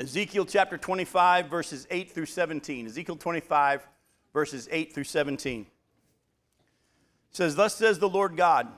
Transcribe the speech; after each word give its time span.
Ezekiel 0.00 0.44
chapter 0.44 0.78
25, 0.78 1.48
verses 1.48 1.84
8 1.90 2.12
through 2.12 2.26
17. 2.26 2.86
Ezekiel 2.86 3.16
25, 3.16 3.88
verses 4.32 4.68
8 4.70 4.94
through 4.94 5.02
17. 5.02 5.62
It 5.62 5.66
says, 7.32 7.56
Thus 7.56 7.74
says 7.74 7.98
the 7.98 8.08
Lord 8.08 8.36
God, 8.36 8.68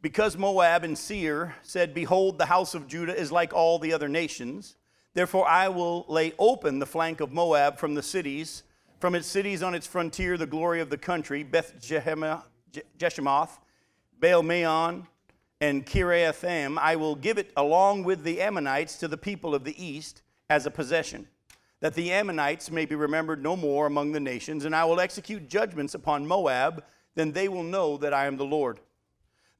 because 0.00 0.38
Moab 0.38 0.82
and 0.82 0.96
Seir 0.96 1.56
said, 1.62 1.92
Behold, 1.92 2.38
the 2.38 2.46
house 2.46 2.74
of 2.74 2.88
Judah 2.88 3.14
is 3.14 3.30
like 3.30 3.52
all 3.52 3.78
the 3.78 3.92
other 3.92 4.08
nations, 4.08 4.76
therefore 5.12 5.46
I 5.46 5.68
will 5.68 6.06
lay 6.08 6.32
open 6.38 6.78
the 6.78 6.86
flank 6.86 7.20
of 7.20 7.32
Moab 7.32 7.76
from 7.76 7.94
the 7.94 8.02
cities, 8.02 8.62
from 8.98 9.14
its 9.14 9.26
cities 9.26 9.62
on 9.62 9.74
its 9.74 9.86
frontier, 9.86 10.38
the 10.38 10.46
glory 10.46 10.80
of 10.80 10.88
the 10.88 10.96
country, 10.96 11.42
Beth 11.42 11.74
Jeshimoth, 11.78 13.58
Baal 14.18 14.42
Meon, 14.42 15.06
and 15.60 15.84
Kiriathaim. 15.84 16.78
I 16.78 16.96
will 16.96 17.14
give 17.14 17.36
it 17.36 17.52
along 17.58 18.04
with 18.04 18.24
the 18.24 18.40
Ammonites 18.40 18.96
to 19.00 19.08
the 19.08 19.18
people 19.18 19.54
of 19.54 19.64
the 19.64 19.84
east 19.84 20.22
as 20.50 20.66
a 20.66 20.70
possession, 20.70 21.28
that 21.78 21.94
the 21.94 22.12
Ammonites 22.12 22.70
may 22.70 22.84
be 22.84 22.96
remembered 22.96 23.42
no 23.42 23.56
more 23.56 23.86
among 23.86 24.12
the 24.12 24.20
nations, 24.20 24.64
and 24.64 24.74
I 24.74 24.84
will 24.84 25.00
execute 25.00 25.48
judgments 25.48 25.94
upon 25.94 26.26
Moab, 26.26 26.84
then 27.14 27.32
they 27.32 27.48
will 27.48 27.62
know 27.62 27.96
that 27.96 28.12
I 28.12 28.26
am 28.26 28.36
the 28.36 28.44
Lord. 28.44 28.80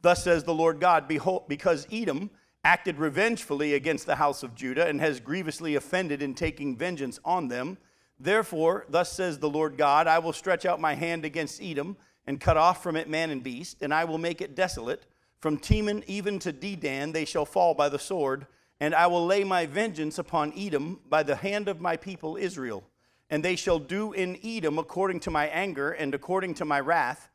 Thus 0.02 0.24
says 0.24 0.42
the 0.42 0.52
Lord 0.52 0.80
God, 0.80 1.06
Behold, 1.06 1.44
because 1.48 1.86
Edom 1.92 2.30
acted 2.64 2.98
revengefully 2.98 3.74
against 3.74 4.04
the 4.04 4.16
house 4.16 4.42
of 4.42 4.54
Judah 4.54 4.86
and 4.86 5.00
has 5.00 5.20
grievously 5.20 5.76
offended 5.76 6.22
in 6.22 6.34
taking 6.34 6.76
vengeance 6.76 7.20
on 7.24 7.48
them, 7.48 7.78
therefore, 8.18 8.84
thus 8.88 9.12
says 9.12 9.38
the 9.38 9.48
Lord 9.48 9.78
God, 9.78 10.08
I 10.08 10.18
will 10.18 10.32
stretch 10.32 10.66
out 10.66 10.80
my 10.80 10.94
hand 10.94 11.24
against 11.24 11.62
Edom 11.62 11.96
and 12.26 12.40
cut 12.40 12.56
off 12.56 12.82
from 12.82 12.96
it 12.96 13.08
man 13.08 13.30
and 13.30 13.42
beast, 13.42 13.78
and 13.80 13.94
I 13.94 14.04
will 14.04 14.18
make 14.18 14.40
it 14.40 14.56
desolate. 14.56 15.06
From 15.38 15.56
Teman 15.56 16.02
even 16.06 16.38
to 16.40 16.52
Dedan 16.52 17.12
they 17.12 17.24
shall 17.24 17.46
fall 17.46 17.74
by 17.74 17.88
the 17.88 17.98
sword 17.98 18.46
and 18.80 18.94
I 18.94 19.06
will 19.06 19.26
lay 19.26 19.44
my 19.44 19.66
vengeance 19.66 20.18
upon 20.18 20.54
Edom 20.56 21.00
by 21.08 21.22
the 21.22 21.36
hand 21.36 21.68
of 21.68 21.80
my 21.80 21.98
people 21.98 22.36
Israel. 22.36 22.82
And 23.28 23.44
they 23.44 23.54
shall 23.54 23.78
do 23.78 24.12
in 24.12 24.38
Edom 24.42 24.78
according 24.78 25.20
to 25.20 25.30
my 25.30 25.46
anger 25.48 25.92
and 25.92 26.14
according 26.14 26.54
to 26.54 26.64
my 26.64 26.80
wrath, 26.80 27.28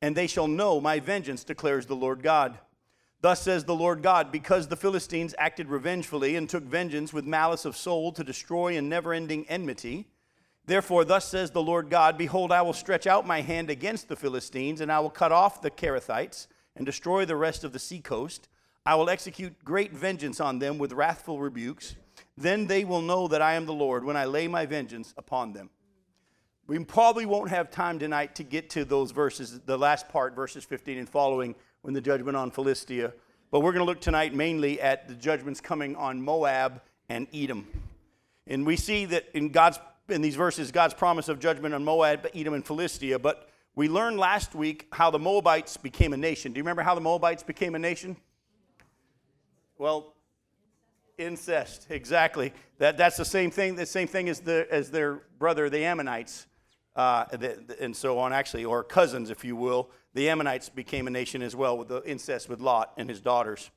and 0.00 0.16
they 0.16 0.26
shall 0.26 0.48
know 0.48 0.80
my 0.80 1.00
vengeance, 1.00 1.44
declares 1.44 1.86
the 1.86 1.96
Lord 1.96 2.22
God. 2.22 2.58
Thus 3.20 3.42
says 3.42 3.64
the 3.64 3.74
Lord 3.74 4.02
God, 4.02 4.32
because 4.32 4.66
the 4.66 4.76
Philistines 4.76 5.34
acted 5.38 5.68
revengefully 5.68 6.36
and 6.36 6.48
took 6.48 6.64
vengeance 6.64 7.12
with 7.12 7.24
malice 7.24 7.64
of 7.64 7.76
soul 7.76 8.12
to 8.12 8.24
destroy 8.24 8.76
in 8.76 8.88
never 8.88 9.12
ending 9.12 9.48
enmity. 9.48 10.08
Therefore, 10.64 11.04
thus 11.04 11.28
says 11.28 11.50
the 11.50 11.62
Lord 11.62 11.90
God 11.90 12.16
Behold, 12.16 12.50
I 12.50 12.62
will 12.62 12.72
stretch 12.72 13.06
out 13.06 13.26
my 13.26 13.40
hand 13.40 13.70
against 13.70 14.08
the 14.08 14.16
Philistines, 14.16 14.80
and 14.80 14.90
I 14.90 15.00
will 15.00 15.10
cut 15.10 15.32
off 15.32 15.62
the 15.62 15.70
Cherethites 15.70 16.46
and 16.74 16.86
destroy 16.86 17.24
the 17.24 17.36
rest 17.36 17.62
of 17.62 17.72
the 17.72 17.78
seacoast 17.78 18.48
I 18.84 18.94
will 18.96 19.10
execute 19.10 19.64
great 19.64 19.92
vengeance 19.92 20.40
on 20.40 20.58
them 20.58 20.78
with 20.78 20.92
wrathful 20.92 21.38
rebukes. 21.38 21.94
Then 22.36 22.66
they 22.66 22.84
will 22.84 23.02
know 23.02 23.28
that 23.28 23.42
I 23.42 23.54
am 23.54 23.66
the 23.66 23.72
Lord 23.72 24.04
when 24.04 24.16
I 24.16 24.24
lay 24.24 24.48
my 24.48 24.66
vengeance 24.66 25.14
upon 25.16 25.52
them. 25.52 25.70
We 26.66 26.78
probably 26.84 27.26
won't 27.26 27.50
have 27.50 27.70
time 27.70 27.98
tonight 27.98 28.34
to 28.36 28.44
get 28.44 28.70
to 28.70 28.84
those 28.84 29.10
verses, 29.10 29.60
the 29.66 29.76
last 29.76 30.08
part, 30.08 30.34
verses 30.34 30.64
15 30.64 30.98
and 30.98 31.08
following, 31.08 31.54
when 31.82 31.94
the 31.94 32.00
judgment 32.00 32.36
on 32.36 32.50
Philistia. 32.50 33.12
But 33.50 33.60
we're 33.60 33.72
going 33.72 33.84
to 33.84 33.90
look 33.90 34.00
tonight 34.00 34.34
mainly 34.34 34.80
at 34.80 35.08
the 35.08 35.14
judgments 35.14 35.60
coming 35.60 35.94
on 35.96 36.22
Moab 36.22 36.80
and 37.08 37.26
Edom. 37.34 37.66
And 38.46 38.66
we 38.66 38.76
see 38.76 39.04
that 39.06 39.26
in 39.34 39.50
God's 39.50 39.78
in 40.08 40.20
these 40.20 40.36
verses, 40.36 40.72
God's 40.72 40.94
promise 40.94 41.28
of 41.28 41.38
judgment 41.38 41.74
on 41.74 41.84
Moab, 41.84 42.26
Edom, 42.34 42.54
and 42.54 42.66
Philistia. 42.66 43.18
But 43.18 43.48
we 43.74 43.88
learned 43.88 44.18
last 44.18 44.54
week 44.54 44.88
how 44.92 45.10
the 45.10 45.18
Moabites 45.18 45.76
became 45.76 46.12
a 46.12 46.16
nation. 46.16 46.52
Do 46.52 46.58
you 46.58 46.62
remember 46.62 46.82
how 46.82 46.94
the 46.94 47.00
Moabites 47.00 47.42
became 47.42 47.74
a 47.74 47.78
nation? 47.78 48.16
Well, 49.82 50.14
incest, 51.18 51.88
exactly. 51.90 52.52
That, 52.78 52.96
that's 52.96 53.16
the 53.16 53.24
same 53.24 53.50
thing, 53.50 53.74
the 53.74 53.84
same 53.84 54.06
thing 54.06 54.28
as, 54.28 54.38
the, 54.38 54.68
as 54.70 54.92
their 54.92 55.22
brother, 55.40 55.68
the 55.68 55.84
Ammonites, 55.84 56.46
uh, 56.94 57.24
the, 57.32 57.64
the, 57.66 57.82
and 57.82 57.96
so 57.96 58.20
on, 58.20 58.32
actually, 58.32 58.64
or 58.64 58.84
cousins, 58.84 59.28
if 59.28 59.44
you 59.44 59.56
will. 59.56 59.90
The 60.14 60.28
Ammonites 60.28 60.68
became 60.68 61.08
a 61.08 61.10
nation 61.10 61.42
as 61.42 61.56
well 61.56 61.76
with 61.76 61.88
the 61.88 62.00
incest 62.04 62.48
with 62.48 62.60
Lot 62.60 62.92
and 62.96 63.08
his 63.08 63.20
daughters. 63.20 63.72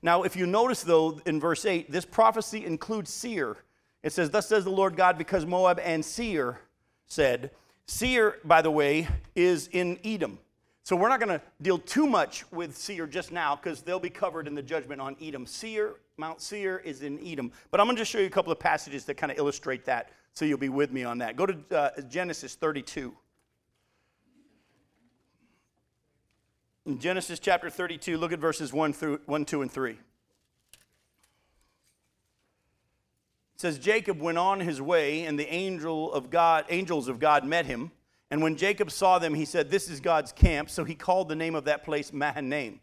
Now, 0.00 0.22
if 0.22 0.36
you 0.36 0.46
notice, 0.46 0.84
though, 0.84 1.20
in 1.26 1.40
verse 1.40 1.64
8, 1.64 1.90
this 1.90 2.04
prophecy 2.04 2.64
includes 2.64 3.12
Seir. 3.12 3.56
It 4.04 4.12
says, 4.12 4.30
Thus 4.30 4.46
says 4.46 4.62
the 4.62 4.70
Lord 4.70 4.94
God, 4.94 5.18
because 5.18 5.44
Moab 5.44 5.80
and 5.80 6.04
Seir 6.04 6.60
said. 7.08 7.50
Seir, 7.84 8.36
by 8.44 8.62
the 8.62 8.70
way, 8.70 9.08
is 9.34 9.66
in 9.72 9.98
Edom. 10.04 10.38
So 10.88 10.96
we're 10.96 11.10
not 11.10 11.20
going 11.20 11.38
to 11.38 11.42
deal 11.60 11.76
too 11.76 12.06
much 12.06 12.50
with 12.50 12.74
Seir 12.74 13.06
just 13.06 13.30
now 13.30 13.54
because 13.54 13.82
they'll 13.82 14.00
be 14.00 14.08
covered 14.08 14.46
in 14.46 14.54
the 14.54 14.62
judgment 14.62 15.02
on 15.02 15.16
Edom. 15.20 15.44
Seir, 15.44 15.96
Mount 16.16 16.40
Seir 16.40 16.78
is 16.78 17.02
in 17.02 17.18
Edom. 17.22 17.52
But 17.70 17.78
I'm 17.78 17.86
going 17.86 17.96
to 17.96 18.00
just 18.00 18.10
show 18.10 18.20
you 18.20 18.24
a 18.24 18.30
couple 18.30 18.52
of 18.52 18.58
passages 18.58 19.04
that 19.04 19.18
kind 19.18 19.30
of 19.30 19.36
illustrate 19.36 19.84
that 19.84 20.12
so 20.32 20.46
you'll 20.46 20.56
be 20.56 20.70
with 20.70 20.90
me 20.90 21.04
on 21.04 21.18
that. 21.18 21.36
Go 21.36 21.44
to 21.44 21.58
uh, 21.76 22.00
Genesis 22.08 22.54
32. 22.54 23.14
In 26.86 26.98
Genesis 26.98 27.38
chapter 27.38 27.68
32, 27.68 28.16
look 28.16 28.32
at 28.32 28.38
verses 28.38 28.72
1 28.72 28.94
through 28.94 29.20
1, 29.26 29.44
2, 29.44 29.60
and 29.60 29.70
3. 29.70 29.90
It 29.90 29.98
says 33.58 33.78
Jacob 33.78 34.22
went 34.22 34.38
on 34.38 34.60
his 34.60 34.80
way, 34.80 35.24
and 35.24 35.38
the 35.38 35.52
angel 35.52 36.10
of 36.14 36.30
God, 36.30 36.64
angels 36.70 37.08
of 37.08 37.20
God 37.20 37.44
met 37.44 37.66
him 37.66 37.90
and 38.30 38.42
when 38.42 38.56
Jacob 38.56 38.90
saw 38.90 39.18
them, 39.18 39.34
he 39.34 39.44
said, 39.44 39.70
This 39.70 39.88
is 39.88 40.00
God's 40.00 40.32
camp. 40.32 40.70
So 40.70 40.84
he 40.84 40.94
called 40.94 41.28
the 41.28 41.36
name 41.36 41.54
of 41.54 41.64
that 41.64 41.84
place 41.84 42.12
Mahanaim. 42.12 42.80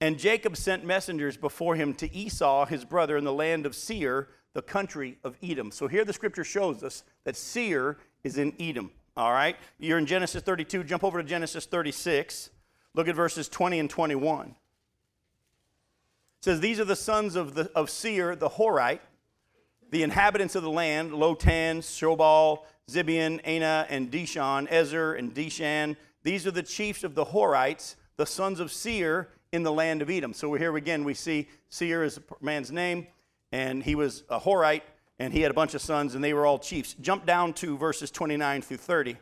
And 0.00 0.18
Jacob 0.18 0.56
sent 0.56 0.84
messengers 0.84 1.36
before 1.36 1.76
him 1.76 1.94
to 1.94 2.12
Esau, 2.14 2.66
his 2.66 2.84
brother, 2.84 3.16
in 3.16 3.24
the 3.24 3.32
land 3.32 3.66
of 3.66 3.74
Seir, 3.74 4.28
the 4.54 4.62
country 4.62 5.18
of 5.22 5.36
Edom. 5.42 5.70
So 5.70 5.86
here 5.88 6.04
the 6.04 6.12
scripture 6.12 6.42
shows 6.42 6.82
us 6.82 7.04
that 7.24 7.36
Seir 7.36 7.98
is 8.24 8.38
in 8.38 8.54
Edom. 8.58 8.90
All 9.16 9.32
right? 9.32 9.56
You're 9.78 9.98
in 9.98 10.06
Genesis 10.06 10.42
32. 10.42 10.84
Jump 10.84 11.04
over 11.04 11.22
to 11.22 11.28
Genesis 11.28 11.66
36. 11.66 12.50
Look 12.94 13.08
at 13.08 13.14
verses 13.14 13.48
20 13.48 13.78
and 13.78 13.90
21. 13.90 14.48
It 14.48 14.54
says, 16.40 16.60
These 16.60 16.80
are 16.80 16.84
the 16.84 16.96
sons 16.96 17.36
of, 17.36 17.54
the, 17.54 17.70
of 17.74 17.90
Seir, 17.90 18.34
the 18.34 18.48
Horite, 18.48 19.00
the 19.90 20.02
inhabitants 20.02 20.54
of 20.54 20.62
the 20.62 20.70
land, 20.70 21.10
Lotan, 21.10 21.78
Shobal, 21.78 22.60
Zibeon, 22.90 23.40
Anah, 23.46 23.86
and 23.88 24.10
Dishon, 24.10 24.66
Ezer, 24.70 25.14
and 25.14 25.32
Dishan. 25.32 25.96
These 26.22 26.46
are 26.46 26.50
the 26.50 26.62
chiefs 26.62 27.04
of 27.04 27.14
the 27.14 27.24
Horites, 27.24 27.94
the 28.16 28.26
sons 28.26 28.58
of 28.58 28.72
Seir 28.72 29.28
in 29.52 29.62
the 29.62 29.72
land 29.72 30.02
of 30.02 30.10
Edom. 30.10 30.32
So 30.32 30.52
here 30.54 30.76
again, 30.76 31.04
we 31.04 31.14
see 31.14 31.48
Seir 31.68 32.02
is 32.02 32.18
a 32.18 32.22
man's 32.44 32.72
name, 32.72 33.06
and 33.52 33.82
he 33.82 33.94
was 33.94 34.24
a 34.28 34.40
Horite, 34.40 34.82
and 35.18 35.32
he 35.32 35.40
had 35.40 35.50
a 35.50 35.54
bunch 35.54 35.74
of 35.74 35.80
sons, 35.80 36.14
and 36.14 36.22
they 36.22 36.34
were 36.34 36.46
all 36.46 36.58
chiefs. 36.58 36.94
Jump 37.00 37.26
down 37.26 37.52
to 37.54 37.76
verses 37.78 38.10
29 38.10 38.62
through 38.62 38.76
30. 38.76 39.10
It 39.12 39.18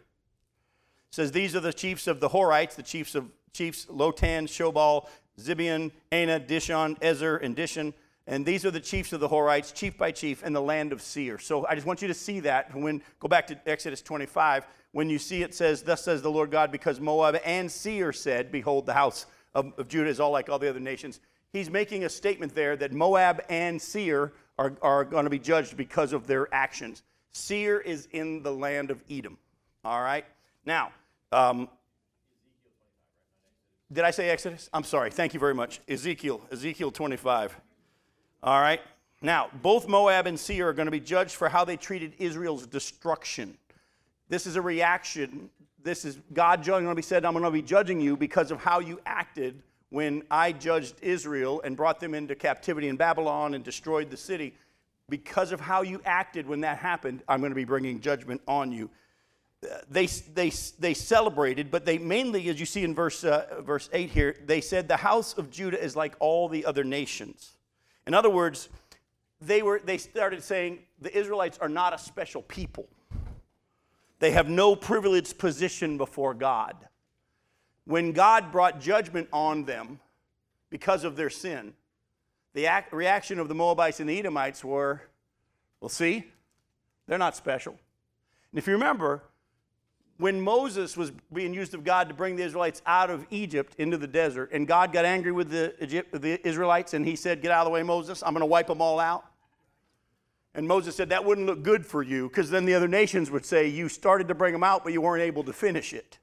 says, 1.10 1.32
These 1.32 1.54
are 1.54 1.60
the 1.60 1.72
chiefs 1.72 2.06
of 2.06 2.20
the 2.20 2.30
Horites, 2.30 2.74
the 2.74 2.82
chiefs 2.82 3.14
of 3.14 3.28
chiefs 3.52 3.86
Lotan, 3.86 4.44
Shobal, 4.44 5.08
Zibeon, 5.38 5.92
Anah, 6.10 6.40
Dishon, 6.40 6.96
Ezer, 7.02 7.36
and 7.36 7.56
Dishan. 7.56 7.92
And 8.28 8.44
these 8.44 8.66
are 8.66 8.70
the 8.70 8.78
chiefs 8.78 9.14
of 9.14 9.20
the 9.20 9.28
Horites, 9.28 9.72
chief 9.72 9.96
by 9.96 10.12
chief, 10.12 10.44
in 10.44 10.52
the 10.52 10.60
land 10.60 10.92
of 10.92 11.00
Seir. 11.00 11.38
So 11.38 11.66
I 11.66 11.74
just 11.74 11.86
want 11.86 12.02
you 12.02 12.08
to 12.08 12.14
see 12.14 12.40
that. 12.40 12.74
When 12.76 13.02
go 13.20 13.26
back 13.26 13.46
to 13.46 13.58
Exodus 13.66 14.02
25, 14.02 14.66
when 14.92 15.08
you 15.08 15.18
see 15.18 15.42
it 15.42 15.54
says, 15.54 15.82
"Thus 15.82 16.04
says 16.04 16.20
the 16.20 16.30
Lord 16.30 16.50
God," 16.50 16.70
because 16.70 17.00
Moab 17.00 17.40
and 17.42 17.72
Seir 17.72 18.12
said, 18.12 18.52
"Behold, 18.52 18.84
the 18.84 18.92
house 18.92 19.24
of, 19.54 19.72
of 19.78 19.88
Judah 19.88 20.10
is 20.10 20.20
all 20.20 20.30
like 20.30 20.50
all 20.50 20.58
the 20.58 20.68
other 20.68 20.78
nations." 20.78 21.20
He's 21.54 21.70
making 21.70 22.04
a 22.04 22.10
statement 22.10 22.54
there 22.54 22.76
that 22.76 22.92
Moab 22.92 23.42
and 23.48 23.80
Seir 23.80 24.34
are, 24.58 24.74
are 24.82 25.04
going 25.04 25.24
to 25.24 25.30
be 25.30 25.38
judged 25.38 25.78
because 25.78 26.12
of 26.12 26.26
their 26.26 26.52
actions. 26.54 27.02
Seir 27.32 27.80
is 27.80 28.08
in 28.12 28.42
the 28.42 28.52
land 28.52 28.90
of 28.90 29.02
Edom. 29.10 29.38
All 29.86 30.02
right. 30.02 30.26
Now, 30.66 30.92
um, 31.32 31.70
did 33.90 34.04
I 34.04 34.10
say 34.10 34.28
Exodus? 34.28 34.68
I'm 34.74 34.84
sorry. 34.84 35.10
Thank 35.10 35.32
you 35.32 35.40
very 35.40 35.54
much. 35.54 35.80
Ezekiel, 35.88 36.42
Ezekiel 36.52 36.90
25. 36.90 37.58
All 38.42 38.60
right? 38.60 38.80
Now, 39.20 39.50
both 39.62 39.88
Moab 39.88 40.26
and 40.26 40.38
Seir 40.38 40.68
are 40.68 40.72
going 40.72 40.86
to 40.86 40.92
be 40.92 41.00
judged 41.00 41.34
for 41.34 41.48
how 41.48 41.64
they 41.64 41.76
treated 41.76 42.14
Israel's 42.18 42.66
destruction. 42.66 43.58
This 44.28 44.46
is 44.46 44.56
a 44.56 44.62
reaction. 44.62 45.50
This 45.82 46.04
is 46.04 46.18
God 46.32 46.64
going 46.64 46.86
to 46.86 46.94
be 46.94 47.02
said, 47.02 47.24
I'm 47.24 47.32
going 47.32 47.44
to 47.44 47.50
be 47.50 47.62
judging 47.62 48.00
you 48.00 48.16
because 48.16 48.50
of 48.50 48.60
how 48.60 48.78
you 48.78 49.00
acted 49.06 49.62
when 49.90 50.22
I 50.30 50.52
judged 50.52 50.96
Israel 51.02 51.60
and 51.64 51.76
brought 51.76 51.98
them 51.98 52.14
into 52.14 52.34
captivity 52.34 52.88
in 52.88 52.96
Babylon 52.96 53.54
and 53.54 53.64
destroyed 53.64 54.10
the 54.10 54.16
city. 54.16 54.54
Because 55.08 55.52
of 55.52 55.60
how 55.60 55.82
you 55.82 56.02
acted 56.04 56.46
when 56.46 56.60
that 56.60 56.78
happened, 56.78 57.22
I'm 57.26 57.40
going 57.40 57.50
to 57.50 57.56
be 57.56 57.64
bringing 57.64 58.00
judgment 58.00 58.42
on 58.46 58.70
you. 58.70 58.90
They, 59.90 60.06
they, 60.06 60.50
they 60.78 60.94
celebrated, 60.94 61.70
but 61.70 61.84
they 61.84 61.98
mainly, 61.98 62.48
as 62.48 62.60
you 62.60 62.66
see 62.66 62.84
in 62.84 62.94
verse, 62.94 63.24
uh, 63.24 63.60
verse 63.62 63.88
8 63.92 64.10
here, 64.10 64.36
they 64.44 64.60
said, 64.60 64.86
The 64.86 64.98
house 64.98 65.36
of 65.36 65.50
Judah 65.50 65.82
is 65.82 65.96
like 65.96 66.14
all 66.20 66.48
the 66.48 66.64
other 66.64 66.84
nations. 66.84 67.57
In 68.08 68.14
other 68.14 68.30
words, 68.30 68.70
they, 69.38 69.60
were, 69.60 69.82
they 69.84 69.98
started 69.98 70.42
saying 70.42 70.78
the 70.98 71.14
Israelites 71.16 71.58
are 71.58 71.68
not 71.68 71.92
a 71.92 71.98
special 71.98 72.40
people. 72.40 72.88
They 74.18 74.30
have 74.30 74.48
no 74.48 74.74
privileged 74.74 75.36
position 75.36 75.98
before 75.98 76.32
God. 76.32 76.74
When 77.84 78.12
God 78.12 78.50
brought 78.50 78.80
judgment 78.80 79.28
on 79.30 79.64
them 79.64 80.00
because 80.70 81.04
of 81.04 81.16
their 81.16 81.28
sin, 81.28 81.74
the 82.54 82.66
act, 82.66 82.94
reaction 82.94 83.38
of 83.38 83.46
the 83.46 83.54
Moabites 83.54 84.00
and 84.00 84.08
the 84.08 84.18
Edomites 84.18 84.64
were, 84.64 85.02
Well, 85.82 85.90
see, 85.90 86.24
they're 87.06 87.18
not 87.18 87.36
special. 87.36 87.72
And 88.52 88.58
if 88.58 88.66
you 88.66 88.72
remember, 88.72 89.22
when 90.18 90.40
Moses 90.40 90.96
was 90.96 91.12
being 91.32 91.54
used 91.54 91.74
of 91.74 91.84
God 91.84 92.08
to 92.08 92.14
bring 92.14 92.34
the 92.36 92.42
Israelites 92.42 92.82
out 92.86 93.08
of 93.08 93.24
Egypt 93.30 93.74
into 93.78 93.96
the 93.96 94.06
desert, 94.06 94.50
and 94.52 94.66
God 94.66 94.92
got 94.92 95.04
angry 95.04 95.32
with 95.32 95.50
the, 95.50 95.74
Egypt, 95.82 96.20
the 96.20 96.46
Israelites, 96.46 96.92
and 96.92 97.06
he 97.06 97.16
said, 97.16 97.40
Get 97.40 97.52
out 97.52 97.60
of 97.60 97.66
the 97.66 97.70
way, 97.70 97.82
Moses, 97.84 98.22
I'm 98.24 98.32
going 98.32 98.40
to 98.40 98.46
wipe 98.46 98.66
them 98.66 98.82
all 98.82 98.98
out. 98.98 99.24
And 100.54 100.66
Moses 100.66 100.96
said, 100.96 101.10
That 101.10 101.24
wouldn't 101.24 101.46
look 101.46 101.62
good 101.62 101.86
for 101.86 102.02
you, 102.02 102.28
because 102.28 102.50
then 102.50 102.64
the 102.64 102.74
other 102.74 102.88
nations 102.88 103.30
would 103.30 103.46
say, 103.46 103.68
You 103.68 103.88
started 103.88 104.26
to 104.28 104.34
bring 104.34 104.52
them 104.52 104.64
out, 104.64 104.82
but 104.82 104.92
you 104.92 105.00
weren't 105.00 105.22
able 105.22 105.44
to 105.44 105.52
finish 105.52 105.92
it. 105.92 106.18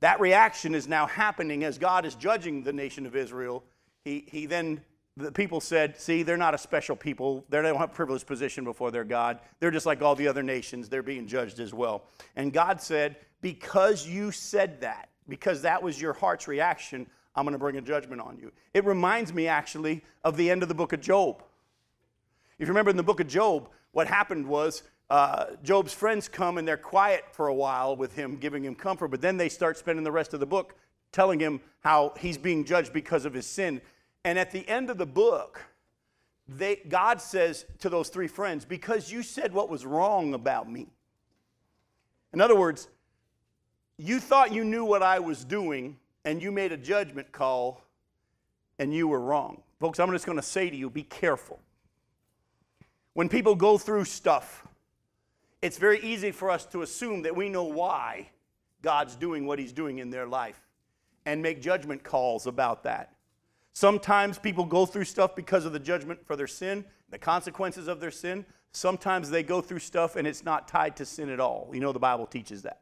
That 0.00 0.20
reaction 0.20 0.74
is 0.74 0.86
now 0.86 1.06
happening 1.06 1.64
as 1.64 1.78
God 1.78 2.04
is 2.04 2.14
judging 2.14 2.62
the 2.62 2.72
nation 2.72 3.06
of 3.06 3.16
Israel. 3.16 3.64
He, 4.04 4.26
he 4.28 4.46
then, 4.46 4.82
the 5.18 5.32
people 5.32 5.60
said, 5.60 6.00
See, 6.00 6.22
they're 6.22 6.36
not 6.36 6.54
a 6.54 6.58
special 6.58 6.96
people. 6.96 7.44
They 7.48 7.60
don't 7.60 7.76
have 7.76 7.90
a 7.90 7.92
privileged 7.92 8.26
position 8.26 8.64
before 8.64 8.90
their 8.90 9.04
God. 9.04 9.40
They're 9.60 9.70
just 9.70 9.86
like 9.86 10.00
all 10.00 10.14
the 10.14 10.28
other 10.28 10.42
nations. 10.42 10.88
They're 10.88 11.02
being 11.02 11.26
judged 11.26 11.60
as 11.60 11.74
well. 11.74 12.04
And 12.36 12.52
God 12.52 12.80
said, 12.80 13.16
Because 13.40 14.06
you 14.06 14.30
said 14.30 14.80
that, 14.80 15.08
because 15.28 15.62
that 15.62 15.82
was 15.82 16.00
your 16.00 16.12
heart's 16.12 16.48
reaction, 16.48 17.06
I'm 17.34 17.44
going 17.44 17.52
to 17.52 17.58
bring 17.58 17.76
a 17.76 17.82
judgment 17.82 18.20
on 18.20 18.38
you. 18.38 18.52
It 18.74 18.84
reminds 18.84 19.32
me 19.32 19.46
actually 19.48 20.04
of 20.24 20.36
the 20.36 20.50
end 20.50 20.62
of 20.62 20.68
the 20.68 20.74
book 20.74 20.92
of 20.92 21.00
Job. 21.00 21.42
If 22.58 22.66
you 22.66 22.68
remember 22.68 22.90
in 22.90 22.96
the 22.96 23.02
book 23.02 23.20
of 23.20 23.28
Job, 23.28 23.68
what 23.92 24.06
happened 24.06 24.46
was 24.46 24.82
uh, 25.10 25.46
Job's 25.62 25.92
friends 25.92 26.28
come 26.28 26.58
and 26.58 26.66
they're 26.66 26.76
quiet 26.76 27.24
for 27.32 27.48
a 27.48 27.54
while 27.54 27.96
with 27.96 28.14
him, 28.14 28.36
giving 28.36 28.64
him 28.64 28.74
comfort, 28.74 29.08
but 29.08 29.20
then 29.20 29.36
they 29.36 29.48
start 29.48 29.78
spending 29.78 30.04
the 30.04 30.12
rest 30.12 30.34
of 30.34 30.40
the 30.40 30.46
book 30.46 30.74
telling 31.12 31.40
him 31.40 31.60
how 31.80 32.12
he's 32.18 32.36
being 32.36 32.64
judged 32.64 32.92
because 32.92 33.24
of 33.24 33.32
his 33.32 33.46
sin. 33.46 33.80
And 34.28 34.38
at 34.38 34.50
the 34.50 34.68
end 34.68 34.90
of 34.90 34.98
the 34.98 35.06
book, 35.06 35.64
they, 36.46 36.82
God 36.86 37.22
says 37.22 37.64
to 37.78 37.88
those 37.88 38.10
three 38.10 38.28
friends, 38.28 38.66
Because 38.66 39.10
you 39.10 39.22
said 39.22 39.54
what 39.54 39.70
was 39.70 39.86
wrong 39.86 40.34
about 40.34 40.70
me. 40.70 40.88
In 42.34 42.42
other 42.42 42.54
words, 42.54 42.88
you 43.96 44.20
thought 44.20 44.52
you 44.52 44.64
knew 44.64 44.84
what 44.84 45.02
I 45.02 45.18
was 45.18 45.46
doing, 45.46 45.96
and 46.26 46.42
you 46.42 46.52
made 46.52 46.72
a 46.72 46.76
judgment 46.76 47.32
call, 47.32 47.80
and 48.78 48.92
you 48.92 49.08
were 49.08 49.18
wrong. 49.18 49.62
Folks, 49.80 49.98
I'm 49.98 50.10
just 50.10 50.26
going 50.26 50.36
to 50.36 50.42
say 50.42 50.68
to 50.68 50.76
you 50.76 50.90
be 50.90 51.04
careful. 51.04 51.58
When 53.14 53.30
people 53.30 53.54
go 53.54 53.78
through 53.78 54.04
stuff, 54.04 54.66
it's 55.62 55.78
very 55.78 56.00
easy 56.00 56.32
for 56.32 56.50
us 56.50 56.66
to 56.66 56.82
assume 56.82 57.22
that 57.22 57.34
we 57.34 57.48
know 57.48 57.64
why 57.64 58.28
God's 58.82 59.16
doing 59.16 59.46
what 59.46 59.58
He's 59.58 59.72
doing 59.72 60.00
in 60.00 60.10
their 60.10 60.26
life 60.26 60.60
and 61.24 61.40
make 61.40 61.62
judgment 61.62 62.04
calls 62.04 62.46
about 62.46 62.82
that. 62.82 63.14
Sometimes 63.78 64.40
people 64.40 64.64
go 64.64 64.86
through 64.86 65.04
stuff 65.04 65.36
because 65.36 65.64
of 65.64 65.72
the 65.72 65.78
judgment 65.78 66.26
for 66.26 66.34
their 66.34 66.48
sin, 66.48 66.84
the 67.10 67.18
consequences 67.18 67.86
of 67.86 68.00
their 68.00 68.10
sin. 68.10 68.44
Sometimes 68.72 69.30
they 69.30 69.44
go 69.44 69.60
through 69.60 69.78
stuff 69.78 70.16
and 70.16 70.26
it's 70.26 70.44
not 70.44 70.66
tied 70.66 70.96
to 70.96 71.04
sin 71.04 71.28
at 71.28 71.38
all. 71.38 71.70
You 71.72 71.78
know, 71.78 71.92
the 71.92 72.00
Bible 72.00 72.26
teaches 72.26 72.62
that. 72.62 72.80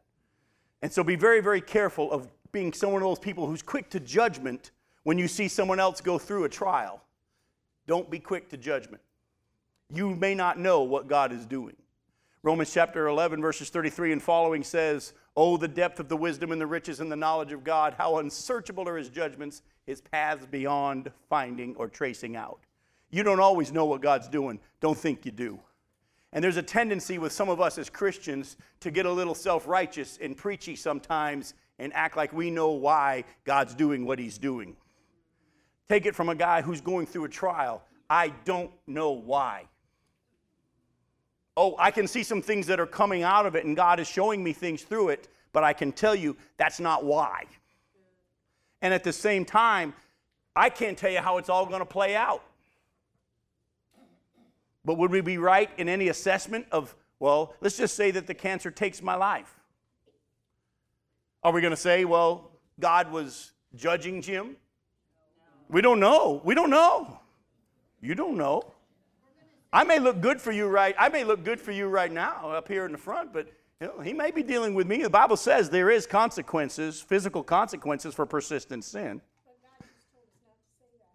And 0.81 0.90
so 0.90 1.04
be 1.04 1.14
very, 1.14 1.43
very 1.43 1.60
careful 1.60 2.10
of 2.10 2.31
being 2.50 2.72
someone 2.72 3.02
of 3.02 3.08
those 3.10 3.19
people 3.19 3.46
who's 3.46 3.60
quick 3.60 3.90
to 3.90 4.00
judgment 4.00 4.70
when 5.02 5.19
you 5.19 5.28
see 5.28 5.48
someone 5.48 5.81
else 5.81 6.00
go 6.00 6.16
through 6.19 6.44
a 6.44 6.48
trial. 6.48 7.02
Don't 7.87 8.10
be 8.10 8.19
quick 8.19 8.49
to 8.49 8.56
judgment. 8.56 9.02
You 9.92 10.16
may 10.16 10.34
not 10.34 10.58
know 10.58 10.81
what 10.81 11.08
God 11.08 11.31
is 11.31 11.44
doing. 11.44 11.76
Romans 12.42 12.72
chapter 12.72 13.06
11, 13.06 13.42
verses 13.42 13.69
33 13.69 14.12
and 14.12 14.22
following 14.22 14.64
says, 14.64 15.12
Oh, 15.36 15.58
the 15.58 15.68
depth 15.68 16.00
of 16.00 16.08
the 16.08 16.16
wisdom 16.16 16.50
and 16.50 16.60
the 16.60 16.66
riches 16.66 17.00
and 17.00 17.12
the 17.12 17.16
knowledge 17.16 17.52
of 17.52 17.62
God, 17.62 17.94
how 17.98 18.18
unsearchable 18.18 18.88
are 18.88 18.96
his 18.96 19.10
judgments, 19.10 19.62
his 19.84 20.00
paths 20.00 20.46
beyond 20.46 21.10
finding 21.28 21.76
or 21.76 21.88
tracing 21.88 22.36
out. 22.36 22.60
You 23.10 23.22
don't 23.22 23.40
always 23.40 23.70
know 23.70 23.84
what 23.84 24.00
God's 24.00 24.28
doing. 24.28 24.58
Don't 24.80 24.96
think 24.96 25.26
you 25.26 25.32
do. 25.32 25.60
And 26.32 26.42
there's 26.42 26.56
a 26.56 26.62
tendency 26.62 27.18
with 27.18 27.32
some 27.32 27.48
of 27.48 27.60
us 27.60 27.78
as 27.78 27.90
Christians 27.90 28.56
to 28.80 28.90
get 28.90 29.06
a 29.06 29.12
little 29.12 29.34
self 29.34 29.66
righteous 29.66 30.18
and 30.20 30.36
preachy 30.36 30.74
sometimes 30.74 31.54
and 31.78 31.92
act 31.94 32.16
like 32.16 32.32
we 32.32 32.50
know 32.50 32.70
why 32.70 33.24
God's 33.44 33.74
doing 33.74 34.06
what 34.06 34.18
he's 34.18 34.38
doing. 34.38 34.76
Take 35.88 36.06
it 36.06 36.14
from 36.14 36.30
a 36.30 36.34
guy 36.34 36.62
who's 36.62 36.80
going 36.80 37.06
through 37.06 37.24
a 37.24 37.28
trial. 37.28 37.82
I 38.08 38.32
don't 38.44 38.70
know 38.86 39.12
why 39.12 39.66
oh, 41.56 41.74
I 41.78 41.90
can 41.90 42.06
see 42.06 42.22
some 42.22 42.42
things 42.42 42.66
that 42.66 42.78
are 42.78 42.86
coming 42.86 43.22
out 43.22 43.46
of 43.46 43.54
it, 43.54 43.64
and 43.64 43.74
God 43.74 43.98
is 43.98 44.06
showing 44.06 44.44
me 44.44 44.52
things 44.52 44.82
through 44.82 45.08
it, 45.10 45.28
but 45.52 45.64
I 45.64 45.72
can 45.72 45.92
tell 45.92 46.14
you 46.14 46.36
that's 46.56 46.80
not 46.80 47.04
why. 47.04 47.44
And 48.82 48.92
at 48.92 49.04
the 49.04 49.12
same 49.12 49.44
time, 49.44 49.94
I 50.54 50.68
can't 50.68 50.96
tell 50.96 51.10
you 51.10 51.20
how 51.20 51.38
it's 51.38 51.48
all 51.48 51.66
going 51.66 51.80
to 51.80 51.86
play 51.86 52.14
out. 52.14 52.42
But 54.84 54.98
would 54.98 55.10
we 55.10 55.20
be 55.20 55.38
right 55.38 55.70
in 55.78 55.88
any 55.88 56.08
assessment 56.08 56.66
of, 56.70 56.94
well, 57.18 57.54
let's 57.60 57.76
just 57.76 57.96
say 57.96 58.10
that 58.12 58.26
the 58.26 58.34
cancer 58.34 58.70
takes 58.70 59.02
my 59.02 59.16
life? 59.16 59.52
Are 61.42 61.52
we 61.52 61.60
going 61.60 61.72
to 61.72 61.76
say, 61.76 62.04
well, 62.04 62.50
God 62.78 63.10
was 63.10 63.52
judging 63.74 64.22
Jim? 64.22 64.56
We 65.68 65.80
don't 65.80 66.00
know. 66.00 66.40
We 66.44 66.54
don't 66.54 66.70
know. 66.70 67.18
You 68.00 68.14
don't 68.14 68.36
know. 68.36 68.62
I 69.72 69.84
may 69.84 69.98
look 69.98 70.20
good 70.20 70.40
for 70.40 70.52
you 70.52 70.68
right. 70.68 70.94
I 70.98 71.08
may 71.08 71.24
look 71.24 71.44
good 71.44 71.60
for 71.60 71.72
you 71.72 71.88
right 71.88 72.12
now 72.12 72.50
up 72.50 72.68
here 72.68 72.86
in 72.86 72.92
the 72.92 72.98
front, 72.98 73.32
but 73.32 73.52
you 73.80 73.88
know, 73.88 74.00
he 74.00 74.12
may 74.12 74.30
be 74.30 74.42
dealing 74.42 74.74
with 74.74 74.86
me. 74.86 75.02
The 75.02 75.10
Bible 75.10 75.36
says 75.36 75.68
there 75.68 75.90
is 75.90 76.06
consequences, 76.06 77.00
physical 77.00 77.42
consequences 77.42 78.14
for 78.14 78.24
persistent 78.24 78.84
sin. 78.84 79.20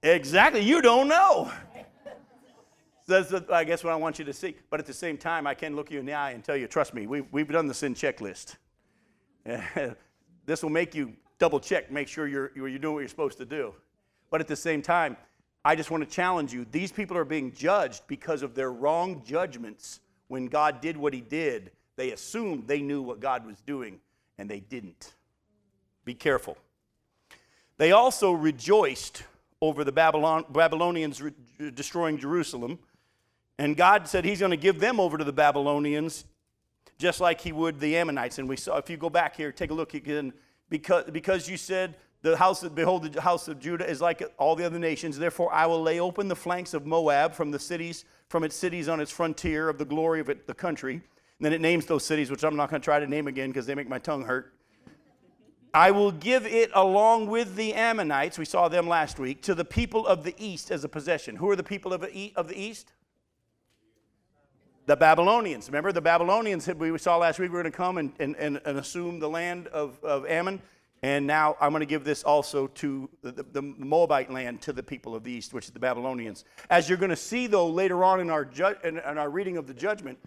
Exactly. 0.04 0.62
You 0.62 0.82
don't 0.82 1.08
know. 1.08 1.52
That's, 3.08 3.34
I 3.52 3.64
guess, 3.64 3.84
what 3.84 3.94
I 3.94 3.96
want 3.96 4.20
you 4.20 4.26
to 4.26 4.34
see. 4.34 4.56
But 4.70 4.80
at 4.80 4.86
the 4.86 4.94
same 4.94 5.18
time, 5.18 5.46
I 5.48 5.54
can 5.54 5.76
look 5.76 5.92
you 5.92 6.00
in 6.00 6.06
the 6.06 6.14
eye 6.14 6.32
and 6.32 6.44
tell 6.44 6.56
you, 6.56 6.68
trust 6.68 6.94
me, 6.94 7.08
we've, 7.08 7.26
we've 7.32 7.48
done 7.48 7.68
the 7.68 7.74
sin 7.74 7.94
checklist. 7.94 8.56
this 10.46 10.64
will 10.64 10.70
make 10.70 10.96
you 10.96 11.14
double 11.40 11.60
check, 11.60 11.92
make 11.92 12.08
sure 12.08 12.28
you're, 12.28 12.52
you're 12.56 12.78
doing 12.78 12.94
what 12.94 13.00
you're 13.00 13.10
supposed 13.10 13.38
to 13.40 13.46
do. 13.46 13.74
But 14.30 14.40
at 14.40 14.48
the 14.48 14.56
same 14.56 14.82
time, 14.82 15.18
I 15.64 15.76
just 15.76 15.92
want 15.92 16.04
to 16.04 16.10
challenge 16.10 16.54
you. 16.54 16.66
These 16.72 16.92
people 16.92 17.18
are 17.18 17.26
being 17.26 17.52
judged 17.52 18.04
because 18.08 18.42
of 18.42 18.56
their 18.56 18.72
wrong 18.72 19.22
judgments. 19.26 20.00
When 20.28 20.48
God 20.48 20.82
did 20.82 20.98
what 20.98 21.14
he 21.14 21.22
did, 21.22 21.72
they 21.98 22.12
assumed 22.12 22.68
they 22.68 22.82
knew 22.82 23.02
what 23.02 23.20
God 23.20 23.46
was 23.46 23.60
doing, 23.62 24.00
and 24.38 24.50
they 24.50 24.60
didn't. 24.60 25.14
Be 26.06 26.14
careful. 26.14 26.58
They 27.78 27.92
also 27.92 28.32
rejoiced 28.32 29.24
over 29.62 29.84
the 29.84 29.92
Babylon, 29.92 30.46
Babylonians 30.50 31.22
re- 31.22 31.34
destroying 31.76 32.18
Jerusalem, 32.18 32.80
and 33.60 33.78
God 33.78 34.08
said 34.08 34.26
he's 34.26 34.40
going 34.40 34.52
to 34.52 34.58
give 34.58 34.80
them 34.80 35.00
over 35.00 35.18
to 35.18 35.24
the 35.24 35.34
Babylonians 35.34 36.26
just 36.98 37.20
like 37.20 37.42
he 37.42 37.52
would 37.52 37.80
the 37.80 37.98
Ammonites. 37.98 38.40
And 38.40 38.48
we 38.48 38.56
saw, 38.56 38.78
if 38.78 38.90
you 38.90 38.98
go 38.98 39.10
back 39.10 39.36
here, 39.36 39.52
take 39.52 39.72
a 39.72 39.74
look 39.74 39.94
again, 39.94 40.34
because, 40.70 41.06
because 41.12 41.50
you 41.50 41.58
said, 41.58 41.98
the 42.22 42.38
house 42.38 42.62
of, 42.64 42.76
behold, 42.76 43.12
the 43.12 43.22
house 43.22 43.48
of 43.48 43.60
Judah 43.60 43.90
is 43.90 44.00
like 44.00 44.22
all 44.38 44.56
the 44.56 44.66
other 44.66 44.78
nations. 44.78 45.18
Therefore, 45.18 45.52
I 45.52 45.66
will 45.66 45.82
lay 45.82 46.00
open 46.00 46.28
the 46.28 46.36
flanks 46.36 46.74
of 46.74 46.86
Moab 46.86 47.34
from 47.34 47.50
the 47.52 47.60
cities, 47.60 48.06
from 48.30 48.44
its 48.44 48.56
cities 48.56 48.88
on 48.88 49.00
its 49.00 49.12
frontier 49.12 49.70
of 49.70 49.78
the 49.78 49.86
glory 49.86 50.20
of 50.20 50.30
it, 50.30 50.46
the 50.46 50.54
country. 50.54 50.94
And 50.94 51.46
then 51.46 51.54
it 51.54 51.62
names 51.62 51.88
those 51.88 52.06
cities, 52.06 52.30
which 52.30 52.44
I'm 52.44 52.56
not 52.56 52.70
going 52.70 52.80
to 52.80 52.86
try 52.86 53.00
to 53.00 53.08
name 53.08 53.28
again 53.28 53.50
because 53.50 53.66
they 53.66 53.74
make 53.74 53.90
my 53.90 53.98
tongue 53.98 54.24
hurt. 54.24 54.54
I 55.74 55.92
will 55.92 56.12
give 56.12 56.46
it 56.46 56.70
along 56.74 57.28
with 57.28 57.56
the 57.56 57.74
Ammonites, 57.74 58.38
we 58.38 58.46
saw 58.46 58.68
them 58.68 58.88
last 58.88 59.20
week, 59.20 59.42
to 59.44 59.56
the 59.56 59.64
people 59.64 60.06
of 60.06 60.24
the 60.24 60.36
east 60.38 60.70
as 60.70 60.84
a 60.84 60.90
possession. 60.90 61.38
Who 61.38 61.50
are 61.50 61.56
the 61.56 61.64
people 61.64 61.94
of 61.94 62.02
the, 62.02 62.34
of 62.36 62.50
the 62.50 62.60
east? 62.60 62.92
The 64.86 64.98
Babylonians. 64.98 65.68
Remember, 65.68 65.92
the 65.92 66.02
Babylonians, 66.02 66.68
we 66.68 66.98
saw 66.98 67.18
last 67.18 67.40
week, 67.40 67.52
were 67.52 67.62
going 67.62 67.72
to 67.72 67.78
come 67.78 67.98
and, 67.98 68.12
and, 68.20 68.36
and, 68.36 68.60
assume 68.66 69.20
the 69.20 69.30
land 69.30 69.68
of, 69.68 70.04
of 70.04 70.26
Ammon. 70.26 70.62
And 71.04 71.26
now 71.26 71.58
I'm 71.60 71.72
going 71.72 71.80
to 71.80 71.88
give 71.88 72.04
this 72.04 72.24
also 72.24 72.68
to 72.68 73.10
the, 73.24 73.32
the, 73.32 73.62
Moabite 73.62 74.32
land 74.32 74.62
to 74.62 74.74
the 74.74 74.84
people 74.84 75.16
of 75.16 75.24
the 75.24 75.32
east, 75.32 75.52
which 75.52 75.66
is 75.66 75.72
the 75.72 75.80
Babylonians. 75.80 76.46
As 76.70 76.88
you're 76.88 76.98
going 76.98 77.10
to 77.10 77.16
see, 77.16 77.48
though, 77.48 77.68
later 77.68 78.04
on 78.04 78.20
in 78.20 78.30
our, 78.30 78.46
ju- 78.46 78.76
in, 78.84 79.00
in 79.00 79.18
our 79.18 79.30
reading 79.30 79.58
of 79.58 79.66
the 79.66 79.74
judgment, 79.74 80.20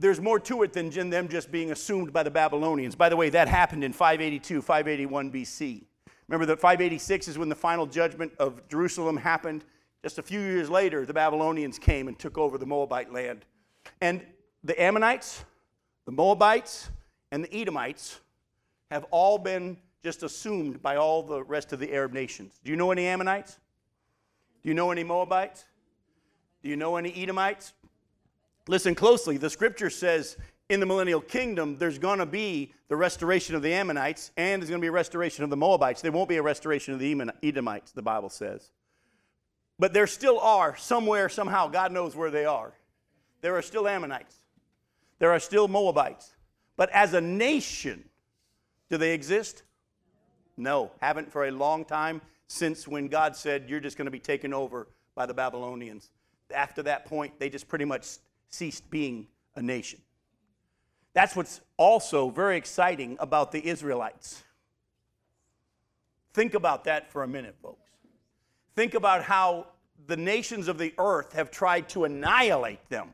there's 0.00 0.20
more 0.20 0.40
to 0.40 0.62
it 0.62 0.72
than 0.72 0.90
them 1.10 1.28
just 1.28 1.52
being 1.52 1.70
assumed 1.70 2.12
by 2.12 2.22
the 2.22 2.30
Babylonians. 2.30 2.94
By 2.94 3.10
the 3.10 3.16
way, 3.16 3.28
that 3.30 3.46
happened 3.46 3.84
in 3.84 3.92
582, 3.92 4.62
581 4.62 5.30
BC. 5.30 5.84
Remember 6.28 6.46
that 6.46 6.60
586 6.60 7.28
is 7.28 7.38
when 7.38 7.48
the 7.48 7.54
final 7.54 7.86
judgment 7.86 8.32
of 8.38 8.66
Jerusalem 8.68 9.16
happened. 9.16 9.64
Just 10.02 10.18
a 10.18 10.22
few 10.22 10.40
years 10.40 10.70
later, 10.70 11.04
the 11.04 11.14
Babylonians 11.14 11.78
came 11.78 12.08
and 12.08 12.18
took 12.18 12.38
over 12.38 12.58
the 12.58 12.66
Moabite 12.66 13.12
land. 13.12 13.44
And 14.00 14.24
the 14.64 14.80
Ammonites, 14.80 15.44
the 16.06 16.12
Moabites, 16.12 16.90
and 17.32 17.44
the 17.44 17.54
Edomites 17.54 18.20
have 18.90 19.04
all 19.10 19.38
been 19.38 19.76
just 20.06 20.22
assumed 20.22 20.80
by 20.80 20.94
all 20.94 21.20
the 21.20 21.42
rest 21.42 21.72
of 21.72 21.80
the 21.80 21.92
Arab 21.92 22.12
nations. 22.12 22.60
Do 22.62 22.70
you 22.70 22.76
know 22.76 22.92
any 22.92 23.08
Ammonites? 23.08 23.58
Do 24.62 24.68
you 24.68 24.74
know 24.76 24.92
any 24.92 25.02
Moabites? 25.02 25.64
Do 26.62 26.68
you 26.68 26.76
know 26.76 26.94
any 26.94 27.12
Edomites? 27.20 27.72
Listen 28.68 28.94
closely. 28.94 29.36
The 29.36 29.50
scripture 29.50 29.90
says 29.90 30.36
in 30.68 30.78
the 30.78 30.86
millennial 30.86 31.20
kingdom, 31.20 31.76
there's 31.76 31.98
going 31.98 32.20
to 32.20 32.26
be 32.26 32.72
the 32.86 32.94
restoration 32.94 33.56
of 33.56 33.62
the 33.62 33.72
Ammonites 33.72 34.30
and 34.36 34.62
there's 34.62 34.70
going 34.70 34.80
to 34.80 34.84
be 34.84 34.86
a 34.86 34.92
restoration 34.92 35.42
of 35.42 35.50
the 35.50 35.56
Moabites. 35.56 36.02
There 36.02 36.12
won't 36.12 36.28
be 36.28 36.36
a 36.36 36.42
restoration 36.42 36.94
of 36.94 37.00
the 37.00 37.32
Edomites, 37.42 37.90
the 37.90 38.00
Bible 38.00 38.30
says. 38.30 38.70
But 39.76 39.92
there 39.92 40.06
still 40.06 40.38
are, 40.38 40.76
somewhere, 40.76 41.28
somehow, 41.28 41.66
God 41.66 41.90
knows 41.90 42.14
where 42.14 42.30
they 42.30 42.44
are. 42.44 42.74
there 43.40 43.56
are 43.56 43.62
still 43.62 43.88
Ammonites, 43.88 44.36
there 45.18 45.32
are 45.32 45.40
still 45.40 45.66
Moabites. 45.66 46.32
But 46.76 46.90
as 46.90 47.12
a 47.12 47.20
nation, 47.20 48.04
do 48.88 48.98
they 48.98 49.12
exist? 49.12 49.64
No, 50.56 50.90
haven't 51.00 51.30
for 51.30 51.46
a 51.46 51.50
long 51.50 51.84
time 51.84 52.22
since 52.48 52.88
when 52.88 53.08
God 53.08 53.36
said, 53.36 53.66
You're 53.68 53.80
just 53.80 53.96
going 53.96 54.06
to 54.06 54.10
be 54.10 54.20
taken 54.20 54.54
over 54.54 54.88
by 55.14 55.26
the 55.26 55.34
Babylonians. 55.34 56.10
After 56.54 56.82
that 56.84 57.06
point, 57.06 57.38
they 57.38 57.50
just 57.50 57.68
pretty 57.68 57.84
much 57.84 58.06
ceased 58.48 58.88
being 58.90 59.26
a 59.56 59.62
nation. 59.62 60.00
That's 61.12 61.34
what's 61.34 61.60
also 61.76 62.30
very 62.30 62.56
exciting 62.56 63.16
about 63.20 63.50
the 63.50 63.66
Israelites. 63.66 64.42
Think 66.34 66.54
about 66.54 66.84
that 66.84 67.10
for 67.10 67.22
a 67.22 67.28
minute, 67.28 67.56
folks. 67.62 67.88
Think 68.74 68.92
about 68.92 69.22
how 69.22 69.68
the 70.06 70.16
nations 70.16 70.68
of 70.68 70.76
the 70.76 70.92
earth 70.98 71.32
have 71.32 71.50
tried 71.50 71.88
to 71.88 72.04
annihilate 72.04 72.86
them 72.90 73.08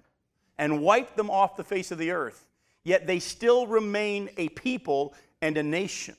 and 0.59 0.83
wipe 0.83 1.15
them 1.15 1.31
off 1.31 1.57
the 1.57 1.65
face 1.65 1.93
of 1.93 1.99
the 1.99 2.11
earth, 2.11 2.47
yet 2.83 3.07
they 3.07 3.21
still 3.21 3.67
remain 3.67 4.29
a 4.37 4.49
people 4.51 5.15
and 5.41 5.57
a 5.57 5.63
nation. 5.63 6.17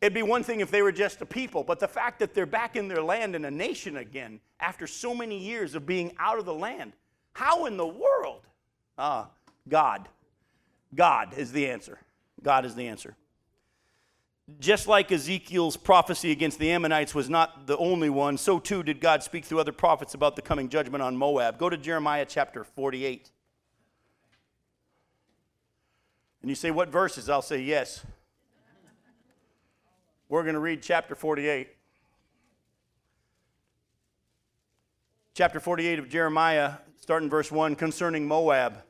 It'd 0.00 0.14
be 0.14 0.22
one 0.22 0.44
thing 0.44 0.60
if 0.60 0.70
they 0.70 0.82
were 0.82 0.92
just 0.92 1.20
a 1.22 1.26
people, 1.26 1.64
but 1.64 1.80
the 1.80 1.88
fact 1.88 2.20
that 2.20 2.32
they're 2.32 2.46
back 2.46 2.76
in 2.76 2.86
their 2.86 3.02
land 3.02 3.34
and 3.34 3.44
a 3.44 3.50
nation 3.50 3.96
again 3.96 4.40
after 4.60 4.86
so 4.86 5.14
many 5.14 5.38
years 5.38 5.74
of 5.74 5.86
being 5.86 6.12
out 6.18 6.38
of 6.38 6.44
the 6.44 6.54
land, 6.54 6.92
how 7.32 7.66
in 7.66 7.76
the 7.76 7.86
world? 7.86 8.46
Ah, 8.96 9.28
God. 9.68 10.08
God 10.94 11.34
is 11.36 11.52
the 11.52 11.68
answer. 11.68 11.98
God 12.42 12.64
is 12.64 12.74
the 12.74 12.86
answer. 12.86 13.16
Just 14.60 14.88
like 14.88 15.12
Ezekiel's 15.12 15.76
prophecy 15.76 16.30
against 16.30 16.58
the 16.58 16.70
Ammonites 16.70 17.14
was 17.14 17.28
not 17.28 17.66
the 17.66 17.76
only 17.76 18.08
one, 18.08 18.38
so 18.38 18.58
too 18.58 18.82
did 18.82 18.98
God 19.00 19.22
speak 19.22 19.44
through 19.44 19.60
other 19.60 19.72
prophets 19.72 20.14
about 20.14 20.36
the 20.36 20.42
coming 20.42 20.70
judgment 20.70 21.02
on 21.02 21.16
Moab. 21.16 21.58
Go 21.58 21.68
to 21.68 21.76
Jeremiah 21.76 22.24
chapter 22.26 22.64
48. 22.64 23.30
And 26.40 26.48
you 26.48 26.54
say, 26.54 26.70
What 26.70 26.88
verses? 26.88 27.28
I'll 27.28 27.42
say, 27.42 27.60
Yes. 27.60 28.06
We're 30.30 30.42
going 30.42 30.56
to 30.56 30.60
read 30.60 30.82
chapter 30.82 31.14
48. 31.14 31.68
Chapter 35.32 35.58
48 35.58 35.98
of 35.98 36.10
Jeremiah, 36.10 36.72
starting 37.00 37.30
verse 37.30 37.50
1, 37.50 37.76
concerning 37.76 38.28
Moab. 38.28 38.82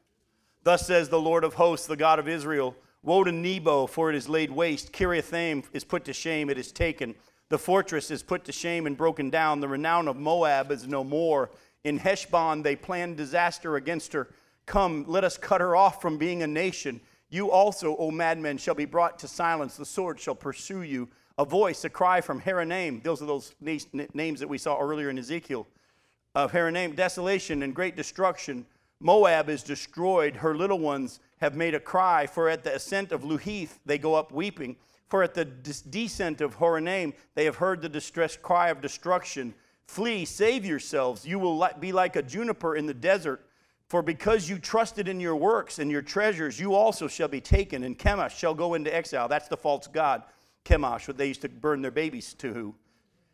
Thus 0.64 0.84
says 0.84 1.08
the 1.08 1.20
Lord 1.20 1.44
of 1.44 1.54
hosts, 1.54 1.86
the 1.86 1.96
God 1.96 2.18
of 2.18 2.26
Israel 2.26 2.74
Woe 3.04 3.22
to 3.22 3.30
Nebo, 3.30 3.86
for 3.86 4.10
it 4.10 4.16
is 4.16 4.28
laid 4.28 4.50
waste. 4.50 4.92
Kiriathaim 4.92 5.62
is 5.72 5.84
put 5.84 6.04
to 6.06 6.12
shame, 6.12 6.50
it 6.50 6.58
is 6.58 6.72
taken. 6.72 7.14
The 7.50 7.58
fortress 7.58 8.10
is 8.10 8.24
put 8.24 8.44
to 8.46 8.52
shame 8.52 8.88
and 8.88 8.96
broken 8.96 9.30
down. 9.30 9.60
The 9.60 9.68
renown 9.68 10.08
of 10.08 10.16
Moab 10.16 10.72
is 10.72 10.88
no 10.88 11.04
more. 11.04 11.50
In 11.84 11.98
Heshbon 11.98 12.64
they 12.64 12.74
plan 12.74 13.14
disaster 13.14 13.76
against 13.76 14.12
her. 14.12 14.28
Come, 14.66 15.04
let 15.06 15.22
us 15.22 15.38
cut 15.38 15.60
her 15.60 15.76
off 15.76 16.02
from 16.02 16.18
being 16.18 16.42
a 16.42 16.48
nation. 16.48 17.00
You 17.30 17.52
also, 17.52 17.96
O 17.96 18.10
madmen, 18.10 18.58
shall 18.58 18.74
be 18.74 18.86
brought 18.86 19.20
to 19.20 19.28
silence. 19.28 19.76
The 19.76 19.86
sword 19.86 20.18
shall 20.18 20.34
pursue 20.34 20.82
you 20.82 21.08
a 21.38 21.44
voice, 21.44 21.84
a 21.84 21.88
cry 21.88 22.20
from 22.20 22.40
Horonaim. 22.40 23.02
Those 23.02 23.22
are 23.22 23.26
those 23.26 23.54
names 23.60 24.40
that 24.40 24.48
we 24.48 24.58
saw 24.58 24.78
earlier 24.78 25.08
in 25.08 25.18
Ezekiel. 25.18 25.66
Of 26.34 26.52
Horonaim, 26.52 26.96
desolation 26.96 27.62
and 27.62 27.74
great 27.74 27.96
destruction. 27.96 28.66
Moab 29.00 29.48
is 29.48 29.62
destroyed. 29.62 30.36
Her 30.36 30.56
little 30.56 30.80
ones 30.80 31.20
have 31.40 31.54
made 31.54 31.74
a 31.74 31.80
cry. 31.80 32.26
For 32.26 32.48
at 32.48 32.64
the 32.64 32.74
ascent 32.74 33.12
of 33.12 33.22
Luhith 33.22 33.78
they 33.86 33.98
go 33.98 34.14
up 34.14 34.32
weeping. 34.32 34.76
For 35.08 35.22
at 35.22 35.34
the 35.34 35.44
descent 35.44 36.40
of 36.40 36.56
Horonaim 36.58 37.14
they 37.34 37.44
have 37.44 37.56
heard 37.56 37.80
the 37.80 37.88
distressed 37.88 38.42
cry 38.42 38.68
of 38.68 38.80
destruction. 38.80 39.54
Flee, 39.86 40.24
save 40.24 40.66
yourselves. 40.66 41.24
You 41.26 41.38
will 41.38 41.66
be 41.80 41.92
like 41.92 42.16
a 42.16 42.22
juniper 42.22 42.76
in 42.76 42.86
the 42.86 42.94
desert. 42.94 43.44
For 43.88 44.02
because 44.02 44.50
you 44.50 44.58
trusted 44.58 45.08
in 45.08 45.18
your 45.18 45.36
works 45.36 45.78
and 45.78 45.90
your 45.90 46.02
treasures, 46.02 46.60
you 46.60 46.74
also 46.74 47.08
shall 47.08 47.28
be 47.28 47.40
taken, 47.40 47.84
and 47.84 47.98
Chemosh 47.98 48.36
shall 48.36 48.52
go 48.52 48.74
into 48.74 48.94
exile. 48.94 49.28
That's 49.28 49.48
the 49.48 49.56
false 49.56 49.86
God. 49.86 50.24
Chemosh, 50.64 51.08
what 51.08 51.16
they 51.16 51.28
used 51.28 51.42
to 51.42 51.48
burn 51.48 51.82
their 51.82 51.90
babies 51.90 52.34
to. 52.34 52.74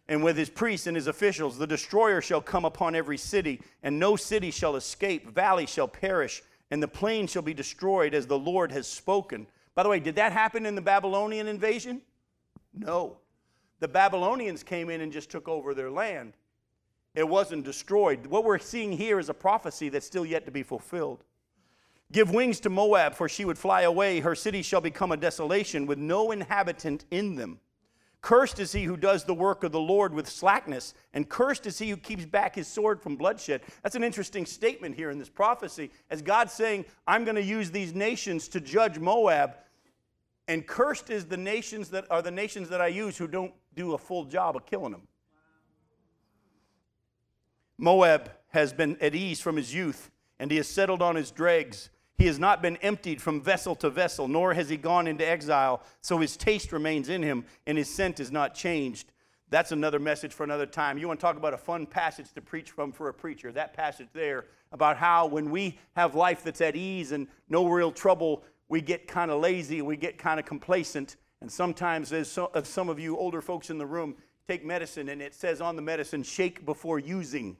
And 0.08 0.22
with 0.22 0.36
his 0.36 0.50
priests 0.50 0.86
and 0.86 0.96
his 0.96 1.06
officials, 1.06 1.56
the 1.56 1.66
destroyer 1.66 2.20
shall 2.20 2.42
come 2.42 2.64
upon 2.64 2.94
every 2.94 3.16
city, 3.16 3.60
and 3.82 3.98
no 3.98 4.16
city 4.16 4.50
shall 4.50 4.76
escape. 4.76 5.34
Valley 5.34 5.66
shall 5.66 5.88
perish, 5.88 6.42
and 6.70 6.82
the 6.82 6.88
plain 6.88 7.26
shall 7.26 7.42
be 7.42 7.54
destroyed 7.54 8.14
as 8.14 8.26
the 8.26 8.38
Lord 8.38 8.70
has 8.72 8.86
spoken. 8.86 9.46
By 9.74 9.82
the 9.82 9.88
way, 9.88 10.00
did 10.00 10.16
that 10.16 10.32
happen 10.32 10.66
in 10.66 10.74
the 10.74 10.82
Babylonian 10.82 11.48
invasion? 11.48 12.02
No. 12.74 13.16
The 13.80 13.88
Babylonians 13.88 14.62
came 14.62 14.90
in 14.90 15.00
and 15.00 15.12
just 15.12 15.30
took 15.30 15.48
over 15.48 15.74
their 15.74 15.90
land. 15.90 16.34
It 17.14 17.28
wasn't 17.28 17.64
destroyed. 17.64 18.26
What 18.26 18.44
we're 18.44 18.58
seeing 18.58 18.92
here 18.92 19.18
is 19.18 19.28
a 19.28 19.34
prophecy 19.34 19.88
that's 19.88 20.06
still 20.06 20.26
yet 20.26 20.44
to 20.46 20.50
be 20.50 20.62
fulfilled. 20.62 21.24
Give 22.12 22.30
wings 22.30 22.60
to 22.60 22.70
Moab, 22.70 23.14
for 23.14 23.28
she 23.28 23.44
would 23.44 23.58
fly 23.58 23.82
away. 23.82 24.20
Her 24.20 24.34
city 24.34 24.62
shall 24.62 24.80
become 24.80 25.10
a 25.10 25.16
desolation 25.16 25.86
with 25.86 25.98
no 25.98 26.30
inhabitant 26.30 27.04
in 27.10 27.34
them. 27.34 27.60
Cursed 28.20 28.58
is 28.58 28.72
he 28.72 28.84
who 28.84 28.96
does 28.96 29.24
the 29.24 29.34
work 29.34 29.64
of 29.64 29.72
the 29.72 29.80
Lord 29.80 30.14
with 30.14 30.26
slackness, 30.28 30.94
and 31.12 31.28
cursed 31.28 31.66
is 31.66 31.78
he 31.78 31.90
who 31.90 31.96
keeps 31.98 32.24
back 32.24 32.54
his 32.54 32.66
sword 32.66 33.02
from 33.02 33.16
bloodshed. 33.16 33.60
That's 33.82 33.96
an 33.96 34.04
interesting 34.04 34.46
statement 34.46 34.94
here 34.94 35.10
in 35.10 35.18
this 35.18 35.28
prophecy, 35.28 35.90
as 36.08 36.22
God's 36.22 36.54
saying, 36.54 36.86
I'm 37.06 37.24
going 37.24 37.36
to 37.36 37.42
use 37.42 37.70
these 37.70 37.94
nations 37.94 38.48
to 38.48 38.60
judge 38.60 38.98
Moab, 38.98 39.56
and 40.48 40.66
cursed 40.66 41.10
is 41.10 41.26
the 41.26 41.36
nations 41.36 41.90
that 41.90 42.06
are 42.10 42.22
the 42.22 42.30
nations 42.30 42.70
that 42.70 42.80
I 42.80 42.86
use 42.86 43.18
who 43.18 43.28
don't 43.28 43.52
do 43.74 43.92
a 43.92 43.98
full 43.98 44.24
job 44.24 44.56
of 44.56 44.64
killing 44.64 44.92
them. 44.92 45.06
Moab 47.76 48.30
has 48.48 48.72
been 48.72 48.96
at 49.02 49.14
ease 49.14 49.40
from 49.40 49.56
his 49.56 49.74
youth, 49.74 50.10
and 50.38 50.50
he 50.50 50.56
has 50.56 50.68
settled 50.68 51.02
on 51.02 51.16
his 51.16 51.30
dregs. 51.30 51.90
He 52.16 52.26
has 52.26 52.38
not 52.38 52.62
been 52.62 52.76
emptied 52.78 53.20
from 53.20 53.40
vessel 53.40 53.74
to 53.76 53.90
vessel, 53.90 54.28
nor 54.28 54.54
has 54.54 54.68
he 54.68 54.76
gone 54.76 55.06
into 55.06 55.26
exile, 55.28 55.82
so 56.00 56.18
his 56.18 56.36
taste 56.36 56.72
remains 56.72 57.08
in 57.08 57.22
him, 57.22 57.44
and 57.66 57.76
his 57.76 57.92
scent 57.92 58.20
is 58.20 58.30
not 58.30 58.54
changed. 58.54 59.10
That's 59.50 59.72
another 59.72 59.98
message 59.98 60.32
for 60.32 60.44
another 60.44 60.66
time. 60.66 60.96
You 60.98 61.08
want 61.08 61.20
to 61.20 61.24
talk 61.24 61.36
about 61.36 61.54
a 61.54 61.58
fun 61.58 61.86
passage 61.86 62.32
to 62.32 62.40
preach 62.40 62.70
from 62.70 62.92
for 62.92 63.08
a 63.08 63.14
preacher? 63.14 63.52
That 63.52 63.72
passage 63.72 64.08
there 64.12 64.46
about 64.72 64.96
how 64.96 65.26
when 65.26 65.50
we 65.50 65.78
have 65.96 66.14
life 66.14 66.42
that's 66.42 66.60
at 66.60 66.76
ease 66.76 67.12
and 67.12 67.28
no 67.48 67.66
real 67.66 67.92
trouble, 67.92 68.42
we 68.68 68.80
get 68.80 69.06
kind 69.06 69.30
of 69.30 69.40
lazy, 69.40 69.82
we 69.82 69.96
get 69.96 70.18
kind 70.18 70.40
of 70.40 70.46
complacent. 70.46 71.16
And 71.40 71.50
sometimes, 71.50 72.12
as, 72.12 72.38
as 72.38 72.48
uh, 72.54 72.62
some 72.62 72.88
of 72.88 72.98
you 72.98 73.16
older 73.16 73.42
folks 73.42 73.70
in 73.70 73.78
the 73.78 73.86
room 73.86 74.16
take 74.48 74.64
medicine, 74.64 75.08
and 75.08 75.20
it 75.22 75.34
says 75.34 75.60
on 75.60 75.76
the 75.76 75.82
medicine, 75.82 76.22
shake 76.22 76.64
before 76.64 76.98
using. 76.98 77.56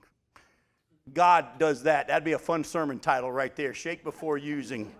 God 1.13 1.59
does 1.59 1.83
that. 1.83 2.07
That'd 2.07 2.23
be 2.23 2.33
a 2.33 2.39
fun 2.39 2.63
sermon 2.63 2.99
title 2.99 3.31
right 3.31 3.55
there 3.55 3.73
Shake 3.73 4.03
Before 4.03 4.37
Using. 4.37 4.91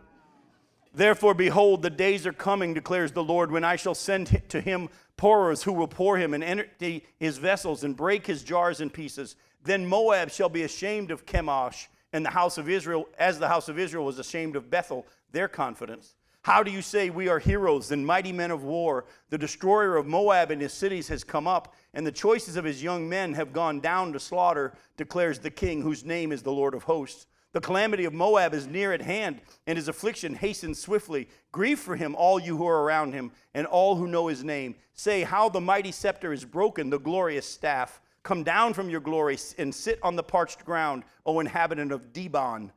Therefore, 0.93 1.33
behold, 1.33 1.81
the 1.81 1.89
days 1.89 2.25
are 2.25 2.33
coming, 2.33 2.73
declares 2.73 3.11
the 3.11 3.23
Lord, 3.23 3.51
when 3.51 3.65
I 3.65 3.75
shall 3.75 3.95
send 3.95 4.41
to 4.49 4.61
him 4.61 4.87
pourers 5.17 5.63
who 5.63 5.73
will 5.73 5.87
pour 5.87 6.17
him 6.17 6.33
and 6.33 6.43
empty 6.43 7.05
his 7.17 7.37
vessels 7.37 7.83
and 7.83 7.97
break 7.97 8.27
his 8.27 8.43
jars 8.43 8.79
in 8.79 8.89
pieces. 8.89 9.35
Then 9.63 9.85
Moab 9.85 10.29
shall 10.29 10.47
be 10.47 10.63
ashamed 10.63 11.11
of 11.11 11.25
Chemosh, 11.25 11.87
and 12.13 12.25
the 12.25 12.29
house 12.29 12.57
of 12.57 12.69
Israel, 12.69 13.09
as 13.17 13.39
the 13.39 13.47
house 13.49 13.67
of 13.67 13.77
Israel 13.77 14.05
was 14.05 14.19
ashamed 14.19 14.55
of 14.55 14.69
Bethel, 14.69 15.05
their 15.31 15.47
confidence. 15.47 16.15
How 16.45 16.61
do 16.61 16.69
you 16.69 16.83
say 16.83 17.09
we 17.09 17.27
are 17.27 17.39
heroes 17.39 17.89
and 17.89 18.05
mighty 18.05 18.31
men 18.31 18.51
of 18.51 18.63
war? 18.63 19.05
The 19.31 19.37
destroyer 19.39 19.97
of 19.97 20.05
Moab 20.05 20.51
and 20.51 20.61
his 20.61 20.73
cities 20.73 21.07
has 21.07 21.23
come 21.23 21.47
up, 21.47 21.73
and 21.95 22.05
the 22.05 22.11
choices 22.11 22.55
of 22.55 22.63
his 22.63 22.83
young 22.83 23.09
men 23.09 23.33
have 23.33 23.51
gone 23.51 23.79
down 23.79 24.13
to 24.13 24.19
slaughter, 24.19 24.75
declares 24.95 25.39
the 25.39 25.49
king, 25.49 25.81
whose 25.81 26.05
name 26.05 26.31
is 26.31 26.43
the 26.43 26.51
Lord 26.51 26.75
of 26.75 26.83
hosts. 26.83 27.25
The 27.53 27.61
calamity 27.61 28.05
of 28.05 28.13
Moab 28.13 28.53
is 28.53 28.67
near 28.67 28.93
at 28.93 29.01
hand, 29.01 29.41
and 29.65 29.75
his 29.75 29.87
affliction 29.87 30.35
hastens 30.35 30.77
swiftly. 30.77 31.29
Grieve 31.51 31.79
for 31.79 31.95
him, 31.95 32.13
all 32.15 32.39
you 32.39 32.57
who 32.57 32.67
are 32.67 32.83
around 32.83 33.13
him, 33.13 33.31
and 33.55 33.65
all 33.65 33.95
who 33.95 34.05
know 34.05 34.27
his 34.27 34.43
name. 34.43 34.75
Say, 34.93 35.23
How 35.23 35.49
the 35.49 35.59
mighty 35.59 35.91
scepter 35.91 36.31
is 36.31 36.45
broken, 36.45 36.91
the 36.91 36.99
glorious 36.99 37.49
staff. 37.49 37.99
Come 38.21 38.43
down 38.43 38.75
from 38.75 38.91
your 38.91 39.01
glory 39.01 39.39
and 39.57 39.73
sit 39.73 39.97
on 40.03 40.15
the 40.15 40.21
parched 40.21 40.63
ground, 40.63 41.05
O 41.25 41.39
inhabitant 41.39 41.91
of 41.91 42.13
Dibon. 42.13 42.69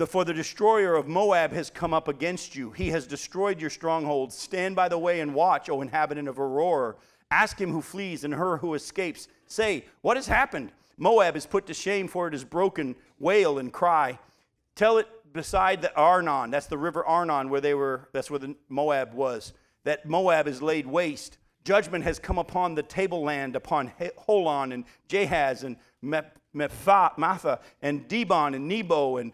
The, 0.00 0.06
for 0.06 0.24
the 0.24 0.32
destroyer 0.32 0.94
of 0.94 1.08
Moab 1.08 1.52
has 1.52 1.68
come 1.68 1.92
up 1.92 2.08
against 2.08 2.56
you. 2.56 2.70
He 2.70 2.88
has 2.88 3.06
destroyed 3.06 3.60
your 3.60 3.68
strongholds. 3.68 4.34
Stand 4.34 4.74
by 4.74 4.88
the 4.88 4.96
way 4.96 5.20
and 5.20 5.34
watch, 5.34 5.68
O 5.68 5.82
inhabitant 5.82 6.26
of 6.26 6.36
Aroer. 6.36 6.94
Ask 7.30 7.60
him 7.60 7.70
who 7.70 7.82
flees 7.82 8.24
and 8.24 8.32
her 8.32 8.56
who 8.56 8.72
escapes. 8.72 9.28
Say, 9.44 9.84
What 10.00 10.16
has 10.16 10.26
happened? 10.26 10.72
Moab 10.96 11.36
is 11.36 11.44
put 11.44 11.66
to 11.66 11.74
shame, 11.74 12.08
for 12.08 12.26
it 12.26 12.32
is 12.32 12.44
broken. 12.44 12.96
Wail 13.18 13.58
and 13.58 13.70
cry. 13.70 14.18
Tell 14.74 14.96
it 14.96 15.06
beside 15.34 15.82
the 15.82 15.94
Arnon. 15.94 16.50
That's 16.50 16.66
the 16.66 16.78
river 16.78 17.04
Arnon, 17.04 17.50
where 17.50 17.60
they 17.60 17.74
were. 17.74 18.08
That's 18.14 18.30
where 18.30 18.40
the 18.40 18.56
Moab 18.70 19.12
was. 19.12 19.52
That 19.84 20.08
Moab 20.08 20.48
is 20.48 20.62
laid 20.62 20.86
waste. 20.86 21.36
Judgment 21.62 22.04
has 22.04 22.18
come 22.18 22.38
upon 22.38 22.74
the 22.74 22.82
tableland, 22.82 23.54
upon 23.54 23.92
Holon 24.26 24.72
and 24.72 24.84
Jahaz 25.10 25.62
and 25.62 25.76
Mepha 26.02 27.58
and 27.82 28.08
Dibon 28.08 28.56
and 28.56 28.66
Nebo 28.66 29.18
and 29.18 29.32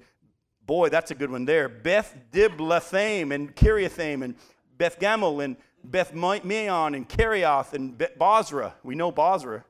Boy, 0.67 0.89
that's 0.89 1.11
a 1.11 1.15
good 1.15 1.31
one 1.31 1.45
there. 1.45 1.69
Beth 1.69 2.17
Diblathaim 2.33 3.33
and 3.33 3.55
Kiriathaim 3.55 4.23
and 4.23 4.35
Beth 4.77 4.99
Gamul 4.99 5.45
and 5.45 5.57
Beth 5.85 6.13
Meon 6.13 6.95
and 6.95 7.09
Kerioth 7.09 7.73
and 7.73 7.97
Bozrah. 8.19 8.75
We 8.83 8.97
know 8.97 9.13
Bozrah. 9.13 9.65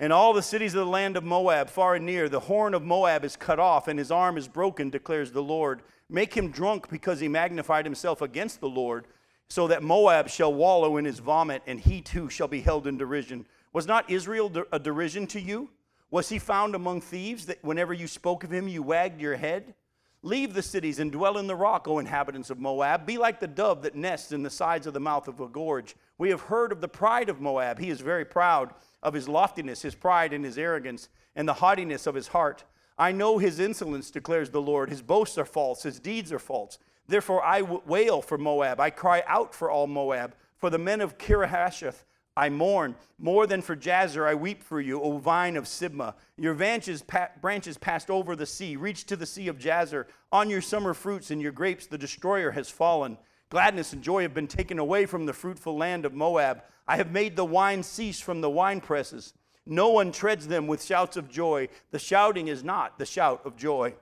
And 0.00 0.12
all 0.12 0.32
the 0.32 0.42
cities 0.42 0.74
of 0.74 0.84
the 0.84 0.90
land 0.90 1.16
of 1.16 1.22
Moab, 1.22 1.70
far 1.70 1.94
and 1.94 2.04
near, 2.04 2.28
the 2.28 2.40
horn 2.40 2.74
of 2.74 2.82
Moab 2.82 3.24
is 3.24 3.36
cut 3.36 3.60
off, 3.60 3.86
and 3.86 4.00
his 4.00 4.10
arm 4.10 4.36
is 4.36 4.48
broken, 4.48 4.90
declares 4.90 5.30
the 5.30 5.42
Lord. 5.42 5.82
Make 6.08 6.34
him 6.34 6.50
drunk 6.50 6.90
because 6.90 7.20
he 7.20 7.28
magnified 7.28 7.86
himself 7.86 8.20
against 8.20 8.58
the 8.58 8.68
Lord, 8.68 9.06
so 9.48 9.68
that 9.68 9.84
Moab 9.84 10.28
shall 10.28 10.52
wallow 10.52 10.96
in 10.96 11.04
his 11.04 11.20
vomit, 11.20 11.62
and 11.68 11.78
he 11.78 12.00
too 12.00 12.28
shall 12.28 12.48
be 12.48 12.62
held 12.62 12.88
in 12.88 12.98
derision. 12.98 13.46
Was 13.72 13.86
not 13.86 14.10
Israel 14.10 14.50
a 14.72 14.78
derision 14.80 15.28
to 15.28 15.40
you? 15.40 15.70
Was 16.10 16.30
he 16.30 16.40
found 16.40 16.74
among 16.74 17.00
thieves 17.00 17.46
that 17.46 17.62
whenever 17.62 17.94
you 17.94 18.08
spoke 18.08 18.42
of 18.42 18.52
him, 18.52 18.66
you 18.66 18.82
wagged 18.82 19.20
your 19.20 19.36
head? 19.36 19.74
Leave 20.24 20.54
the 20.54 20.62
cities 20.62 21.00
and 21.00 21.10
dwell 21.10 21.36
in 21.36 21.48
the 21.48 21.56
rock, 21.56 21.88
O 21.88 21.98
inhabitants 21.98 22.48
of 22.48 22.60
Moab. 22.60 23.04
Be 23.04 23.18
like 23.18 23.40
the 23.40 23.48
dove 23.48 23.82
that 23.82 23.96
nests 23.96 24.30
in 24.30 24.44
the 24.44 24.50
sides 24.50 24.86
of 24.86 24.94
the 24.94 25.00
mouth 25.00 25.26
of 25.26 25.40
a 25.40 25.48
gorge. 25.48 25.96
We 26.16 26.30
have 26.30 26.42
heard 26.42 26.70
of 26.70 26.80
the 26.80 26.88
pride 26.88 27.28
of 27.28 27.40
Moab. 27.40 27.80
He 27.80 27.90
is 27.90 28.00
very 28.00 28.24
proud 28.24 28.72
of 29.02 29.14
his 29.14 29.28
loftiness, 29.28 29.82
his 29.82 29.96
pride, 29.96 30.32
and 30.32 30.44
his 30.44 30.58
arrogance, 30.58 31.08
and 31.34 31.48
the 31.48 31.54
haughtiness 31.54 32.06
of 32.06 32.14
his 32.14 32.28
heart. 32.28 32.62
I 32.96 33.10
know 33.10 33.38
his 33.38 33.58
insolence, 33.58 34.12
declares 34.12 34.50
the 34.50 34.62
Lord. 34.62 34.90
His 34.90 35.02
boasts 35.02 35.38
are 35.38 35.44
false, 35.44 35.82
his 35.82 35.98
deeds 35.98 36.32
are 36.32 36.38
false. 36.38 36.78
Therefore 37.08 37.42
I 37.44 37.62
wail 37.62 38.22
for 38.22 38.38
Moab. 38.38 38.78
I 38.78 38.90
cry 38.90 39.24
out 39.26 39.52
for 39.54 39.70
all 39.70 39.88
Moab. 39.88 40.36
For 40.56 40.70
the 40.70 40.78
men 40.78 41.00
of 41.00 41.18
Kirahasheth 41.18 42.04
I 42.36 42.48
mourn. 42.48 42.94
More 43.18 43.46
than 43.46 43.60
for 43.60 43.76
Jazer, 43.76 44.26
I 44.26 44.34
weep 44.34 44.62
for 44.62 44.80
you, 44.80 45.00
O 45.02 45.18
vine 45.18 45.56
of 45.56 45.64
Sibmah. 45.64 46.14
Your 46.38 46.54
branches, 46.54 47.04
branches 47.40 47.76
passed 47.76 48.10
over 48.10 48.34
the 48.34 48.46
sea, 48.46 48.76
reached 48.76 49.08
to 49.08 49.16
the 49.16 49.26
sea 49.26 49.48
of 49.48 49.58
Jazer. 49.58 50.06
On 50.30 50.48
your 50.48 50.62
summer 50.62 50.94
fruits 50.94 51.30
and 51.30 51.42
your 51.42 51.52
grapes, 51.52 51.86
the 51.86 51.98
destroyer 51.98 52.52
has 52.52 52.70
fallen. 52.70 53.18
Gladness 53.50 53.92
and 53.92 54.02
joy 54.02 54.22
have 54.22 54.32
been 54.32 54.48
taken 54.48 54.78
away 54.78 55.04
from 55.04 55.26
the 55.26 55.34
fruitful 55.34 55.76
land 55.76 56.06
of 56.06 56.14
Moab. 56.14 56.62
I 56.88 56.96
have 56.96 57.12
made 57.12 57.36
the 57.36 57.44
wine 57.44 57.82
cease 57.82 58.18
from 58.18 58.40
the 58.40 58.50
wine 58.50 58.80
presses. 58.80 59.34
No 59.66 59.90
one 59.90 60.10
treads 60.10 60.48
them 60.48 60.66
with 60.66 60.82
shouts 60.82 61.18
of 61.18 61.28
joy. 61.28 61.68
The 61.90 61.98
shouting 61.98 62.48
is 62.48 62.64
not 62.64 62.98
the 62.98 63.06
shout 63.06 63.42
of 63.44 63.56
joy. 63.56 63.94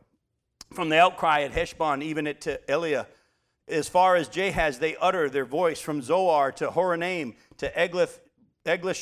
From 0.73 0.89
the 0.89 1.01
outcry 1.01 1.43
at 1.43 1.51
Heshbon, 1.51 2.01
even 2.01 2.29
at 2.29 2.43
Elealeh, 2.69 3.07
as 3.67 3.89
far 3.89 4.17
as 4.17 4.29
Jahaz, 4.29 4.79
they 4.79 4.97
utter 4.97 5.29
their 5.29 5.45
voice. 5.45 5.81
From 5.81 6.01
Zoar 6.01 6.53
to 6.53 6.71
Horonaim 6.71 7.35
to 7.61 7.71
Eglath, 7.73 8.19
Eglath 8.67 8.97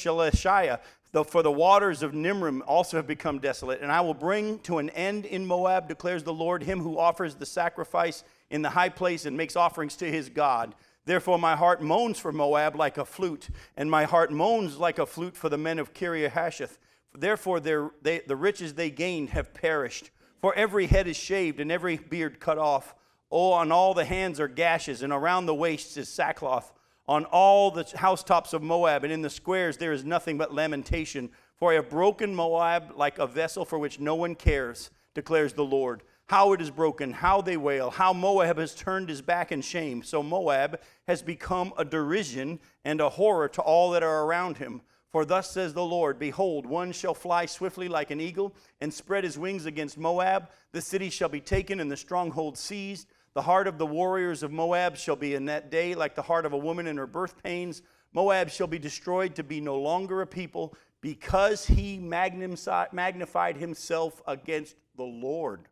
for 1.24 1.42
the 1.42 1.50
waters 1.50 2.02
of 2.02 2.12
Nimrim 2.12 2.60
also 2.66 2.96
have 2.98 3.06
become 3.06 3.38
desolate. 3.38 3.80
And 3.80 3.90
I 3.90 4.02
will 4.02 4.14
bring 4.14 4.58
to 4.60 4.78
an 4.78 4.90
end 4.90 5.24
in 5.24 5.46
Moab, 5.46 5.88
declares 5.88 6.22
the 6.22 6.34
Lord, 6.34 6.62
him 6.62 6.80
who 6.80 6.98
offers 6.98 7.34
the 7.34 7.46
sacrifice 7.46 8.24
in 8.50 8.62
the 8.62 8.70
high 8.70 8.90
place 8.90 9.24
and 9.24 9.36
makes 9.36 9.56
offerings 9.56 9.96
to 9.96 10.10
his 10.10 10.28
God. 10.28 10.74
Therefore, 11.06 11.38
my 11.38 11.56
heart 11.56 11.80
moans 11.80 12.18
for 12.18 12.32
Moab 12.32 12.76
like 12.76 12.98
a 12.98 13.04
flute, 13.04 13.48
and 13.76 13.90
my 13.90 14.04
heart 14.04 14.30
moans 14.30 14.76
like 14.76 14.98
a 14.98 15.06
flute 15.06 15.36
for 15.36 15.48
the 15.48 15.56
men 15.56 15.78
of 15.78 15.94
Kiriahasheth. 15.94 16.76
Therefore, 17.14 17.58
they, 17.60 18.20
the 18.26 18.36
riches 18.36 18.74
they 18.74 18.90
gained 18.90 19.30
have 19.30 19.54
perished. 19.54 20.10
For 20.42 20.54
every 20.54 20.86
head 20.86 21.08
is 21.08 21.16
shaved 21.16 21.58
and 21.58 21.72
every 21.72 21.96
beard 21.96 22.38
cut 22.38 22.58
off. 22.58 22.94
Oh, 23.30 23.52
on 23.52 23.72
all 23.72 23.94
the 23.94 24.04
hands 24.04 24.38
are 24.40 24.48
gashes, 24.48 25.02
and 25.02 25.12
around 25.12 25.46
the 25.46 25.54
waists 25.54 25.96
is 25.96 26.08
sackcloth. 26.08 26.72
On 27.08 27.24
all 27.24 27.70
the 27.70 27.90
housetops 27.96 28.52
of 28.52 28.62
Moab 28.62 29.02
and 29.02 29.12
in 29.12 29.22
the 29.22 29.30
squares 29.30 29.78
there 29.78 29.92
is 29.92 30.04
nothing 30.04 30.36
but 30.36 30.52
lamentation. 30.52 31.30
For 31.56 31.72
I 31.72 31.76
have 31.76 31.88
broken 31.88 32.34
Moab 32.34 32.92
like 32.96 33.18
a 33.18 33.26
vessel 33.26 33.64
for 33.64 33.78
which 33.78 33.98
no 33.98 34.14
one 34.14 34.34
cares, 34.34 34.90
declares 35.14 35.54
the 35.54 35.64
Lord. 35.64 36.02
How 36.26 36.52
it 36.52 36.60
is 36.60 36.70
broken, 36.70 37.14
how 37.14 37.40
they 37.40 37.56
wail, 37.56 37.88
how 37.90 38.12
Moab 38.12 38.58
has 38.58 38.74
turned 38.74 39.08
his 39.08 39.22
back 39.22 39.50
in 39.50 39.62
shame. 39.62 40.02
So 40.02 40.22
Moab 40.22 40.80
has 41.06 41.22
become 41.22 41.72
a 41.78 41.84
derision 41.84 42.60
and 42.84 43.00
a 43.00 43.08
horror 43.08 43.48
to 43.48 43.62
all 43.62 43.90
that 43.92 44.02
are 44.02 44.24
around 44.24 44.58
him. 44.58 44.82
For 45.10 45.24
thus 45.24 45.50
says 45.50 45.72
the 45.72 45.84
Lord 45.84 46.18
Behold, 46.18 46.66
one 46.66 46.92
shall 46.92 47.14
fly 47.14 47.46
swiftly 47.46 47.88
like 47.88 48.10
an 48.10 48.20
eagle 48.20 48.54
and 48.82 48.92
spread 48.92 49.24
his 49.24 49.38
wings 49.38 49.64
against 49.64 49.96
Moab. 49.96 50.50
The 50.72 50.82
city 50.82 51.08
shall 51.08 51.30
be 51.30 51.40
taken 51.40 51.80
and 51.80 51.90
the 51.90 51.96
stronghold 51.96 52.58
seized. 52.58 53.08
The 53.38 53.42
heart 53.42 53.68
of 53.68 53.78
the 53.78 53.86
warriors 53.86 54.42
of 54.42 54.50
Moab 54.50 54.96
shall 54.96 55.14
be 55.14 55.36
in 55.36 55.44
that 55.44 55.70
day 55.70 55.94
like 55.94 56.16
the 56.16 56.22
heart 56.22 56.44
of 56.44 56.54
a 56.54 56.58
woman 56.58 56.88
in 56.88 56.96
her 56.96 57.06
birth 57.06 57.40
pains. 57.40 57.82
Moab 58.12 58.50
shall 58.50 58.66
be 58.66 58.80
destroyed 58.80 59.36
to 59.36 59.44
be 59.44 59.60
no 59.60 59.78
longer 59.78 60.22
a 60.22 60.26
people 60.26 60.74
because 61.00 61.64
he 61.64 61.98
magnified 61.98 63.56
himself 63.56 64.20
against 64.26 64.74
the 64.96 65.04
Lord. 65.04 65.68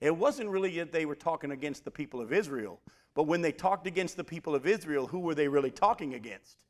It 0.00 0.16
wasn't 0.16 0.50
really 0.50 0.78
that 0.78 0.92
they 0.92 1.04
were 1.04 1.16
talking 1.16 1.50
against 1.50 1.84
the 1.84 1.90
people 1.90 2.20
of 2.20 2.32
Israel, 2.32 2.78
but 3.14 3.24
when 3.24 3.42
they 3.42 3.50
talked 3.50 3.88
against 3.88 4.16
the 4.16 4.22
people 4.22 4.54
of 4.54 4.64
Israel, 4.64 5.08
who 5.08 5.18
were 5.18 5.34
they 5.34 5.48
really 5.48 5.72
talking 5.72 6.14
against? 6.14 6.62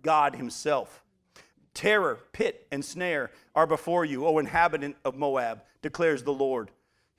God 0.00 0.36
Himself. 0.36 1.02
Terror, 1.74 2.20
pit, 2.32 2.68
and 2.70 2.84
snare 2.84 3.32
are 3.56 3.66
before 3.66 4.04
you, 4.04 4.26
O 4.26 4.38
inhabitant 4.38 4.94
of 5.04 5.16
Moab, 5.16 5.64
declares 5.82 6.22
the 6.22 6.32
Lord. 6.32 6.70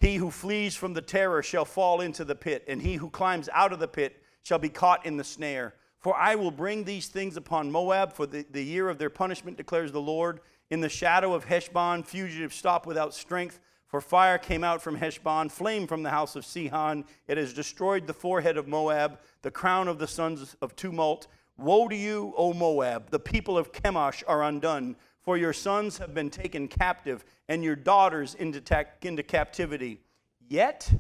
He 0.04 0.16
who 0.16 0.32
flees 0.32 0.76
from 0.76 0.92
the 0.92 1.02
terror 1.02 1.42
shall 1.42 1.64
fall 1.64 2.02
into 2.02 2.26
the 2.26 2.36
pit, 2.36 2.66
and 2.68 2.82
he 2.82 2.96
who 2.96 3.10
climbs 3.10 3.48
out 3.54 3.72
of 3.72 3.80
the 3.80 3.88
pit 3.88 4.22
shall 4.42 4.60
be 4.60 4.68
caught 4.68 5.06
in 5.06 5.16
the 5.16 5.24
snare. 5.24 5.76
For 5.98 6.14
I 6.14 6.36
will 6.36 6.52
bring 6.52 6.84
these 6.84 7.08
things 7.08 7.38
upon 7.38 7.72
Moab 7.72 8.12
for 8.12 8.26
the, 8.26 8.46
the 8.52 8.62
year 8.62 8.90
of 8.90 8.98
their 8.98 9.10
punishment, 9.10 9.56
declares 9.56 9.94
the 9.94 10.02
Lord. 10.02 10.42
In 10.70 10.82
the 10.82 10.90
shadow 10.90 11.34
of 11.34 11.46
Heshbon, 11.46 12.04
fugitives 12.04 12.58
stop 12.58 12.86
without 12.86 13.14
strength. 13.14 13.62
For 13.88 14.02
fire 14.02 14.38
came 14.38 14.62
out 14.62 14.82
from 14.82 14.98
Heshbon, 14.98 15.48
flame 15.48 15.88
from 15.88 16.04
the 16.04 16.10
house 16.10 16.36
of 16.36 16.46
Sihon. 16.46 17.06
It 17.30 17.38
has 17.38 17.54
destroyed 17.54 18.06
the 18.06 18.14
forehead 18.14 18.58
of 18.58 18.68
Moab, 18.68 19.20
the 19.42 19.52
crown 19.52 19.88
of 19.88 20.00
the 20.00 20.08
sons 20.08 20.58
of 20.62 20.76
tumult. 20.76 21.28
Woe 21.58 21.88
to 21.88 21.96
you, 21.96 22.34
O 22.36 22.52
Moab! 22.52 23.10
The 23.10 23.20
people 23.20 23.58
of 23.58 23.72
Chemosh 23.72 24.22
are 24.28 24.44
undone. 24.44 24.98
For 25.24 25.38
your 25.38 25.54
sons 25.54 25.98
have 25.98 26.14
been 26.14 26.30
taken 26.30 26.68
captive, 26.68 27.24
and 27.48 27.64
your 27.64 27.78
daughters 27.78 28.36
into, 28.36 28.60
ta- 28.60 28.84
into 29.02 29.24
captivity. 29.24 30.02
Yet 30.50 30.92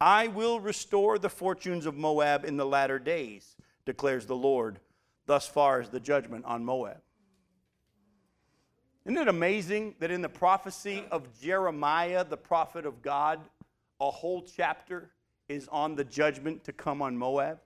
I 0.00 0.28
will 0.28 0.60
restore 0.60 1.18
the 1.18 1.28
fortunes 1.28 1.84
of 1.84 1.96
Moab 1.96 2.44
in 2.44 2.56
the 2.56 2.66
latter 2.66 2.98
days, 2.98 3.56
declares 3.84 4.26
the 4.26 4.36
Lord. 4.36 4.78
Thus 5.26 5.48
far 5.48 5.80
is 5.80 5.88
the 5.88 5.98
judgment 5.98 6.44
on 6.44 6.64
Moab. 6.64 7.00
Isn't 9.04 9.18
it 9.18 9.28
amazing 9.28 9.94
that 9.98 10.10
in 10.10 10.22
the 10.22 10.28
prophecy 10.28 11.04
of 11.10 11.28
Jeremiah, 11.40 12.24
the 12.24 12.36
prophet 12.36 12.86
of 12.86 13.02
God, 13.02 13.40
a 14.00 14.10
whole 14.10 14.42
chapter 14.42 15.10
is 15.48 15.68
on 15.68 15.94
the 15.94 16.04
judgment 16.04 16.64
to 16.64 16.72
come 16.72 17.02
on 17.02 17.16
Moab? 17.16 17.58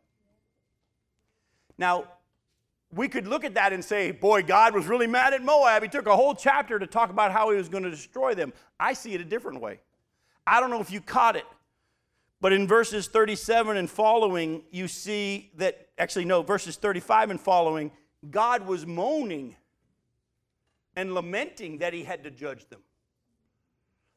Now, 1.78 2.04
we 2.92 3.08
could 3.08 3.26
look 3.26 3.44
at 3.44 3.54
that 3.54 3.72
and 3.72 3.84
say, 3.84 4.10
boy, 4.10 4.42
God 4.42 4.74
was 4.74 4.86
really 4.86 5.06
mad 5.06 5.32
at 5.32 5.42
Moab. 5.42 5.82
He 5.82 5.88
took 5.88 6.06
a 6.06 6.16
whole 6.16 6.34
chapter 6.34 6.78
to 6.78 6.86
talk 6.86 7.10
about 7.10 7.30
how 7.30 7.50
he 7.50 7.56
was 7.56 7.68
going 7.68 7.84
to 7.84 7.90
destroy 7.90 8.34
them. 8.34 8.52
I 8.78 8.94
see 8.94 9.14
it 9.14 9.20
a 9.20 9.24
different 9.24 9.60
way. 9.60 9.80
I 10.46 10.58
don't 10.58 10.70
know 10.70 10.80
if 10.80 10.90
you 10.90 11.00
caught 11.00 11.36
it, 11.36 11.44
but 12.40 12.52
in 12.52 12.66
verses 12.66 13.06
37 13.06 13.76
and 13.76 13.88
following, 13.88 14.62
you 14.70 14.88
see 14.88 15.52
that, 15.56 15.88
actually, 15.98 16.24
no, 16.24 16.42
verses 16.42 16.76
35 16.76 17.30
and 17.30 17.40
following, 17.40 17.92
God 18.28 18.66
was 18.66 18.86
moaning 18.86 19.54
and 20.96 21.14
lamenting 21.14 21.78
that 21.78 21.92
he 21.92 22.02
had 22.02 22.24
to 22.24 22.30
judge 22.30 22.68
them. 22.68 22.80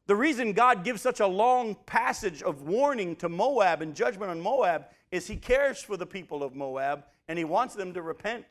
The 0.06 0.16
reason 0.16 0.52
God 0.52 0.84
gives 0.84 1.00
such 1.00 1.20
a 1.20 1.26
long 1.26 1.76
passage 1.86 2.42
of 2.42 2.62
warning 2.62 3.16
to 3.16 3.28
Moab 3.28 3.80
and 3.80 3.94
judgment 3.94 4.30
on 4.30 4.40
Moab 4.40 4.86
is 5.10 5.26
he 5.26 5.36
cares 5.36 5.80
for 5.80 5.96
the 5.96 6.04
people 6.04 6.42
of 6.42 6.54
Moab 6.54 7.04
and 7.28 7.38
he 7.38 7.44
wants 7.44 7.74
them 7.74 7.94
to 7.94 8.02
repent. 8.02 8.44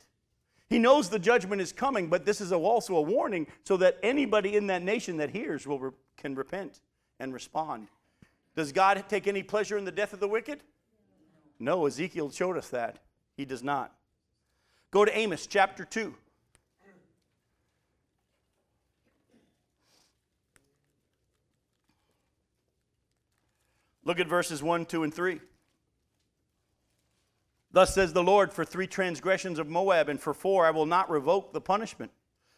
He 0.74 0.80
knows 0.80 1.08
the 1.08 1.20
judgment 1.20 1.62
is 1.62 1.72
coming, 1.72 2.08
but 2.08 2.26
this 2.26 2.40
is 2.40 2.50
also 2.50 2.96
a 2.96 3.00
warning 3.00 3.46
so 3.62 3.76
that 3.76 3.96
anybody 4.02 4.56
in 4.56 4.66
that 4.66 4.82
nation 4.82 5.18
that 5.18 5.30
hears 5.30 5.68
will 5.68 5.94
can 6.16 6.34
repent 6.34 6.80
and 7.20 7.32
respond. 7.32 7.86
Does 8.56 8.72
God 8.72 9.04
take 9.08 9.28
any 9.28 9.44
pleasure 9.44 9.78
in 9.78 9.84
the 9.84 9.92
death 9.92 10.12
of 10.12 10.18
the 10.18 10.26
wicked? 10.26 10.64
No, 11.60 11.86
Ezekiel 11.86 12.28
showed 12.32 12.56
us 12.56 12.70
that. 12.70 12.98
He 13.36 13.44
does 13.44 13.62
not. 13.62 13.94
Go 14.90 15.04
to 15.04 15.16
Amos 15.16 15.46
chapter 15.46 15.84
2. 15.84 16.12
Look 24.04 24.18
at 24.18 24.26
verses 24.26 24.60
1, 24.60 24.86
2, 24.86 25.04
and 25.04 25.14
3. 25.14 25.38
Thus 27.74 27.92
says 27.92 28.12
the 28.12 28.22
Lord, 28.22 28.52
for 28.52 28.64
three 28.64 28.86
transgressions 28.86 29.58
of 29.58 29.68
Moab, 29.68 30.08
and 30.08 30.20
for 30.20 30.32
four 30.32 30.64
I 30.64 30.70
will 30.70 30.86
not 30.86 31.10
revoke 31.10 31.52
the 31.52 31.60
punishment, 31.60 32.12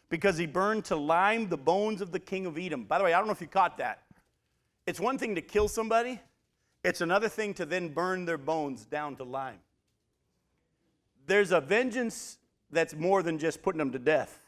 because 0.09 0.37
he 0.37 0.45
burned 0.45 0.85
to 0.85 0.95
lime 0.95 1.49
the 1.49 1.57
bones 1.57 2.01
of 2.01 2.11
the 2.11 2.19
king 2.19 2.45
of 2.45 2.55
Edom. 2.55 2.83
By 2.83 2.99
the 2.99 3.03
way, 3.03 3.13
I 3.13 3.17
don't 3.17 3.25
know 3.25 3.33
if 3.33 3.41
you 3.41 3.47
caught 3.47 3.79
that. 3.79 4.03
It's 4.85 4.99
one 4.99 5.17
thing 5.17 5.33
to 5.33 5.41
kill 5.41 5.67
somebody, 5.69 6.21
it's 6.83 7.01
another 7.01 7.29
thing 7.29 7.55
to 7.55 7.65
then 7.65 7.89
burn 7.89 8.25
their 8.25 8.37
bones 8.37 8.85
down 8.85 9.15
to 9.15 9.23
lime. 9.23 9.57
There's 11.25 11.51
a 11.51 11.61
vengeance 11.61 12.37
that's 12.69 12.93
more 12.93 13.23
than 13.23 13.39
just 13.39 13.63
putting 13.63 13.79
them 13.79 13.91
to 13.93 13.99
death. 13.99 14.39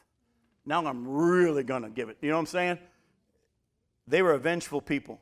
Now 0.64 0.86
I'm 0.86 1.08
really 1.08 1.64
going 1.64 1.82
to 1.82 1.90
give 1.90 2.08
it. 2.10 2.18
You 2.20 2.28
know 2.28 2.36
what 2.36 2.42
I'm 2.42 2.46
saying? 2.46 2.78
They 4.06 4.22
were 4.22 4.34
a 4.34 4.38
vengeful 4.38 4.80
people. 4.80 5.20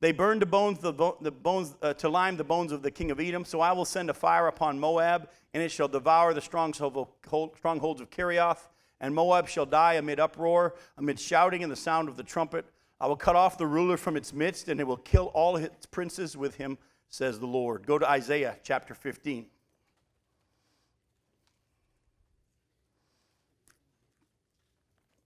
They 0.00 0.12
burned 0.12 0.42
the 0.42 0.46
bones, 0.46 0.78
the, 0.78 0.92
the 1.20 1.30
bones 1.30 1.74
uh, 1.80 1.94
to 1.94 2.08
lime 2.08 2.36
the 2.36 2.44
bones 2.44 2.70
of 2.70 2.82
the 2.82 2.90
king 2.90 3.10
of 3.10 3.18
Edom. 3.18 3.44
So 3.44 3.60
I 3.60 3.72
will 3.72 3.86
send 3.86 4.10
a 4.10 4.14
fire 4.14 4.46
upon 4.46 4.78
Moab, 4.78 5.30
and 5.54 5.62
it 5.62 5.70
shall 5.70 5.88
devour 5.88 6.34
the 6.34 6.42
strongholds 6.42 8.00
of 8.00 8.10
Kerioth 8.10 8.68
and 9.00 9.14
Moab 9.14 9.48
shall 9.48 9.66
die 9.66 9.94
amid 9.94 10.20
uproar, 10.20 10.74
amid 10.96 11.20
shouting 11.20 11.62
and 11.62 11.70
the 11.70 11.76
sound 11.76 12.08
of 12.08 12.16
the 12.16 12.22
trumpet. 12.22 12.64
I 13.00 13.06
will 13.06 13.16
cut 13.16 13.36
off 13.36 13.58
the 13.58 13.66
ruler 13.66 13.96
from 13.96 14.16
its 14.16 14.32
midst, 14.32 14.68
and 14.68 14.80
it 14.80 14.84
will 14.84 14.96
kill 14.96 15.26
all 15.26 15.56
its 15.56 15.84
princes 15.86 16.36
with 16.36 16.54
him, 16.56 16.78
says 17.10 17.38
the 17.38 17.46
Lord. 17.46 17.86
Go 17.86 17.98
to 17.98 18.08
Isaiah 18.08 18.56
chapter 18.62 18.94
15. 18.94 19.46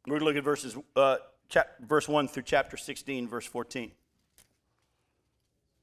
We're 0.06 0.18
going 0.18 0.20
to 0.20 0.24
look 0.24 0.36
at 0.36 0.42
verses, 0.42 0.76
uh, 0.96 1.18
chap- 1.48 1.78
verse 1.80 2.08
1 2.08 2.26
through 2.26 2.42
chapter 2.42 2.76
16, 2.76 3.28
verse 3.28 3.46
14. 3.46 3.92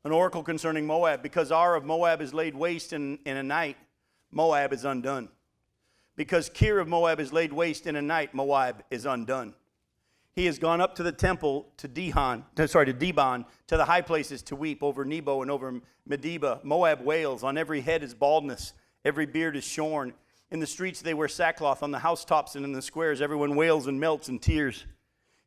An 0.07 0.13
oracle 0.13 0.41
concerning 0.41 0.87
Moab. 0.87 1.21
Because 1.21 1.51
Ar 1.51 1.75
of 1.75 1.83
Moab 1.83 2.21
is 2.21 2.33
laid 2.33 2.55
waste 2.55 2.93
in, 2.93 3.19
in 3.25 3.35
a 3.35 3.43
night, 3.43 3.75
Moab 4.31 4.71
is 4.71 4.85
undone. 4.85 5.27
Because 6.15 6.47
Kir 6.47 6.79
of 6.79 6.87
Moab 6.87 7.19
is 7.19 7.33
laid 7.33 7.51
waste 7.51 7.87
in 7.87 7.97
a 7.97 8.01
night, 8.01 8.33
Moab 8.33 8.85
is 8.89 9.05
undone. 9.05 9.53
He 10.31 10.45
has 10.45 10.59
gone 10.59 10.79
up 10.79 10.95
to 10.95 11.03
the 11.03 11.11
temple 11.11 11.67
to 11.75 11.89
Dihon, 11.89 12.45
to, 12.55 12.69
sorry, 12.69 12.85
to 12.85 12.93
Dibon, 12.93 13.43
to 13.67 13.75
the 13.75 13.83
high 13.83 13.99
places 13.99 14.41
to 14.43 14.55
weep 14.55 14.81
over 14.81 15.03
Nebo 15.03 15.41
and 15.41 15.51
over 15.51 15.81
Medeba. 16.09 16.63
Moab 16.63 17.01
wails. 17.01 17.43
On 17.43 17.57
every 17.57 17.81
head 17.81 18.01
is 18.01 18.13
baldness, 18.13 18.71
every 19.03 19.25
beard 19.25 19.57
is 19.57 19.65
shorn. 19.65 20.13
In 20.51 20.61
the 20.61 20.67
streets 20.67 21.01
they 21.01 21.15
wear 21.15 21.27
sackcloth. 21.27 21.83
On 21.83 21.91
the 21.91 21.99
housetops 21.99 22.55
and 22.55 22.63
in 22.63 22.71
the 22.71 22.81
squares 22.81 23.21
everyone 23.21 23.57
wails 23.57 23.87
and 23.87 23.99
melts 23.99 24.29
in 24.29 24.39
tears. 24.39 24.85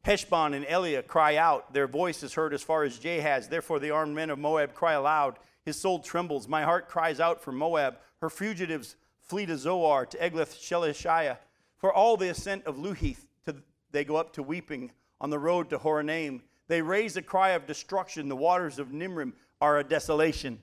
Heshbon 0.03 0.55
and 0.55 0.65
Eliah 0.67 1.07
cry 1.07 1.37
out. 1.37 1.73
Their 1.73 1.87
voice 1.87 2.23
is 2.23 2.35
heard 2.35 2.55
as 2.55 2.63
far 2.63 2.85
as 2.85 2.99
Jahaz. 2.99 3.49
Therefore 3.49 3.79
the 3.79 3.91
armed 3.91 4.15
men 4.15 4.31
of 4.31 4.39
Moab 4.39 4.75
cry 4.75 4.95
aloud. 4.95 5.39
His 5.65 5.79
soul 5.79 5.99
trembles. 5.99 6.49
My 6.49 6.63
heart 6.63 6.89
cries 6.89 7.21
out 7.21 7.43
for 7.43 7.53
Moab. 7.53 7.99
Her 8.21 8.31
fugitives 8.31 8.97
flee 9.21 9.47
to 9.47 9.57
Zoar, 9.57 10.07
to 10.07 10.19
Eglath 10.19 10.59
Shelishiah. 10.59 11.39
For 11.77 11.93
all 11.93 12.17
the 12.17 12.31
ascent 12.31 12.65
of 12.65 12.77
Luhith, 12.77 13.27
to, 13.45 13.57
they 13.93 14.05
go 14.05 14.17
up 14.17 14.33
to 14.35 14.43
weeping 14.43 14.91
on 15.21 15.31
the 15.31 15.39
road 15.39 15.71
to 15.71 15.79
Horonaim. 15.79 16.41
They 16.69 16.83
raise 16.83 17.17
a 17.17 17.23
cry 17.23 17.51
of 17.51 17.67
destruction. 17.67 18.29
The 18.29 18.37
waters 18.37 18.79
of 18.79 18.89
Nimrim 18.89 19.35
are 19.61 19.79
a 19.79 19.85
desolation. 19.85 20.61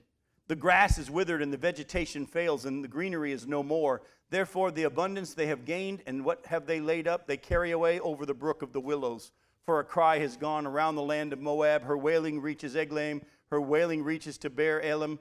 The 0.48 0.56
grass 0.56 0.98
is 0.98 1.10
withered 1.10 1.42
and 1.42 1.52
the 1.52 1.58
vegetation 1.58 2.26
fails, 2.26 2.64
and 2.64 2.82
the 2.82 2.88
greenery 2.88 3.32
is 3.32 3.46
no 3.46 3.62
more. 3.62 4.02
Therefore, 4.30 4.70
the 4.70 4.82
abundance 4.82 5.32
they 5.32 5.46
have 5.46 5.64
gained, 5.64 6.02
and 6.06 6.24
what 6.24 6.44
have 6.46 6.66
they 6.66 6.80
laid 6.80 7.08
up, 7.08 7.26
they 7.26 7.36
carry 7.36 7.70
away 7.70 7.98
over 8.00 8.26
the 8.26 8.34
brook 8.34 8.62
of 8.62 8.72
the 8.72 8.80
willows. 8.80 9.32
For 9.64 9.80
a 9.80 9.84
cry 9.84 10.18
has 10.18 10.36
gone 10.36 10.66
around 10.66 10.94
the 10.94 11.02
land 11.02 11.32
of 11.32 11.40
Moab. 11.40 11.82
Her 11.82 11.96
wailing 11.96 12.40
reaches 12.40 12.74
Eglaim, 12.74 13.22
her 13.50 13.60
wailing 13.60 14.02
reaches 14.02 14.36
to 14.38 14.50
Beer 14.50 14.80
Elam. 14.80 15.18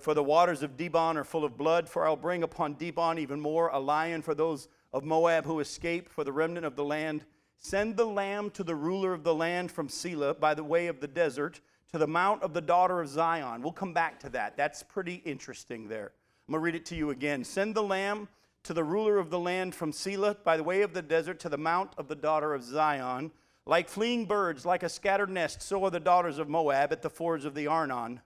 For 0.00 0.14
the, 0.14 0.22
waters 0.22 0.64
of 0.64 0.76
Dibon 0.76 1.14
are 1.14 1.22
full 1.22 1.44
of 1.44 1.56
blood, 1.56 1.88
for 1.88 2.04
I'll 2.04 2.16
bring 2.16 2.42
upon 2.42 2.74
Dibon 2.74 3.20
even 3.20 3.40
more 3.40 3.68
a 3.68 3.78
lion 3.78 4.22
for 4.22 4.34
those 4.34 4.66
of 4.92 5.04
Moab 5.04 5.44
who 5.44 5.60
escape, 5.60 6.08
for 6.08 6.24
the 6.24 6.32
remnant 6.32 6.66
of 6.66 6.74
the 6.74 6.84
land. 6.84 7.24
Send 7.58 7.96
the 7.96 8.04
lamb 8.04 8.50
to 8.50 8.64
the 8.64 8.74
ruler 8.74 9.12
of 9.12 9.22
the 9.22 9.34
land 9.34 9.70
from 9.70 9.88
Selah 9.88 10.34
by 10.34 10.54
the 10.54 10.64
way 10.64 10.88
of 10.88 10.98
the 11.00 11.06
desert 11.06 11.60
to 11.92 11.98
the 11.98 12.06
mount 12.06 12.42
of 12.42 12.52
the 12.52 12.60
daughter 12.60 13.00
of 13.00 13.08
Zion. 13.08 13.62
We'll 13.62 13.72
come 13.72 13.94
back 13.94 14.18
to 14.20 14.28
that. 14.30 14.56
That's 14.56 14.82
pretty 14.82 15.22
interesting 15.24 15.88
there. 15.88 16.12
I'm 16.48 16.52
going 16.52 16.60
to 16.60 16.64
read 16.64 16.74
it 16.74 16.86
to 16.86 16.96
you 16.96 17.10
again. 17.10 17.44
Send 17.44 17.74
the 17.74 17.82
lamb 17.82 18.28
to 18.66 18.74
the 18.74 18.84
ruler 18.84 19.18
of 19.18 19.30
the 19.30 19.38
land 19.38 19.74
from 19.74 19.92
Selah 19.92 20.36
by 20.42 20.56
the 20.56 20.64
way 20.64 20.82
of 20.82 20.92
the 20.92 21.02
desert 21.02 21.38
to 21.40 21.48
the 21.48 21.56
mount 21.56 21.92
of 21.96 22.08
the 22.08 22.16
daughter 22.16 22.52
of 22.52 22.64
Zion. 22.64 23.30
Like 23.64 23.88
fleeing 23.88 24.26
birds, 24.26 24.66
like 24.66 24.82
a 24.82 24.88
scattered 24.88 25.30
nest, 25.30 25.62
so 25.62 25.84
are 25.84 25.90
the 25.90 26.00
daughters 26.00 26.38
of 26.38 26.48
Moab 26.48 26.92
at 26.92 27.00
the 27.00 27.10
fords 27.10 27.44
of 27.44 27.54
the 27.54 27.68
Arnon. 27.68 28.20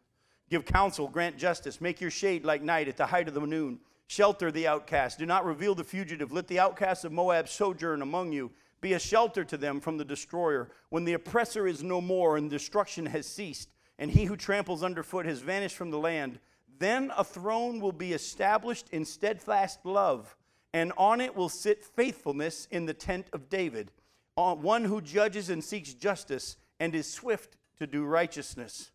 Give 0.48 0.64
counsel, 0.64 1.08
grant 1.08 1.36
justice, 1.36 1.80
make 1.80 2.00
your 2.00 2.10
shade 2.10 2.44
like 2.44 2.62
night 2.62 2.88
at 2.88 2.96
the 2.96 3.06
height 3.06 3.28
of 3.28 3.34
the 3.34 3.40
noon. 3.40 3.80
Shelter 4.06 4.50
the 4.50 4.66
outcast, 4.66 5.18
do 5.18 5.26
not 5.26 5.44
reveal 5.44 5.74
the 5.74 5.84
fugitive. 5.84 6.32
Let 6.32 6.48
the 6.48 6.58
outcasts 6.58 7.04
of 7.04 7.12
Moab 7.12 7.48
sojourn 7.48 8.00
among 8.00 8.32
you. 8.32 8.50
Be 8.80 8.94
a 8.94 8.98
shelter 8.98 9.44
to 9.44 9.58
them 9.58 9.78
from 9.78 9.98
the 9.98 10.04
destroyer. 10.06 10.70
When 10.88 11.04
the 11.04 11.12
oppressor 11.12 11.66
is 11.66 11.82
no 11.82 12.00
more 12.00 12.38
and 12.38 12.48
destruction 12.48 13.06
has 13.06 13.26
ceased, 13.26 13.68
and 13.98 14.10
he 14.10 14.24
who 14.24 14.36
tramples 14.36 14.82
underfoot 14.82 15.26
has 15.26 15.40
vanished 15.40 15.76
from 15.76 15.90
the 15.90 15.98
land, 15.98 16.40
then 16.80 17.12
a 17.16 17.22
throne 17.22 17.78
will 17.78 17.92
be 17.92 18.12
established 18.12 18.88
in 18.90 19.04
steadfast 19.04 19.84
love, 19.84 20.34
and 20.72 20.92
on 20.96 21.20
it 21.20 21.36
will 21.36 21.50
sit 21.50 21.84
faithfulness 21.84 22.66
in 22.70 22.86
the 22.86 22.94
tent 22.94 23.26
of 23.34 23.50
David, 23.50 23.92
uh, 24.36 24.54
one 24.54 24.84
who 24.84 25.02
judges 25.02 25.50
and 25.50 25.62
seeks 25.62 25.92
justice 25.92 26.56
and 26.80 26.94
is 26.94 27.10
swift 27.10 27.56
to 27.78 27.86
do 27.86 28.04
righteousness. 28.04 28.90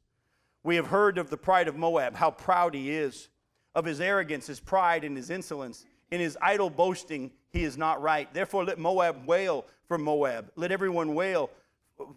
We 0.64 0.76
have 0.78 0.88
heard 0.88 1.20
of 1.20 1.30
the 1.30 1.38
pride 1.38 1.68
of 1.68 1.78
Moab, 1.78 2.16
how 2.16 2.32
proud 2.32 2.74
he 2.74 2.90
is, 2.92 3.30
of 3.76 3.86
his 3.86 4.02
arrogance, 4.02 4.48
his 4.48 4.60
pride, 4.60 5.04
and 5.04 5.16
his 5.16 5.30
insolence. 5.30 5.86
In 6.10 6.20
his 6.20 6.38
idle 6.42 6.72
boasting, 6.72 7.32
he 7.52 7.64
is 7.64 7.78
not 7.78 8.02
right. 8.02 8.34
Therefore, 8.34 8.66
let 8.66 8.80
Moab 8.80 9.28
wail 9.28 9.66
for 9.88 10.00
Moab. 10.00 10.52
Let 10.56 10.72
everyone 10.72 11.14
wail, 11.14 11.52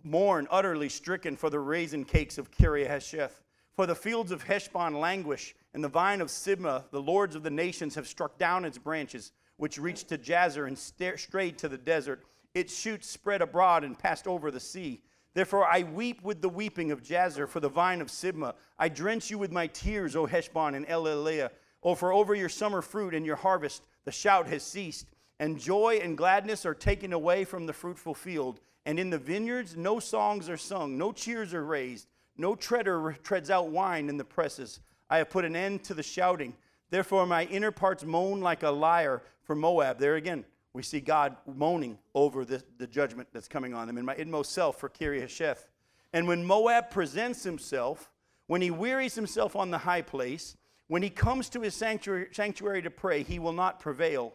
mourn, 0.03 0.49
utterly 0.51 0.89
stricken 0.89 1.37
for 1.37 1.51
the 1.51 1.61
raisin 1.61 2.07
cakes 2.07 2.39
of 2.39 2.51
Kiriahesheth. 2.51 3.43
For 3.79 3.87
the 3.87 3.95
fields 3.95 4.33
of 4.33 4.43
Heshbon 4.43 4.99
languish, 4.99 5.55
and 5.73 5.85
the 5.85 5.89
vine 5.89 6.21
of 6.21 6.31
Sibmah, 6.31 6.91
the 6.91 7.01
lords 7.01 7.37
of 7.37 7.45
the 7.45 7.51
nations 7.51 7.95
have 7.95 8.09
struck 8.09 8.37
down 8.37 8.65
its 8.65 8.77
branches, 8.77 9.31
which 9.57 9.79
reached 9.79 10.09
to 10.09 10.19
Jazer 10.19 10.67
and 10.67 10.77
strayed 10.77 11.59
to 11.59 11.69
the 11.69 11.79
desert. 11.79 12.25
Its 12.55 12.77
shoots 12.77 13.09
spread 13.09 13.41
abroad 13.41 13.85
and 13.85 13.97
passed 13.97 14.27
over 14.27 14.51
the 14.51 14.59
sea. 14.59 15.01
Therefore, 15.33 15.65
I 15.65 15.85
weep 15.85 16.25
with 16.25 16.43
the 16.43 16.49
weeping 16.49 16.91
of 16.91 17.05
Jazer 17.05 17.49
for 17.49 17.61
the 17.61 17.69
vine 17.69 18.01
of 18.01 18.09
Sibmah. 18.09 18.55
I 18.81 18.89
drench 18.89 19.31
you 19.31 19.39
with 19.39 19.53
my 19.53 19.69
tears, 19.69 20.17
O 20.17 20.27
Heshbon 20.27 20.75
and 20.75 20.85
Elealeh. 20.89 21.49
O 21.85 21.95
for 21.95 22.13
over 22.13 22.35
your 22.35 22.49
summer 22.49 22.83
fruit 22.83 23.15
and 23.15 23.25
your 23.25 23.37
harvest, 23.37 23.85
the 24.05 24.11
shout 24.11 24.49
has 24.49 24.65
ceased, 24.65 25.07
and 25.39 25.57
joy 25.57 26.01
and 26.03 26.19
gladness 26.19 26.67
are 26.67 26.75
taken 26.75 27.13
away 27.13 27.45
from 27.45 27.67
the 27.67 27.73
fruitful 27.73 28.15
field. 28.15 28.59
And 28.87 28.99
in 28.99 29.11
the 29.11 29.19
vineyards, 29.19 29.77
no 29.77 30.01
songs 30.01 30.49
are 30.49 30.57
sung, 30.57 30.99
no 30.99 31.13
cheers 31.13 31.55
are 31.55 31.65
raised. 31.65 32.09
No 32.39 32.55
treader 32.55 33.17
treads 33.23 33.51
out 33.51 33.69
wine 33.69 34.09
in 34.09 34.17
the 34.17 34.25
presses. 34.25 34.81
I 35.11 35.19
have 35.19 35.29
put 35.29 35.45
an 35.45 35.57
end 35.57 35.83
to 35.85 35.95
the 35.95 36.03
shouting. 36.03 36.55
Therefore, 36.91 37.27
my 37.27 37.45
inner 37.45 37.73
parts 37.73 38.05
moan 38.05 38.41
like 38.41 38.63
a 38.63 38.71
lyre 38.71 39.23
for 39.43 39.55
Moab. 39.55 39.99
There 39.99 40.15
again, 40.15 40.45
we 40.73 40.83
see 40.83 41.01
God 41.01 41.37
moaning 41.47 41.99
over 42.15 42.45
the, 42.45 42.63
the 42.79 42.87
judgment 42.87 43.29
that's 43.33 43.49
coming 43.49 43.75
on 43.75 43.87
them 43.87 43.99
in 43.99 44.05
my 44.05 44.15
inmost 44.15 44.53
self 44.53 44.79
for 44.79 44.89
Kiriasheth. 44.89 45.67
And 46.13 46.29
when 46.29 46.45
Moab 46.45 46.91
presents 46.91 47.43
himself, 47.43 48.11
when 48.47 48.63
he 48.63 48.71
wearies 48.71 49.15
himself 49.15 49.57
on 49.57 49.71
the 49.71 49.79
high 49.79 50.03
place, 50.03 50.57
when 50.87 51.03
he 51.03 51.11
comes 51.11 51.51
to 51.51 51.61
his 51.61 51.75
sanctuary, 51.75 52.29
sanctuary 52.33 52.81
to 52.83 52.91
pray, 52.91 53.23
he 53.23 53.39
will 53.39 53.53
not 53.53 53.81
prevail. 53.81 54.35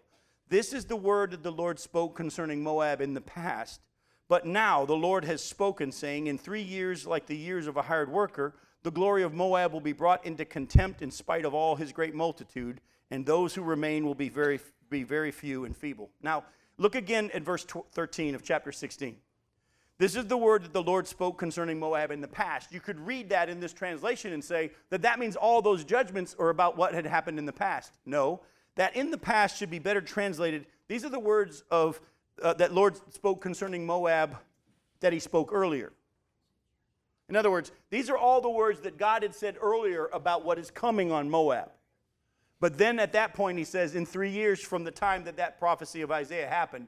This 0.50 0.74
is 0.74 0.86
the 0.86 0.96
word 0.96 1.32
that 1.32 1.42
the 1.42 1.52
Lord 1.52 1.80
spoke 1.80 2.16
concerning 2.16 2.62
Moab 2.62 3.02
in 3.02 3.13
the 3.13 3.22
past. 3.22 3.82
But 4.34 4.48
now 4.48 4.84
the 4.84 4.96
Lord 4.96 5.26
has 5.26 5.43
spoken, 5.43 5.91
saying, 5.91 6.26
In 6.26 6.39
three 6.39 6.63
years, 6.63 7.06
like 7.06 7.28
the 7.28 7.38
years 7.38 7.67
of 7.67 7.78
a 7.78 7.84
hired 7.84 8.12
worker, 8.12 8.56
the 8.82 8.89
glory 8.89 9.22
of 9.22 9.36
Moab 9.36 9.72
will 9.72 9.80
be 9.80 9.93
brought 9.93 10.26
into 10.26 10.43
contempt 10.43 11.04
in 11.04 11.12
spite 11.12 11.46
of 11.46 11.54
all 11.54 11.76
his 11.76 11.91
great 11.91 12.15
multitude, 12.15 12.82
and 13.12 13.24
those 13.24 13.54
who 13.54 13.62
remain 13.62 14.08
will 14.08 14.15
be 14.15 14.30
very, 14.30 14.60
be 14.89 15.04
very 15.04 15.30
few 15.30 15.65
and 15.65 15.78
feeble. 15.78 16.10
Now, 16.24 16.46
look 16.80 16.96
again 16.96 17.30
at 17.32 17.43
verse 17.43 17.63
13 17.63 18.34
of 18.34 18.41
chapter 18.41 18.72
16. 18.72 19.17
This 20.00 20.15
is 20.15 20.26
the 20.26 20.36
word 20.36 20.63
that 20.63 20.74
the 20.74 20.82
Lord 20.82 21.08
spoke 21.08 21.38
concerning 21.38 21.80
Moab 21.80 22.10
in 22.10 22.19
the 22.19 22.28
past. 22.28 22.74
You 22.74 22.80
could 22.80 23.00
read 23.00 23.30
that 23.30 23.50
in 23.50 23.60
this 23.60 23.72
translation 23.72 24.34
and 24.34 24.43
say 24.43 24.72
that 24.89 25.04
that 25.04 25.19
means 25.19 25.36
all 25.36 25.62
those 25.62 25.84
judgments 25.84 26.36
are 26.39 26.50
about 26.50 26.76
what 26.76 26.96
had 26.96 27.06
happened 27.06 27.38
in 27.38 27.46
the 27.46 27.54
past. 27.54 28.00
No, 28.04 28.41
that 28.78 28.96
in 28.96 29.12
the 29.12 29.17
past 29.19 29.58
should 29.58 29.69
be 29.69 29.78
better 29.78 30.02
translated. 30.02 30.65
These 30.88 31.06
are 31.06 31.10
the 31.10 31.19
words 31.19 31.63
of 31.69 32.02
uh, 32.41 32.54
that 32.54 32.74
Lord 32.74 32.98
spoke 33.13 33.41
concerning 33.41 33.86
Moab 33.86 34.38
that 35.00 35.13
he 35.13 35.19
spoke 35.19 35.52
earlier. 35.54 35.93
In 37.30 37.36
other 37.36 37.52
words, 37.52 37.72
these 37.89 38.10
are 38.10 38.17
all 38.17 38.41
the 38.41 38.50
words 38.50 38.82
that 38.82 38.98
God 38.98 39.24
had 39.24 39.34
said 39.34 39.56
earlier 39.62 40.10
about 40.13 40.43
what 40.46 40.60
is 40.60 40.69
coming 40.69 41.12
on 41.12 41.30
Moab. 41.30 41.72
But 42.60 42.78
then 42.78 43.00
at 43.00 43.13
that 43.13 43.34
point, 43.34 43.58
he 43.58 43.63
says, 43.63 43.96
in 43.96 44.06
three 44.06 44.30
years 44.30 44.62
from 44.62 44.84
the 44.84 44.91
time 44.91 45.24
that 45.26 45.38
that 45.38 45.60
prophecy 45.60 46.02
of 46.02 46.12
Isaiah 46.12 46.48
happened, 46.48 46.88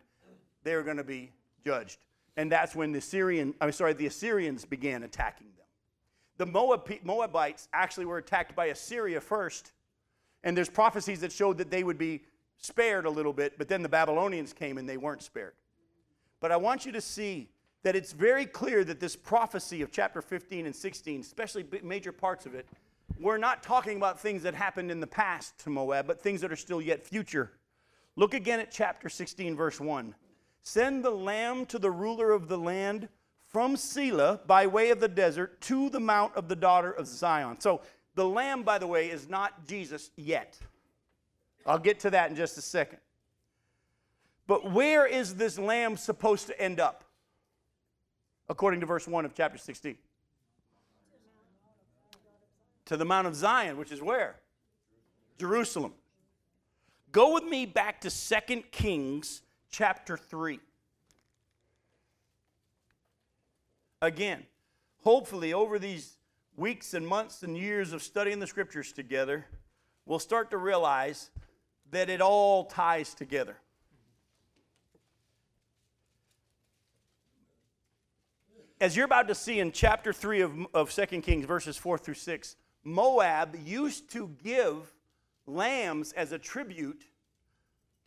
they're 0.64 0.84
going 0.84 0.98
to 0.98 1.04
be 1.04 1.32
judged. 1.64 2.00
And 2.38 2.52
that's 2.52 2.76
when 2.76 2.92
the 2.92 3.02
Syrian, 3.02 3.54
I'm 3.62 3.72
sorry, 3.72 3.94
the 3.94 4.08
Assyrians 4.08 4.66
began 4.66 5.04
attacking 5.04 5.48
them. 5.58 5.66
The 6.38 6.46
Moab, 6.46 6.90
Moabites 7.04 7.70
actually 7.74 8.06
were 8.06 8.18
attacked 8.18 8.56
by 8.56 8.68
Assyria 8.68 9.22
first, 9.22 9.72
and 10.44 10.56
there's 10.56 10.70
prophecies 10.70 11.22
that 11.22 11.32
showed 11.32 11.58
that 11.58 11.72
they 11.72 11.84
would 11.84 11.98
be 11.98 12.24
spared 12.58 13.06
a 13.06 13.10
little 13.10 13.34
bit, 13.34 13.58
but 13.58 13.68
then 13.68 13.82
the 13.82 13.90
Babylonians 13.90 14.54
came 14.54 14.78
and 14.78 14.88
they 14.88 14.98
weren't 14.98 15.22
spared. 15.22 15.54
But 16.40 16.52
I 16.52 16.58
want 16.58 16.86
you 16.86 16.92
to 16.94 17.02
see 17.02 17.50
that 17.84 17.96
it's 17.96 18.14
very 18.14 18.46
clear 18.46 18.84
that 18.84 19.00
this 19.00 19.16
prophecy 19.16 19.82
of 19.82 19.92
chapter 19.92 20.22
15 20.22 20.66
and 20.66 20.76
16, 20.76 21.22
especially 21.22 21.66
major 21.84 22.12
parts 22.12 22.46
of 22.46 22.56
it, 22.56 22.68
we're 23.20 23.38
not 23.38 23.64
talking 23.64 23.98
about 23.98 24.20
things 24.20 24.44
that 24.44 24.56
happened 24.56 24.92
in 24.92 25.00
the 25.00 25.08
past 25.08 25.58
to 25.60 25.70
Moab, 25.70 26.08
but 26.08 26.22
things 26.22 26.42
that 26.42 26.52
are 26.52 26.58
still 26.58 26.82
yet 26.82 27.06
future. 27.06 27.52
Look 28.16 28.34
again 28.34 28.60
at 28.60 28.72
chapter 28.72 29.10
16, 29.10 29.56
verse 29.56 29.80
1. 29.80 30.16
Send 30.64 31.06
the 31.06 31.12
lamb 31.12 31.66
to 31.68 31.78
the 31.78 31.92
ruler 31.92 32.32
of 32.32 32.48
the 32.48 32.58
land 32.58 33.08
from 33.48 33.78
Selah 33.78 34.42
by 34.48 34.68
way 34.68 34.90
of 34.90 35.00
the 35.00 35.08
desert 35.08 35.62
to 35.62 35.90
the 35.90 36.00
mount 36.00 36.36
of 36.36 36.48
the 36.48 36.56
daughter 36.56 36.92
of 36.92 37.08
Zion. 37.08 37.60
So 37.60 37.82
the 38.16 38.26
lamb, 38.26 38.64
by 38.64 38.80
the 38.80 38.88
way, 38.88 39.10
is 39.10 39.30
not 39.30 39.68
Jesus 39.68 40.10
yet. 40.16 40.58
I'll 41.66 41.80
get 41.80 42.00
to 42.02 42.10
that 42.12 42.30
in 42.30 42.36
just 42.36 42.58
a 42.58 42.62
second. 42.62 43.00
But 44.48 44.72
where 44.72 45.08
is 45.08 45.36
this 45.36 45.58
lamb 45.58 45.98
supposed 45.98 46.48
to 46.48 46.62
end 46.62 46.80
up? 46.80 47.04
According 48.48 48.80
to 48.82 48.86
verse 48.86 49.08
1 49.08 49.26
of 49.26 49.34
chapter 49.34 49.58
16. 49.58 49.98
To 52.86 52.98
the 52.98 53.06
Mount 53.06 53.26
of 53.26 53.36
Zion, 53.36 53.78
which 53.78 53.92
is 53.92 54.02
where? 54.02 54.36
Jerusalem. 55.40 55.94
Go 57.12 57.34
with 57.34 57.46
me 57.46 57.66
back 57.66 58.02
to 58.02 58.12
2 58.12 58.62
Kings 58.72 59.42
chapter 59.72 60.18
3. 60.18 60.60
Again, 64.02 64.44
hopefully, 65.04 65.54
over 65.54 65.80
these 65.80 66.18
weeks 66.56 66.94
and 66.94 67.08
months 67.08 67.42
and 67.42 67.58
years 67.58 67.92
of 67.92 68.04
studying 68.04 68.40
the 68.40 68.46
scriptures 68.46 68.92
together, 68.92 69.46
we'll 70.06 70.20
start 70.20 70.52
to 70.52 70.58
realize 70.58 71.32
that 71.96 72.10
it 72.10 72.20
all 72.20 72.66
ties 72.66 73.14
together. 73.14 73.56
As 78.82 78.98
you're 78.98 79.06
about 79.06 79.30
to 79.30 79.36
see 79.36 79.62
in 79.62 79.72
chapter 79.72 80.12
3 80.12 80.42
of, 80.42 80.68
of 80.74 80.92
2 80.92 81.06
Kings, 81.22 81.46
verses 81.46 81.78
4 81.78 81.98
through 81.98 82.16
6, 82.16 82.58
Moab 82.84 83.56
used 83.64 84.12
to 84.12 84.30
give 84.44 84.94
lambs 85.48 86.12
as 86.12 86.34
a 86.34 86.38
tribute 86.38 87.06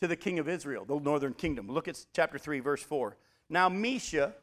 to 0.02 0.06
the 0.06 0.16
king 0.16 0.38
of 0.38 0.50
Israel, 0.50 0.84
the 0.84 1.00
northern 1.00 1.32
kingdom. 1.32 1.66
Look 1.66 1.88
at 1.88 2.04
chapter 2.12 2.36
3, 2.36 2.60
verse 2.60 2.82
4. 2.82 3.16
Now, 3.48 3.70
Mesha, 3.70 4.34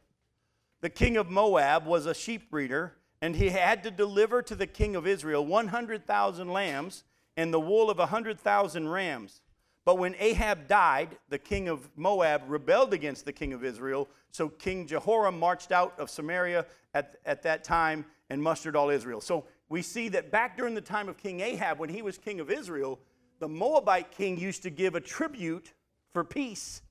the 0.80 0.90
king 0.90 1.16
of 1.16 1.30
Moab, 1.30 1.86
was 1.86 2.06
a 2.06 2.14
sheep 2.14 2.50
breeder, 2.50 2.94
and 3.22 3.36
he 3.36 3.50
had 3.50 3.84
to 3.84 3.92
deliver 3.92 4.42
to 4.42 4.56
the 4.56 4.66
king 4.66 4.96
of 4.96 5.06
Israel 5.06 5.46
100,000 5.46 6.48
lambs 6.48 7.04
and 7.36 7.52
the 7.52 7.60
wool 7.60 7.90
of 7.90 7.98
a 7.98 8.02
100,000 8.02 8.88
rams. 8.88 9.40
But 9.84 9.98
when 9.98 10.16
Ahab 10.18 10.66
died, 10.66 11.16
the 11.28 11.38
king 11.38 11.68
of 11.68 11.88
Moab 11.96 12.42
rebelled 12.48 12.92
against 12.92 13.24
the 13.24 13.32
king 13.32 13.52
of 13.52 13.64
Israel. 13.64 14.08
So 14.32 14.48
King 14.48 14.86
Jehoram 14.86 15.38
marched 15.38 15.70
out 15.70 15.94
of 15.98 16.10
Samaria 16.10 16.66
at, 16.92 17.16
at 17.24 17.42
that 17.44 17.62
time 17.62 18.04
and 18.28 18.42
mustered 18.42 18.74
all 18.74 18.90
Israel. 18.90 19.20
So 19.20 19.44
we 19.68 19.82
see 19.82 20.08
that 20.08 20.32
back 20.32 20.56
during 20.56 20.74
the 20.74 20.80
time 20.80 21.08
of 21.08 21.16
King 21.16 21.40
Ahab, 21.40 21.78
when 21.78 21.88
he 21.88 22.02
was 22.02 22.18
king 22.18 22.40
of 22.40 22.50
Israel, 22.50 22.98
the 23.38 23.48
Moabite 23.48 24.10
king 24.10 24.38
used 24.38 24.62
to 24.64 24.70
give 24.70 24.96
a 24.96 25.00
tribute 25.00 25.72
for 26.12 26.24
peace 26.24 26.82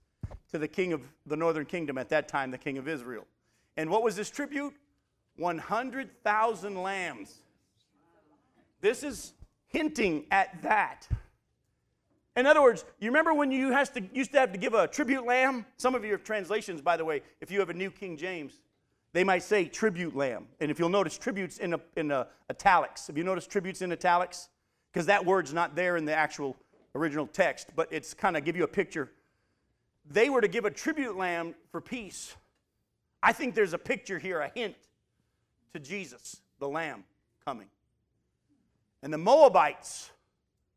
to 0.52 0.58
the 0.58 0.68
king 0.68 0.94
of 0.94 1.02
the 1.26 1.36
northern 1.36 1.66
kingdom 1.66 1.98
at 1.98 2.08
that 2.10 2.28
time, 2.28 2.52
the 2.52 2.58
king 2.58 2.78
of 2.78 2.88
Israel. 2.88 3.26
And 3.76 3.90
what 3.90 4.04
was 4.04 4.16
this 4.16 4.30
tribute? 4.30 4.74
100,000 5.38 6.82
lambs. 6.82 7.42
This 8.80 9.04
is 9.04 9.34
hinting 9.68 10.26
at 10.32 10.62
that. 10.64 11.08
In 12.36 12.46
other 12.46 12.62
words, 12.62 12.84
you 13.00 13.10
remember 13.10 13.34
when 13.34 13.52
you 13.52 13.70
to, 13.70 14.04
used 14.14 14.34
to 14.34 14.40
have 14.40 14.52
to 14.52 14.58
give 14.58 14.74
a 14.74 14.88
tribute 14.88 15.26
lamb? 15.26 15.66
Some 15.78 15.96
of 15.96 16.04
your 16.04 16.18
translations, 16.18 16.82
by 16.82 16.98
the 16.98 17.06
way, 17.06 17.22
if 17.40 17.50
you 17.50 17.60
have 17.60 17.70
a 17.70 17.74
New 17.74 17.90
King 17.90 18.18
James, 18.18 18.60
they 19.14 19.24
might 19.24 19.44
say 19.44 19.66
tribute 19.66 20.16
lamb. 20.16 20.48
And 20.60 20.70
if 20.70 20.78
you'll 20.78 20.90
notice, 20.90 21.18
tributes 21.18 21.60
in, 21.60 21.74
a, 21.74 21.80
in 21.96 22.12
a 22.12 22.28
italics. 22.50 23.08
Have 23.08 23.18
you 23.18 23.24
noticed 23.24 23.50
tributes 23.50 23.82
in 23.82 23.94
italics? 23.94 24.50
Because 24.92 25.06
that 25.06 25.26
word's 25.26 25.54
not 25.54 25.76
there 25.76 25.96
in 25.96 26.04
the 26.04 26.14
actual 26.14 26.58
original 26.96 27.28
text, 27.28 27.68
but 27.76 27.88
it's 27.92 28.14
kind 28.14 28.36
of 28.36 28.44
give 28.44 28.58
you 28.58 28.66
a 28.66 28.68
picture. 28.68 29.12
They 30.10 30.30
were 30.30 30.42
to 30.42 30.50
give 30.50 30.66
a 30.66 30.72
tribute 30.72 31.18
lamb 31.18 31.56
for 31.72 31.80
peace. 31.80 32.36
I 33.24 33.32
think 33.32 33.56
there's 33.56 33.74
a 33.74 33.78
picture 33.78 34.20
here, 34.20 34.42
a 34.42 34.52
hint 34.54 34.76
to 35.74 35.80
Jesus, 35.80 36.42
the 36.60 36.68
lamb 36.68 37.06
coming. 37.46 37.68
And 39.06 39.14
the 39.14 39.20
Moabites 39.20 40.10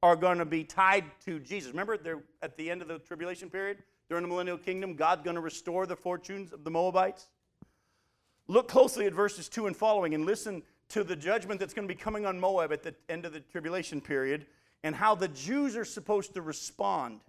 are 0.02 0.14
going 0.14 0.36
to 0.36 0.44
be 0.44 0.62
tied 0.62 1.06
to 1.24 1.40
Jesus. 1.40 1.70
Remember, 1.70 1.96
they're 1.96 2.22
at 2.42 2.58
the 2.58 2.70
end 2.70 2.82
of 2.82 2.88
the 2.88 2.98
tribulation 2.98 3.48
period, 3.48 3.78
during 4.10 4.20
the 4.20 4.28
millennial 4.28 4.58
kingdom, 4.58 4.96
God's 4.96 5.22
going 5.22 5.36
to 5.36 5.40
restore 5.40 5.86
the 5.86 5.96
fortunes 5.96 6.52
of 6.52 6.62
the 6.62 6.70
Moabites. 6.70 7.30
Look 8.46 8.68
closely 8.68 9.06
at 9.06 9.14
verses 9.14 9.48
2 9.48 9.66
and 9.66 9.74
following 9.74 10.14
and 10.14 10.26
listen 10.26 10.62
to 10.90 11.04
the 11.04 11.16
judgment 11.16 11.58
that's 11.58 11.72
going 11.72 11.88
to 11.88 11.94
be 11.94 11.98
coming 11.98 12.26
on 12.26 12.38
Moab 12.38 12.70
at 12.70 12.82
the 12.82 12.94
end 13.08 13.24
of 13.24 13.32
the 13.32 13.40
tribulation 13.40 13.98
period 13.98 14.44
and 14.84 14.94
how 14.94 15.14
the 15.14 15.28
Jews 15.28 15.74
are 15.74 15.86
supposed 15.86 16.34
to 16.34 16.42
respond. 16.42 17.20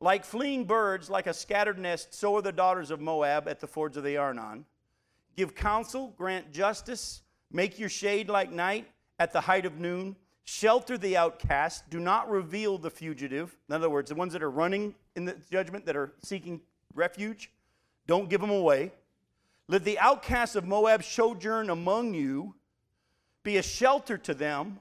Like 0.00 0.24
fleeing 0.24 0.64
birds, 0.64 1.10
like 1.10 1.26
a 1.26 1.34
scattered 1.34 1.80
nest, 1.80 2.14
so 2.14 2.36
are 2.36 2.42
the 2.42 2.52
daughters 2.52 2.92
of 2.92 3.00
Moab 3.00 3.48
at 3.48 3.58
the 3.58 3.66
fords 3.66 3.96
of 3.96 4.04
the 4.04 4.16
Arnon. 4.16 4.64
Give 5.34 5.56
counsel, 5.56 6.14
grant 6.16 6.52
justice, 6.52 7.22
make 7.50 7.80
your 7.80 7.88
shade 7.88 8.28
like 8.28 8.52
night 8.52 8.86
at 9.18 9.32
the 9.32 9.40
height 9.40 9.66
of 9.66 9.78
noon. 9.78 10.16
Shelter 10.44 10.98
the 10.98 11.16
outcast, 11.16 11.88
do 11.88 11.98
not 11.98 12.30
reveal 12.30 12.76
the 12.76 12.90
fugitive. 12.90 13.56
In 13.68 13.74
other 13.74 13.88
words, 13.88 14.10
the 14.10 14.14
ones 14.14 14.32
that 14.34 14.42
are 14.42 14.50
running 14.50 14.94
in 15.16 15.24
the 15.24 15.36
judgment, 15.50 15.86
that 15.86 15.96
are 15.96 16.12
seeking 16.22 16.60
refuge, 16.94 17.50
don't 18.06 18.28
give 18.28 18.40
them 18.40 18.50
away. 18.50 18.92
Let 19.68 19.84
the 19.84 19.98
outcasts 19.98 20.56
of 20.56 20.66
Moab 20.66 21.02
sojourn 21.02 21.70
among 21.70 22.12
you, 22.14 22.54
be 23.42 23.56
a 23.58 23.62
shelter 23.62 24.18
to 24.18 24.34
them 24.34 24.80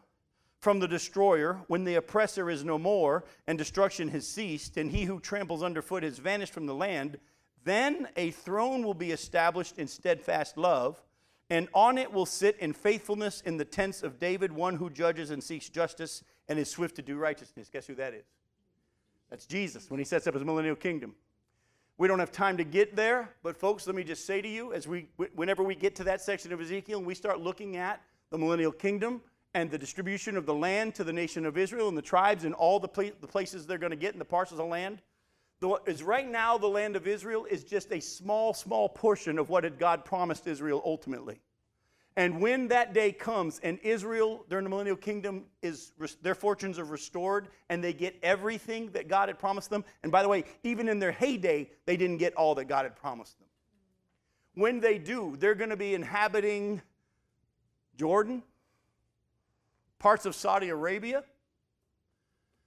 from 0.59 0.79
the 0.79 0.87
destroyer 0.87 1.59
when 1.67 1.83
the 1.83 1.95
oppressor 1.95 2.49
is 2.49 2.63
no 2.63 2.77
more 2.77 3.25
and 3.47 3.57
destruction 3.57 4.07
has 4.09 4.27
ceased, 4.27 4.77
and 4.77 4.91
he 4.91 5.03
who 5.03 5.19
tramples 5.19 5.61
underfoot 5.61 6.03
has 6.03 6.17
vanished 6.17 6.53
from 6.53 6.65
the 6.65 6.75
land. 6.75 7.17
Then 7.65 8.07
a 8.15 8.31
throne 8.31 8.83
will 8.83 8.93
be 8.93 9.11
established 9.11 9.77
in 9.77 9.87
steadfast 9.87 10.57
love 10.57 11.01
and 11.49 11.67
on 11.73 11.97
it 11.97 12.11
will 12.11 12.25
sit 12.25 12.57
in 12.59 12.73
faithfulness 12.73 13.41
in 13.41 13.57
the 13.57 13.65
tents 13.65 14.03
of 14.03 14.19
David, 14.19 14.51
one 14.51 14.75
who 14.75 14.89
judges 14.89 15.29
and 15.29 15.43
seeks 15.43 15.69
justice 15.69 16.23
and 16.47 16.57
is 16.57 16.69
swift 16.69 16.95
to 16.95 17.01
do 17.01 17.17
righteousness. 17.17 17.69
Guess 17.71 17.87
who 17.87 17.95
that 17.95 18.13
is? 18.13 18.25
That's 19.29 19.45
Jesus 19.45 19.89
when 19.89 19.99
he 19.99 20.05
sets 20.05 20.27
up 20.27 20.33
his 20.33 20.43
millennial 20.43 20.75
kingdom. 20.75 21.15
We 21.97 22.07
don't 22.07 22.19
have 22.19 22.31
time 22.31 22.57
to 22.57 22.63
get 22.63 22.95
there, 22.95 23.29
but 23.43 23.55
folks, 23.55 23.85
let 23.85 23.95
me 23.95 24.03
just 24.03 24.25
say 24.25 24.41
to 24.41 24.47
you, 24.47 24.73
as 24.73 24.87
we, 24.87 25.07
whenever 25.35 25.63
we 25.63 25.75
get 25.75 25.95
to 25.97 26.03
that 26.05 26.21
section 26.21 26.51
of 26.51 26.59
Ezekiel 26.59 26.97
and 26.97 27.07
we 27.07 27.13
start 27.13 27.39
looking 27.39 27.77
at 27.77 28.01
the 28.31 28.37
millennial 28.37 28.71
kingdom 28.71 29.21
and 29.53 29.69
the 29.69 29.77
distribution 29.77 30.35
of 30.35 30.45
the 30.47 30.53
land 30.53 30.95
to 30.95 31.03
the 31.03 31.13
nation 31.13 31.45
of 31.45 31.57
Israel 31.57 31.87
and 31.87 31.97
the 31.97 32.01
tribes 32.01 32.45
and 32.45 32.55
all 32.55 32.79
the, 32.79 33.13
the 33.21 33.27
places 33.27 33.67
they're 33.67 33.77
going 33.77 33.91
to 33.91 33.95
get 33.95 34.13
in 34.13 34.19
the 34.19 34.25
parcels 34.25 34.59
of 34.59 34.67
land, 34.67 35.01
the, 35.63 35.79
is 35.85 36.03
right 36.03 36.29
now 36.29 36.57
the 36.57 36.67
land 36.67 36.97
of 36.97 37.07
Israel 37.07 37.45
is 37.45 37.63
just 37.63 37.93
a 37.93 38.01
small, 38.01 38.53
small 38.53 38.89
portion 38.89 39.39
of 39.39 39.47
what 39.47 39.63
had 39.63 39.79
God 39.79 40.03
promised 40.03 40.45
Israel 40.45 40.81
ultimately. 40.83 41.39
And 42.17 42.41
when 42.41 42.67
that 42.67 42.93
day 42.93 43.13
comes 43.13 43.59
and 43.63 43.79
Israel 43.79 44.45
during 44.49 44.65
the 44.65 44.69
millennial 44.69 44.97
kingdom 44.97 45.45
is 45.61 45.93
their 46.21 46.35
fortunes 46.35 46.77
are 46.77 46.83
restored 46.83 47.47
and 47.69 47.81
they 47.81 47.93
get 47.93 48.19
everything 48.21 48.91
that 48.91 49.07
God 49.07 49.29
had 49.29 49.39
promised 49.39 49.69
them. 49.69 49.85
And 50.03 50.11
by 50.11 50.21
the 50.21 50.27
way, 50.27 50.43
even 50.63 50.89
in 50.89 50.99
their 50.99 51.13
heyday, 51.13 51.69
they 51.85 51.95
didn't 51.95 52.17
get 52.17 52.35
all 52.35 52.55
that 52.55 52.65
God 52.65 52.83
had 52.83 52.97
promised 52.97 53.39
them. 53.39 53.47
When 54.55 54.81
they 54.81 54.97
do, 54.97 55.37
they're 55.39 55.55
going 55.55 55.69
to 55.69 55.77
be 55.77 55.95
inhabiting 55.95 56.81
Jordan, 57.97 58.43
parts 59.97 60.25
of 60.25 60.35
Saudi 60.35 60.67
Arabia. 60.67 61.23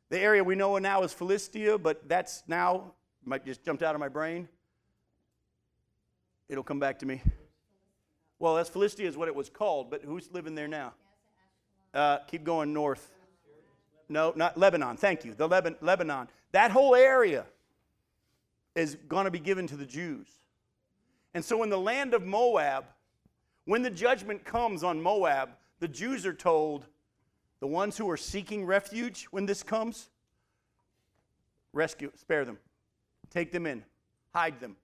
The 0.08 0.20
area 0.20 0.44
we 0.44 0.54
know 0.54 0.78
now 0.78 1.02
is 1.02 1.12
Philistia, 1.12 1.78
but 1.78 2.08
that's 2.08 2.44
now 2.46 2.92
might 3.24 3.44
just 3.44 3.64
jumped 3.64 3.82
out 3.82 3.94
of 3.94 4.00
my 4.00 4.08
brain. 4.08 4.48
It'll 6.48 6.62
come 6.62 6.78
back 6.78 7.00
to 7.00 7.06
me. 7.06 7.20
Well, 8.38 8.54
that's 8.54 8.70
Philistia 8.70 9.08
is 9.08 9.16
what 9.16 9.28
it 9.28 9.34
was 9.34 9.50
called, 9.50 9.90
but 9.90 10.02
who's 10.02 10.30
living 10.32 10.54
there 10.54 10.68
now? 10.68 10.92
Uh, 11.92 12.18
keep 12.28 12.44
going 12.44 12.72
north. 12.72 13.12
No, 14.08 14.32
not 14.36 14.56
Lebanon. 14.56 14.96
Thank 14.96 15.24
you. 15.24 15.34
The 15.34 15.48
Lebanon, 15.48 15.78
Lebanon. 15.80 16.28
That 16.52 16.70
whole 16.70 16.94
area 16.94 17.44
is 18.76 18.96
going 19.08 19.24
to 19.24 19.30
be 19.30 19.40
given 19.40 19.66
to 19.66 19.76
the 19.76 19.86
Jews. 19.86 20.28
And 21.34 21.44
so 21.44 21.62
in 21.64 21.70
the 21.70 21.78
land 21.78 22.14
of 22.14 22.24
Moab, 22.24 22.84
when 23.64 23.82
the 23.82 23.90
judgment 23.90 24.44
comes 24.44 24.84
on 24.84 25.02
Moab, 25.02 25.50
the 25.80 25.88
Jews 25.88 26.24
are 26.24 26.32
told, 26.32 26.86
the 27.60 27.66
ones 27.66 27.96
who 27.96 28.08
are 28.10 28.16
seeking 28.16 28.64
refuge 28.64 29.24
when 29.30 29.46
this 29.46 29.62
comes, 29.62 30.10
rescue, 31.72 32.10
spare 32.16 32.44
them. 32.44 32.58
Take 33.30 33.50
them 33.52 33.66
in, 33.66 33.84
hide 34.32 34.60
them, 34.60 34.76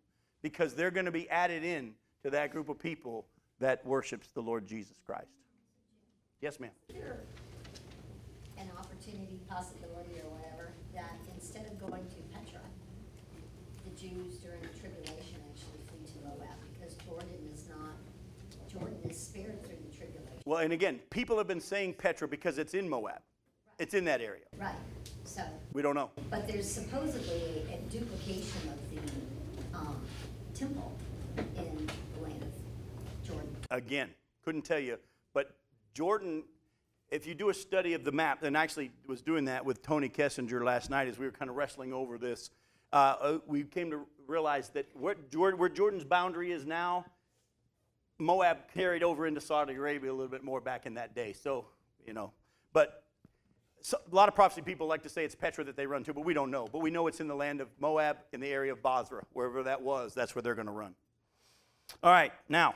because 0.43 0.75
they're 0.75 0.91
going 0.91 1.07
to 1.07 1.13
be 1.13 1.29
added 1.31 1.65
in 1.65 1.95
to 2.25 2.31
that 2.31 2.51
group 2.51 2.69
of 2.69 2.79
people 2.79 3.27
that 3.61 3.87
worships 3.87 4.29
the 4.35 4.41
Lord 4.41 4.67
Jesus 4.67 4.97
Christ. 5.07 5.31
Yes, 6.41 6.59
ma'am. 6.59 6.71
Sure. 6.91 7.21
An 8.59 8.69
opportunity, 8.77 9.41
possibility, 9.49 10.19
or 10.25 10.31
whatever, 10.31 10.73
that 10.95 11.19
instead 11.35 11.67
of 11.67 11.79
going 11.79 12.05
to 12.07 12.17
Petra, 12.35 12.61
the 13.85 13.91
Jews 13.91 14.39
during 14.39 14.61
the 14.61 14.75
tribulation 14.79 15.39
actually 15.51 15.83
flee 15.87 16.05
to 16.13 16.19
Moab 16.27 16.59
because 16.73 16.95
Jordan 17.07 17.49
is 17.55 17.69
not, 17.69 17.95
Jordan 18.69 18.99
is 19.09 19.17
spared. 19.17 19.62
Well, 20.45 20.59
and 20.59 20.73
again, 20.73 21.01
people 21.11 21.39
have 21.39 21.47
been 21.47 21.61
saying 21.61 21.95
Petra 21.95 22.27
because 22.27 22.59
it's 22.59 22.75
in 22.75 22.89
Moab. 22.89 23.21
It's 23.79 23.95
in 23.95 24.05
that 24.07 24.21
area. 24.21 24.45
Right. 24.59 24.75
So. 25.25 25.43
We 25.73 25.83
don't 25.83 25.95
know. 25.95 26.11
But 26.31 26.49
there's 26.49 26.71
supposedly 26.71 27.65
a 27.73 27.79
duplication 27.91 28.69
of 28.69 28.91
the 28.91 29.79
um, 29.79 29.97
temple 30.55 30.93
in 31.37 31.89
Jordan. 33.25 33.57
again, 33.71 34.11
couldn't 34.45 34.63
tell 34.63 34.81
you. 34.81 34.99
But 35.33 35.55
Jordan, 35.95 36.43
if 37.11 37.27
you 37.27 37.35
do 37.35 37.51
a 37.51 37.55
study 37.55 37.95
of 37.95 38.05
the 38.05 38.13
map, 38.13 38.43
and 38.43 38.59
I 38.59 38.63
actually 38.63 38.91
was 39.07 39.23
doing 39.23 39.45
that 39.47 39.65
with 39.65 39.83
Tony 39.83 40.09
Kessinger 40.09 40.63
last 40.65 40.91
night 40.91 41.09
as 41.09 41.19
we 41.19 41.27
were 41.27 41.33
kind 41.33 41.51
of 41.51 41.57
wrestling 41.57 41.93
over 41.93 42.19
this. 42.19 42.51
uh, 42.93 42.97
uh, 43.21 43.39
we 43.47 43.63
came 43.63 43.91
to 43.91 44.07
realize 44.27 44.69
that 44.71 44.87
where 44.95 45.15
Jordan's 45.69 46.05
boundary 46.05 46.53
is 46.53 46.67
now, 46.67 47.05
Moab 48.23 48.59
carried 48.73 49.03
over 49.03 49.27
into 49.27 49.41
Saudi 49.41 49.75
Arabia 49.75 50.11
a 50.11 50.15
little 50.15 50.31
bit 50.31 50.45
more 50.45 50.61
back 50.61 50.87
in 50.87 50.95
that 50.95 51.15
day. 51.15 51.33
So, 51.33 51.67
you 52.07 52.13
know, 52.13 52.33
but 52.73 53.03
so, 53.83 53.99
a 54.11 54.15
lot 54.15 54.29
of 54.29 54.35
prophecy 54.35 54.63
people 54.63 54.87
like 54.87 55.03
to 55.03 55.09
say 55.09 55.25
it's 55.25 55.35
Petra 55.35 55.65
that 55.65 55.77
they 55.77 55.87
run 55.87 56.05
to, 56.05 56.15
but 56.15 56.25
we 56.25 56.35
don't 56.35 56.51
know. 56.51 56.69
But 56.71 56.79
we 56.79 56.91
know 56.91 57.09
it's 57.09 57.21
in 57.21 57.27
the 57.27 57.35
land 57.35 57.61
of 57.61 57.69
Moab, 57.81 58.19
in 58.33 58.41
the 58.41 58.49
area 58.49 58.73
of 58.73 58.83
Bozrah, 58.83 59.25
wherever 59.33 59.65
that 59.65 59.83
was. 59.83 60.15
That's 60.15 60.35
where 60.35 60.43
they're 60.43 60.55
going 60.55 60.67
to 60.67 60.73
run. 60.73 60.95
All 62.03 62.13
right, 62.13 62.33
now, 62.49 62.75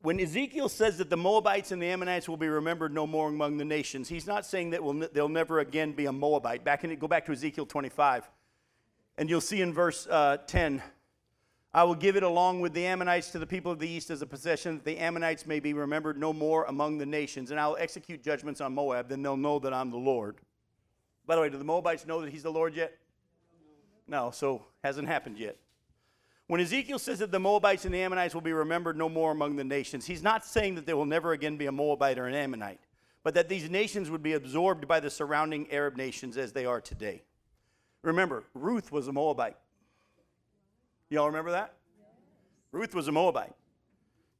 when 0.00 0.18
Ezekiel 0.18 0.68
says 0.68 0.98
that 0.98 1.10
the 1.10 1.16
Moabites 1.16 1.72
and 1.72 1.80
the 1.80 1.86
Ammonites 1.86 2.28
will 2.28 2.38
be 2.38 2.48
remembered 2.48 2.92
no 2.92 3.06
more 3.06 3.28
among 3.28 3.58
the 3.58 3.64
nations, 3.64 4.08
he's 4.08 4.26
not 4.26 4.46
saying 4.46 4.70
that 4.70 4.82
we'll, 4.82 5.08
they'll 5.12 5.28
never 5.28 5.60
again 5.60 5.92
be 5.92 6.06
a 6.06 6.12
Moabite. 6.12 6.64
Back 6.64 6.84
in, 6.84 6.96
go 6.98 7.06
back 7.06 7.26
to 7.26 7.32
Ezekiel 7.32 7.66
25, 7.66 8.28
and 9.18 9.28
you'll 9.28 9.40
see 9.42 9.60
in 9.60 9.74
verse 9.74 10.06
uh, 10.10 10.38
10 10.46 10.82
I 11.76 11.84
will 11.84 11.94
give 11.94 12.16
it 12.16 12.22
along 12.22 12.62
with 12.62 12.72
the 12.72 12.86
Ammonites 12.86 13.30
to 13.32 13.38
the 13.38 13.46
people 13.46 13.70
of 13.70 13.78
the 13.78 13.86
east 13.86 14.08
as 14.08 14.22
a 14.22 14.26
possession, 14.26 14.76
that 14.76 14.86
the 14.86 14.96
Ammonites 14.96 15.44
may 15.44 15.60
be 15.60 15.74
remembered 15.74 16.18
no 16.18 16.32
more 16.32 16.64
among 16.64 16.96
the 16.96 17.04
nations. 17.04 17.50
And 17.50 17.60
I 17.60 17.68
will 17.68 17.76
execute 17.78 18.22
judgments 18.24 18.62
on 18.62 18.74
Moab, 18.74 19.10
then 19.10 19.20
they'll 19.20 19.36
know 19.36 19.58
that 19.58 19.74
I'm 19.74 19.90
the 19.90 19.98
Lord. 19.98 20.38
By 21.26 21.34
the 21.34 21.42
way, 21.42 21.50
do 21.50 21.58
the 21.58 21.64
Moabites 21.64 22.06
know 22.06 22.22
that 22.22 22.30
he's 22.30 22.44
the 22.44 22.50
Lord 22.50 22.74
yet? 22.74 22.96
No, 24.08 24.30
so 24.30 24.64
hasn't 24.82 25.06
happened 25.06 25.36
yet. 25.38 25.58
When 26.46 26.62
Ezekiel 26.62 26.98
says 26.98 27.18
that 27.18 27.30
the 27.30 27.38
Moabites 27.38 27.84
and 27.84 27.92
the 27.92 28.00
Ammonites 28.00 28.32
will 28.32 28.40
be 28.40 28.54
remembered 28.54 28.96
no 28.96 29.10
more 29.10 29.32
among 29.32 29.56
the 29.56 29.64
nations, 29.64 30.06
he's 30.06 30.22
not 30.22 30.46
saying 30.46 30.76
that 30.76 30.86
there 30.86 30.96
will 30.96 31.04
never 31.04 31.32
again 31.32 31.58
be 31.58 31.66
a 31.66 31.72
Moabite 31.72 32.18
or 32.18 32.26
an 32.26 32.34
Ammonite, 32.34 32.80
but 33.22 33.34
that 33.34 33.50
these 33.50 33.68
nations 33.68 34.08
would 34.08 34.22
be 34.22 34.32
absorbed 34.32 34.88
by 34.88 34.98
the 34.98 35.10
surrounding 35.10 35.70
Arab 35.70 35.98
nations 35.98 36.38
as 36.38 36.52
they 36.52 36.64
are 36.64 36.80
today. 36.80 37.22
Remember, 38.00 38.44
Ruth 38.54 38.90
was 38.90 39.08
a 39.08 39.12
Moabite. 39.12 39.58
Y'all 41.08 41.26
remember 41.26 41.52
that? 41.52 41.74
Ruth 42.72 42.94
was 42.94 43.08
a 43.08 43.12
Moabite. 43.12 43.52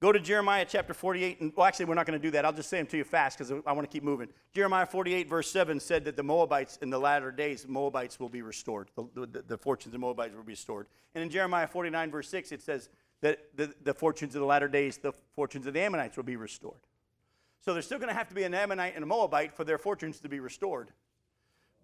Go 0.00 0.12
to 0.12 0.20
Jeremiah 0.20 0.66
chapter 0.68 0.92
48, 0.92 1.40
and 1.40 1.52
well, 1.56 1.66
actually, 1.66 1.86
we're 1.86 1.94
not 1.94 2.04
going 2.04 2.20
to 2.20 2.22
do 2.22 2.30
that. 2.32 2.44
I'll 2.44 2.52
just 2.52 2.68
say 2.68 2.76
them 2.76 2.86
to 2.88 2.98
you 2.98 3.04
fast 3.04 3.38
because 3.38 3.50
I 3.66 3.72
want 3.72 3.88
to 3.88 3.92
keep 3.92 4.02
moving. 4.02 4.28
Jeremiah 4.52 4.84
48, 4.84 5.26
verse 5.26 5.50
7 5.50 5.80
said 5.80 6.04
that 6.04 6.16
the 6.16 6.22
Moabites 6.22 6.78
in 6.82 6.90
the 6.90 6.98
latter 6.98 7.32
days, 7.32 7.66
Moabites 7.66 8.20
will 8.20 8.28
be 8.28 8.42
restored. 8.42 8.90
The, 8.94 9.26
the, 9.26 9.44
the 9.46 9.56
fortunes 9.56 9.94
of 9.94 10.00
Moabites 10.00 10.34
will 10.34 10.42
be 10.42 10.52
restored. 10.52 10.88
And 11.14 11.24
in 11.24 11.30
Jeremiah 11.30 11.66
49, 11.66 12.10
verse 12.10 12.28
6, 12.28 12.52
it 12.52 12.62
says 12.62 12.90
that 13.22 13.38
the, 13.56 13.72
the 13.84 13.94
fortunes 13.94 14.34
of 14.34 14.40
the 14.40 14.46
latter 14.46 14.68
days, 14.68 14.98
the 14.98 15.14
fortunes 15.34 15.66
of 15.66 15.72
the 15.72 15.80
Ammonites 15.80 16.16
will 16.16 16.24
be 16.24 16.36
restored. 16.36 16.80
So 17.64 17.72
there's 17.72 17.86
still 17.86 17.98
going 17.98 18.10
to 18.10 18.14
have 18.14 18.28
to 18.28 18.34
be 18.34 18.42
an 18.42 18.52
Ammonite 18.52 18.94
and 18.96 19.02
a 19.02 19.06
Moabite 19.06 19.54
for 19.54 19.64
their 19.64 19.78
fortunes 19.78 20.20
to 20.20 20.28
be 20.28 20.40
restored 20.40 20.90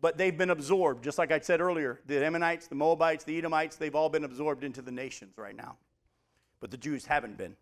but 0.02 0.18
they've 0.18 0.36
been 0.36 0.50
absorbed. 0.50 1.02
Just 1.02 1.16
like 1.16 1.30
I 1.32 1.38
said 1.38 1.60
earlier, 1.62 2.00
the 2.06 2.22
Ammonites, 2.22 2.66
the 2.66 2.74
Moabites, 2.74 3.24
the 3.24 3.38
Edomites, 3.38 3.76
they've 3.76 3.94
all 3.94 4.10
been 4.10 4.24
absorbed 4.24 4.64
into 4.64 4.82
the 4.82 4.90
nations 4.90 5.38
right 5.38 5.56
now. 5.56 5.76
But 6.60 6.70
the 6.70 6.76
Jews 6.76 7.06
haven't 7.06 7.38
been. 7.38 7.56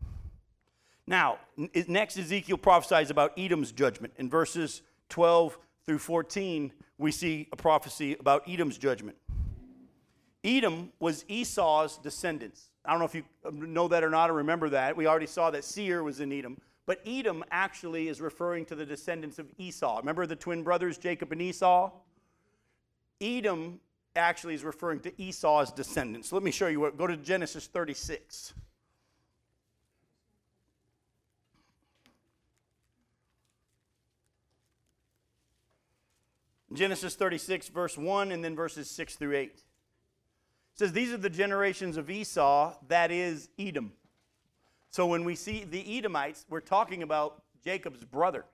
Now, 1.07 1.39
next, 1.87 2.17
Ezekiel 2.17 2.57
prophesies 2.57 3.11
about 3.11 3.39
Edom's 3.39 3.73
judgment. 3.73 4.15
In 4.17 4.31
verses 4.31 4.83
12 5.11 5.59
through 5.85 5.99
14, 5.99 6.73
we 6.99 7.13
see 7.13 7.47
a 7.53 7.57
prophecy 7.57 8.17
about 8.19 8.49
Edom's 8.49 8.79
judgment. 8.79 9.19
Edom 10.43 10.93
was 10.99 11.27
Esau's 11.29 11.99
descendants. 11.99 12.71
I 12.87 12.93
don't 12.93 13.01
know 13.01 13.05
if 13.05 13.15
you 13.15 13.25
um, 13.45 13.75
know 13.75 13.89
that 13.89 14.03
or 14.03 14.09
not 14.09 14.31
or 14.31 14.35
remember 14.35 14.71
that. 14.71 14.97
We 14.97 15.07
already 15.07 15.27
saw 15.27 15.51
that 15.51 15.65
Seir 15.65 16.03
was 16.03 16.21
in 16.21 16.33
Edom. 16.33 16.57
But 16.87 17.01
Edom 17.07 17.45
actually 17.51 18.09
is 18.09 18.21
referring 18.21 18.65
to 18.67 18.75
the 18.75 18.87
descendants 18.87 19.39
of 19.39 19.47
Esau. 19.59 19.99
Remember 19.99 20.25
the 20.27 20.37
twin 20.37 20.63
brothers, 20.63 20.97
Jacob 20.97 21.33
and 21.33 21.43
Esau? 21.43 21.91
Edom 23.21 23.81
actually 24.17 24.55
is 24.55 24.65
referring 24.65 25.01
to 25.01 25.23
Esau's 25.23 25.71
descendants. 25.71 26.33
Let 26.33 26.43
me 26.43 26.51
show 26.51 26.69
you 26.69 26.81
what. 26.81 26.97
Go 26.97 27.07
to 27.07 27.17
Genesis 27.17 27.67
36. 27.67 28.55
Genesis 36.73 37.17
36, 37.17 37.69
verse 37.69 37.99
1, 37.99 38.31
and 38.31 38.45
then 38.45 38.55
verses 38.55 38.89
6 38.91 39.17
through 39.17 39.37
8. 39.37 39.51
It 39.51 39.63
says, 40.75 40.93
These 40.93 41.13
are 41.13 41.17
the 41.17 41.29
generations 41.29 41.97
of 41.97 42.09
Esau, 42.09 42.75
that 42.87 43.11
is 43.11 43.49
Edom. 43.59 43.93
So 44.91 45.07
when 45.07 45.25
we 45.25 45.35
see 45.35 45.65
the 45.65 45.99
Edomites, 45.99 46.47
we're 46.49 46.61
talking 46.61 47.03
about 47.03 47.43
Jacob's 47.65 48.05
brother, 48.05 48.45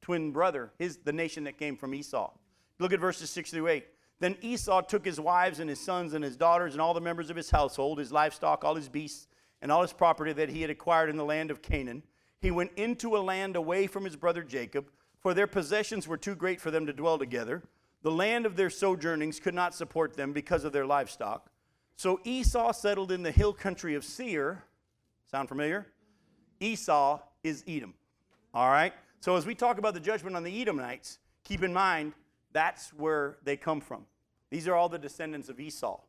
twin 0.00 0.30
brother, 0.30 0.72
his, 0.78 0.98
the 0.98 1.12
nation 1.12 1.44
that 1.44 1.58
came 1.58 1.76
from 1.76 1.94
Esau. 1.94 2.30
Look 2.78 2.94
at 2.94 3.00
verses 3.00 3.28
6 3.30 3.50
through 3.50 3.68
8. 3.68 3.84
Then 4.20 4.36
Esau 4.42 4.82
took 4.82 5.04
his 5.04 5.18
wives 5.18 5.60
and 5.60 5.68
his 5.68 5.80
sons 5.80 6.12
and 6.14 6.22
his 6.22 6.36
daughters 6.36 6.74
and 6.74 6.80
all 6.80 6.94
the 6.94 7.00
members 7.00 7.30
of 7.30 7.36
his 7.36 7.50
household, 7.50 7.98
his 7.98 8.12
livestock, 8.12 8.64
all 8.64 8.74
his 8.74 8.88
beasts, 8.88 9.26
and 9.62 9.72
all 9.72 9.82
his 9.82 9.94
property 9.94 10.32
that 10.34 10.50
he 10.50 10.60
had 10.60 10.70
acquired 10.70 11.10
in 11.10 11.16
the 11.16 11.24
land 11.24 11.50
of 11.50 11.62
Canaan. 11.62 12.02
He 12.40 12.50
went 12.50 12.72
into 12.76 13.16
a 13.16 13.18
land 13.18 13.56
away 13.56 13.86
from 13.86 14.04
his 14.04 14.16
brother 14.16 14.42
Jacob, 14.42 14.90
for 15.18 15.34
their 15.34 15.46
possessions 15.46 16.06
were 16.06 16.16
too 16.16 16.34
great 16.34 16.60
for 16.60 16.70
them 16.70 16.86
to 16.86 16.92
dwell 16.92 17.18
together. 17.18 17.62
The 18.02 18.10
land 18.10 18.46
of 18.46 18.56
their 18.56 18.70
sojournings 18.70 19.40
could 19.40 19.54
not 19.54 19.74
support 19.74 20.16
them 20.16 20.32
because 20.32 20.64
of 20.64 20.72
their 20.72 20.86
livestock. 20.86 21.50
So 21.96 22.20
Esau 22.24 22.72
settled 22.72 23.12
in 23.12 23.22
the 23.22 23.30
hill 23.30 23.52
country 23.52 23.94
of 23.94 24.04
Seir. 24.04 24.64
Sound 25.30 25.48
familiar? 25.48 25.86
Esau 26.58 27.20
is 27.44 27.62
Edom. 27.66 27.94
All 28.54 28.70
right? 28.70 28.94
So 29.20 29.36
as 29.36 29.44
we 29.44 29.54
talk 29.54 29.78
about 29.78 29.92
the 29.92 30.00
judgment 30.00 30.34
on 30.34 30.42
the 30.42 30.62
Edomites, 30.62 31.18
keep 31.44 31.62
in 31.62 31.72
mind 31.72 32.14
that's 32.52 32.92
where 32.94 33.36
they 33.44 33.56
come 33.56 33.80
from. 33.80 34.06
These 34.50 34.68
are 34.68 34.74
all 34.74 34.88
the 34.88 34.98
descendants 34.98 35.48
of 35.48 35.60
Esau. 35.60 36.00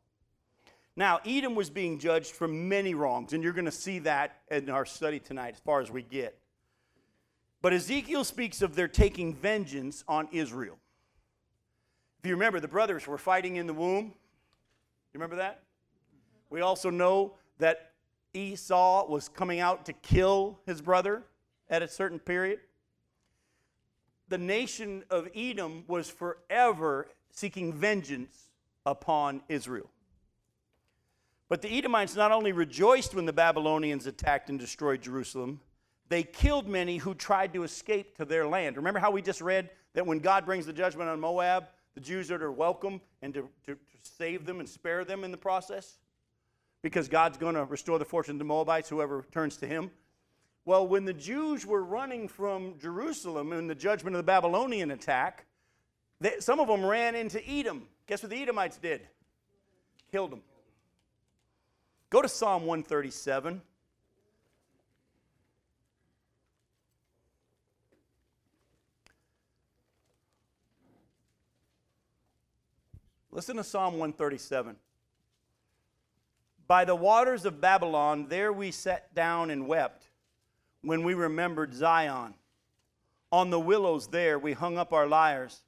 Now, 0.96 1.20
Edom 1.26 1.56
was 1.56 1.70
being 1.70 2.00
judged 2.00 2.32
for 2.32 2.48
many 2.48 2.94
wrongs, 2.94 3.34
and 3.34 3.44
you're 3.44 3.54
going 3.54 3.66
to 3.66 3.72
see 3.72 4.00
that 4.00 4.42
in 4.50 4.70
our 4.70 4.86
study 4.86 5.20
tonight 5.20 5.54
as 5.56 5.60
far 5.60 5.80
as 5.80 5.90
we 5.90 6.02
get. 6.02 6.38
But 7.62 7.74
Ezekiel 7.74 8.24
speaks 8.24 8.62
of 8.62 8.76
their 8.76 8.88
taking 8.88 9.34
vengeance 9.34 10.04
on 10.08 10.28
Israel. 10.32 10.78
If 12.20 12.28
you 12.28 12.34
remember, 12.34 12.60
the 12.60 12.68
brothers 12.68 13.08
were 13.08 13.18
fighting 13.18 13.56
in 13.56 13.68
the 13.68 13.74
womb. 13.74 14.06
You 14.06 15.20
remember 15.20 15.38
that? 15.38 15.64
We 16.50 16.62
also 16.62 16.90
know 16.90 17.36
that 17.60 17.92
Esau 18.34 19.08
was 19.08 19.30
coming 19.30 19.60
out 19.60 19.86
to 19.86 19.94
kill 19.94 20.60
his 20.66 20.82
brother 20.82 21.24
at 21.70 21.82
a 21.82 21.88
certain 21.88 22.20
period 22.20 22.60
the 24.32 24.38
nation 24.38 25.04
of 25.10 25.28
Edom 25.36 25.84
was 25.88 26.10
forever 26.10 27.10
seeking 27.32 27.74
vengeance 27.74 28.50
upon 28.86 29.42
Israel. 29.50 29.90
But 31.50 31.62
the 31.62 31.78
Edomites 31.78 32.16
not 32.16 32.32
only 32.32 32.54
rejoiced 32.54 33.14
when 33.14 33.26
the 33.26 33.34
Babylonians 33.34 34.08
attacked 34.08 34.50
and 34.50 34.58
destroyed 34.58 35.02
Jerusalem, 35.02 35.60
they 36.08 36.24
killed 36.24 36.68
many 36.68 36.98
who 36.98 37.14
tried 37.14 37.54
to 37.54 37.64
escape 37.64 38.18
to 38.18 38.26
their 38.26 38.48
land. 38.48 38.78
Remember 38.78 39.00
how 39.00 39.12
we 39.12 39.22
just 39.22 39.42
read 39.42 39.70
that 39.94 40.06
when 40.06 40.20
God 40.20 40.46
brings 40.46 40.66
the 40.66 40.74
judgment 40.74 41.10
on 41.10 41.20
Moab, 41.20 41.66
the 41.94 42.02
Jews 42.02 42.32
are 42.32 42.38
to 42.38 42.52
welcome 42.52 43.02
and 43.22 43.34
to, 43.34 43.50
to, 43.66 43.76
to 43.76 43.80
save 44.02 44.46
them 44.46 44.60
and 44.60 44.70
spare 44.70 45.04
them 45.04 45.24
in 45.24 45.32
the 45.32 45.38
process? 45.38 45.98
Because 46.82 47.08
God's 47.08 47.38
going 47.38 47.56
to 47.56 47.66
restore 47.66 48.00
the 48.00 48.06
fortune 48.06 48.40
of 48.40 48.48
Moabites, 48.48 48.90
whoever 48.90 49.26
turns 49.32 49.58
to 49.58 49.68
him. 49.68 49.92
Well, 50.64 50.88
when 50.88 51.06
the 51.06 51.14
Jews 51.14 51.66
were 51.66 51.84
running 51.84 52.28
from 52.28 52.78
Jerusalem 52.80 53.52
in 53.52 53.68
the 53.68 53.76
judgment 53.76 54.16
of 54.16 54.20
the 54.20 54.24
Babylonian 54.24 54.92
attack, 54.92 55.46
they, 56.22 56.36
some 56.40 56.60
of 56.60 56.68
them 56.68 56.86
ran 56.86 57.16
into 57.16 57.42
Edom. 57.50 57.88
Guess 58.08 58.24
what 58.24 58.30
the 58.30 58.42
Edomites 58.42 58.78
did? 58.78 59.02
Killed 60.12 60.32
them. 60.32 60.42
Go 62.12 62.22
to 62.22 62.30
Psalm 62.30 62.66
137. 62.66 63.62
Listen 73.32 73.56
to 73.56 73.64
Psalm 73.64 73.94
137. 73.94 74.76
By 76.68 76.86
the 76.86 76.96
waters 76.96 77.46
of 77.46 77.60
Babylon, 77.60 78.28
there 78.30 78.54
we 78.54 78.72
sat 78.72 79.16
down 79.16 79.50
and 79.50 79.68
wept 79.68 80.10
when 80.82 81.04
we 81.04 81.16
remembered 81.16 81.74
Zion. 81.74 82.36
On 83.32 83.50
the 83.50 83.60
willows 83.60 84.08
there 84.08 84.38
we 84.38 84.54
hung 84.54 84.78
up 84.78 84.94
our 84.94 85.08
lyres, 85.08 85.64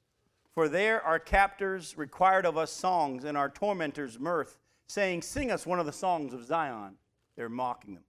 for 0.54 0.68
there 0.68 1.02
our 1.02 1.18
captors 1.18 1.98
required 1.98 2.46
of 2.46 2.56
us 2.56 2.70
songs 2.70 3.24
and 3.24 3.36
our 3.36 3.48
tormentors 3.48 4.18
mirth, 4.18 4.56
saying, 4.86 5.22
Sing 5.22 5.50
us 5.50 5.66
one 5.66 5.80
of 5.80 5.86
the 5.86 5.92
songs 5.92 6.32
of 6.32 6.44
Zion. 6.44 6.94
They're 7.36 7.48
mocking 7.48 7.94
them. 7.94 8.04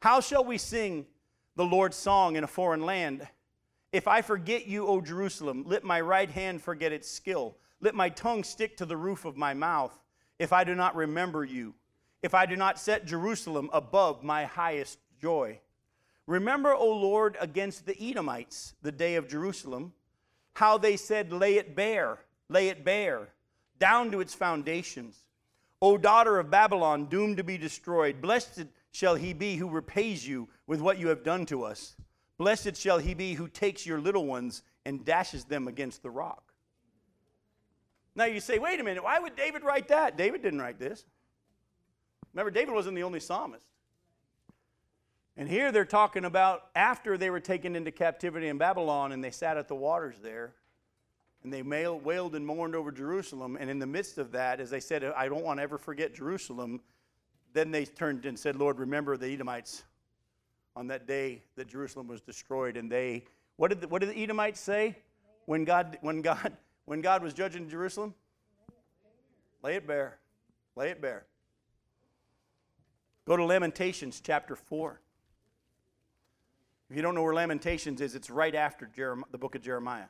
How 0.00 0.20
shall 0.20 0.44
we 0.44 0.56
sing 0.58 1.06
the 1.56 1.64
Lord's 1.64 1.96
song 1.96 2.36
in 2.36 2.44
a 2.44 2.48
foreign 2.48 2.82
land? 2.86 3.26
If 3.92 4.08
I 4.08 4.22
forget 4.22 4.66
you, 4.66 4.86
O 4.86 5.00
Jerusalem, 5.00 5.64
let 5.66 5.84
my 5.84 6.00
right 6.00 6.30
hand 6.30 6.62
forget 6.62 6.92
its 6.92 7.10
skill. 7.10 7.56
Let 7.80 7.94
my 7.94 8.08
tongue 8.08 8.44
stick 8.44 8.76
to 8.78 8.86
the 8.86 8.96
roof 8.96 9.24
of 9.24 9.36
my 9.36 9.54
mouth, 9.54 9.98
if 10.38 10.52
I 10.52 10.64
do 10.64 10.74
not 10.74 10.96
remember 10.96 11.44
you, 11.44 11.74
if 12.22 12.34
I 12.34 12.46
do 12.46 12.56
not 12.56 12.78
set 12.78 13.06
Jerusalem 13.06 13.70
above 13.72 14.22
my 14.22 14.44
highest 14.44 14.98
joy. 15.20 15.60
Remember, 16.26 16.74
O 16.74 16.90
Lord, 16.90 17.36
against 17.40 17.86
the 17.86 18.00
Edomites, 18.00 18.74
the 18.82 18.92
day 18.92 19.16
of 19.16 19.28
Jerusalem, 19.28 19.92
how 20.58 20.76
they 20.76 20.96
said, 20.96 21.32
Lay 21.32 21.54
it 21.54 21.76
bare. 21.76 22.18
lay 22.48 22.68
it 22.68 22.84
bare, 22.84 23.28
down 23.78 24.10
to 24.10 24.20
its 24.20 24.34
foundations. 24.34 25.24
O 25.80 25.96
daughter 25.96 26.40
of 26.40 26.50
Babylon, 26.50 27.06
doomed 27.06 27.36
to 27.36 27.44
be 27.44 27.56
destroyed, 27.56 28.20
blessed 28.20 28.64
shall 28.90 29.14
he 29.14 29.32
be 29.32 29.54
who 29.54 29.70
repays 29.70 30.26
you 30.26 30.48
with 30.66 30.80
what 30.80 30.98
you 30.98 31.06
have 31.08 31.22
done 31.22 31.46
to 31.46 31.62
us. 31.62 31.94
Blessed 32.38 32.74
shall 32.74 32.98
he 32.98 33.14
be 33.14 33.34
who 33.34 33.46
takes 33.46 33.86
your 33.86 34.00
little 34.00 34.26
ones 34.26 34.64
and 34.84 35.04
dashes 35.04 35.44
them 35.44 35.68
against 35.68 36.02
the 36.02 36.10
rock. 36.10 36.52
Now 38.16 38.24
you 38.24 38.40
say, 38.40 38.58
wait 38.58 38.80
a 38.80 38.82
minute, 38.82 39.04
why 39.04 39.20
would 39.20 39.36
David 39.36 39.62
write 39.62 39.86
that? 39.88 40.16
David 40.16 40.42
didn't 40.42 40.60
write 40.60 40.80
this. 40.80 41.04
Remember, 42.34 42.50
David 42.50 42.74
wasn't 42.74 42.96
the 42.96 43.04
only 43.04 43.20
psalmist. 43.20 43.67
And 45.38 45.48
here 45.48 45.70
they're 45.70 45.84
talking 45.84 46.24
about 46.24 46.64
after 46.74 47.16
they 47.16 47.30
were 47.30 47.38
taken 47.38 47.76
into 47.76 47.92
captivity 47.92 48.48
in 48.48 48.58
Babylon 48.58 49.12
and 49.12 49.22
they 49.22 49.30
sat 49.30 49.56
at 49.56 49.68
the 49.68 49.74
waters 49.76 50.16
there 50.20 50.52
and 51.44 51.52
they 51.52 51.62
wailed 51.62 52.34
and 52.34 52.44
mourned 52.44 52.74
over 52.74 52.90
Jerusalem. 52.90 53.56
And 53.58 53.70
in 53.70 53.78
the 53.78 53.86
midst 53.86 54.18
of 54.18 54.32
that, 54.32 54.58
as 54.58 54.68
they 54.68 54.80
said, 54.80 55.04
I 55.04 55.28
don't 55.28 55.44
want 55.44 55.60
to 55.60 55.62
ever 55.62 55.78
forget 55.78 56.12
Jerusalem, 56.12 56.80
then 57.52 57.70
they 57.70 57.84
turned 57.84 58.26
and 58.26 58.36
said, 58.36 58.56
Lord, 58.56 58.80
remember 58.80 59.16
the 59.16 59.32
Edomites 59.32 59.84
on 60.74 60.88
that 60.88 61.06
day 61.06 61.44
that 61.54 61.68
Jerusalem 61.68 62.08
was 62.08 62.20
destroyed. 62.20 62.76
And 62.76 62.90
they, 62.90 63.24
what 63.54 63.68
did 63.68 63.80
the, 63.80 63.86
what 63.86 64.00
did 64.00 64.10
the 64.10 64.20
Edomites 64.20 64.58
say 64.58 64.96
when 65.46 65.64
God, 65.64 65.98
when, 66.00 66.20
God, 66.20 66.56
when 66.84 67.00
God 67.00 67.22
was 67.22 67.32
judging 67.32 67.68
Jerusalem? 67.68 68.12
Lay 69.62 69.76
it 69.76 69.86
bare. 69.86 70.18
Lay 70.74 70.90
it 70.90 71.00
bare. 71.00 71.26
Go 73.24 73.36
to 73.36 73.44
Lamentations 73.44 74.20
chapter 74.20 74.56
4. 74.56 75.00
If 76.90 76.96
you 76.96 77.02
don't 77.02 77.14
know 77.14 77.22
where 77.22 77.34
Lamentations 77.34 78.00
is, 78.00 78.14
it's 78.14 78.30
right 78.30 78.54
after 78.54 78.86
Jeremiah, 78.86 79.26
the 79.30 79.38
book 79.38 79.54
of 79.54 79.62
Jeremiah. 79.62 80.06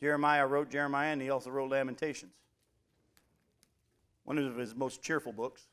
Jeremiah 0.00 0.46
wrote 0.46 0.70
Jeremiah, 0.70 1.12
and 1.12 1.20
he 1.20 1.30
also 1.30 1.50
wrote 1.50 1.70
Lamentations, 1.70 2.32
one 4.24 4.38
of 4.38 4.56
his 4.56 4.74
most 4.74 5.02
cheerful 5.02 5.32
books. 5.32 5.66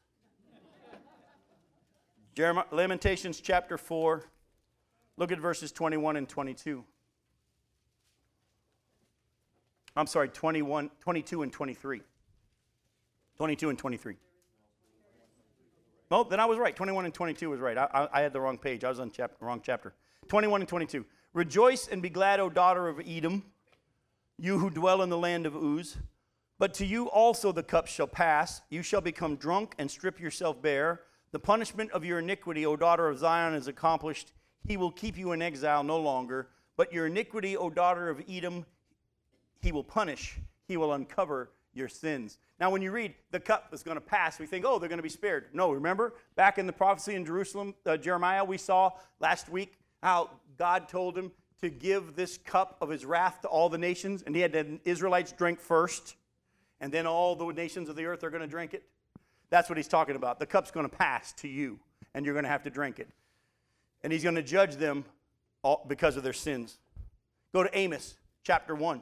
Jeremiah, 2.35 2.65
Lamentations 2.71 3.39
chapter 3.39 3.77
4, 3.77 4.23
look 5.17 5.31
at 5.31 5.39
verses 5.39 5.71
21 5.71 6.15
and 6.15 6.27
22. 6.29 6.83
I'm 9.95 10.07
sorry, 10.07 10.29
21, 10.29 10.89
22 11.01 11.41
and 11.43 11.51
23. 11.51 12.01
22 13.37 13.69
and 13.69 13.77
23. 13.77 14.15
No, 16.11 16.23
then 16.23 16.39
I 16.39 16.45
was 16.45 16.57
right. 16.57 16.75
21 16.75 17.05
and 17.05 17.13
22 17.13 17.49
was 17.49 17.59
right. 17.59 17.77
I, 17.77 17.87
I, 17.93 18.19
I 18.19 18.21
had 18.21 18.33
the 18.33 18.41
wrong 18.41 18.57
page. 18.57 18.83
I 18.83 18.89
was 18.89 18.99
on 18.99 19.11
chap- 19.11 19.35
wrong 19.39 19.61
chapter. 19.63 19.93
21 20.27 20.61
and 20.61 20.67
22. 20.67 21.05
Rejoice 21.33 21.87
and 21.87 22.01
be 22.01 22.09
glad, 22.09 22.39
O 22.39 22.49
daughter 22.49 22.87
of 22.87 22.99
Edom, 23.05 23.43
you 24.37 24.57
who 24.57 24.69
dwell 24.69 25.03
in 25.03 25.09
the 25.09 25.17
land 25.17 25.45
of 25.45 25.55
Uz. 25.55 25.97
But 26.57 26.73
to 26.75 26.85
you 26.85 27.09
also 27.09 27.51
the 27.51 27.63
cup 27.63 27.87
shall 27.87 28.07
pass. 28.07 28.61
You 28.69 28.81
shall 28.81 29.01
become 29.01 29.35
drunk 29.35 29.75
and 29.77 29.89
strip 29.89 30.19
yourself 30.19 30.61
bare. 30.61 31.01
The 31.31 31.39
punishment 31.39 31.91
of 31.91 32.03
your 32.03 32.19
iniquity, 32.19 32.65
O 32.65 32.75
daughter 32.75 33.07
of 33.07 33.19
Zion, 33.19 33.53
is 33.53 33.67
accomplished. 33.67 34.33
He 34.67 34.77
will 34.77 34.91
keep 34.91 35.17
you 35.17 35.31
in 35.31 35.41
exile 35.41 35.83
no 35.83 35.97
longer. 35.97 36.49
But 36.75 36.91
your 36.91 37.05
iniquity, 37.05 37.55
O 37.55 37.69
daughter 37.69 38.09
of 38.09 38.21
Edom, 38.27 38.65
he 39.61 39.71
will 39.71 39.83
punish. 39.83 40.39
He 40.67 40.75
will 40.75 40.93
uncover 40.93 41.51
your 41.79 41.89
sins. 41.89 42.37
Now, 42.59 42.69
when 42.69 42.81
you 42.81 42.91
read 42.91 43.15
the 43.31 43.39
cup 43.39 43.69
is 43.73 43.81
going 43.81 43.97
to 43.97 44.01
pass, 44.01 44.37
we 44.37 44.45
think, 44.45 44.65
oh, 44.67 44.77
they're 44.77 44.89
going 44.89 44.99
to 44.99 45.03
be 45.03 45.09
spared. 45.09 45.45
No, 45.53 45.71
remember 45.71 46.13
back 46.35 46.59
in 46.59 46.67
the 46.67 46.73
prophecy 46.73 47.15
in 47.15 47.25
Jerusalem, 47.25 47.73
uh, 47.85 47.97
Jeremiah, 47.97 48.43
we 48.43 48.57
saw 48.57 48.91
last 49.19 49.49
week 49.49 49.79
how 50.03 50.29
God 50.57 50.87
told 50.87 51.17
him 51.17 51.31
to 51.61 51.69
give 51.69 52.15
this 52.15 52.37
cup 52.37 52.77
of 52.81 52.89
his 52.89 53.05
wrath 53.05 53.41
to 53.41 53.47
all 53.47 53.69
the 53.69 53.77
nations, 53.77 54.23
and 54.23 54.35
he 54.35 54.41
had 54.41 54.53
the 54.53 54.79
Israelites 54.85 55.31
drink 55.31 55.59
first, 55.59 56.15
and 56.79 56.91
then 56.91 57.07
all 57.07 57.35
the 57.35 57.51
nations 57.51 57.89
of 57.89 57.95
the 57.95 58.05
earth 58.05 58.23
are 58.23 58.29
going 58.29 58.41
to 58.41 58.47
drink 58.47 58.73
it. 58.73 58.83
That's 59.49 59.67
what 59.67 59.77
he's 59.77 59.87
talking 59.87 60.15
about. 60.15 60.39
The 60.39 60.45
cup's 60.45 60.71
going 60.71 60.87
to 60.87 60.95
pass 60.95 61.33
to 61.33 61.47
you, 61.47 61.79
and 62.13 62.25
you're 62.25 62.35
going 62.35 62.45
to 62.45 62.49
have 62.49 62.63
to 62.63 62.69
drink 62.69 62.99
it. 62.99 63.09
And 64.03 64.13
he's 64.13 64.23
going 64.23 64.35
to 64.35 64.43
judge 64.43 64.75
them 64.75 65.05
all 65.63 65.85
because 65.87 66.15
of 66.15 66.23
their 66.23 66.33
sins. 66.33 66.77
Go 67.53 67.63
to 67.63 67.77
Amos 67.77 68.15
chapter 68.43 68.75
1. 68.75 69.01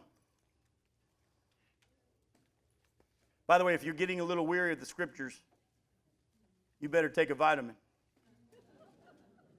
By 3.47 3.57
the 3.57 3.63
way, 3.63 3.73
if 3.73 3.83
you're 3.83 3.93
getting 3.93 4.19
a 4.19 4.25
little 4.25 4.45
weary 4.45 4.73
of 4.73 4.79
the 4.79 4.85
scriptures, 4.85 5.41
you 6.81 6.89
better 6.89 7.09
take 7.09 7.29
a 7.29 7.35
vitamin. 7.35 7.75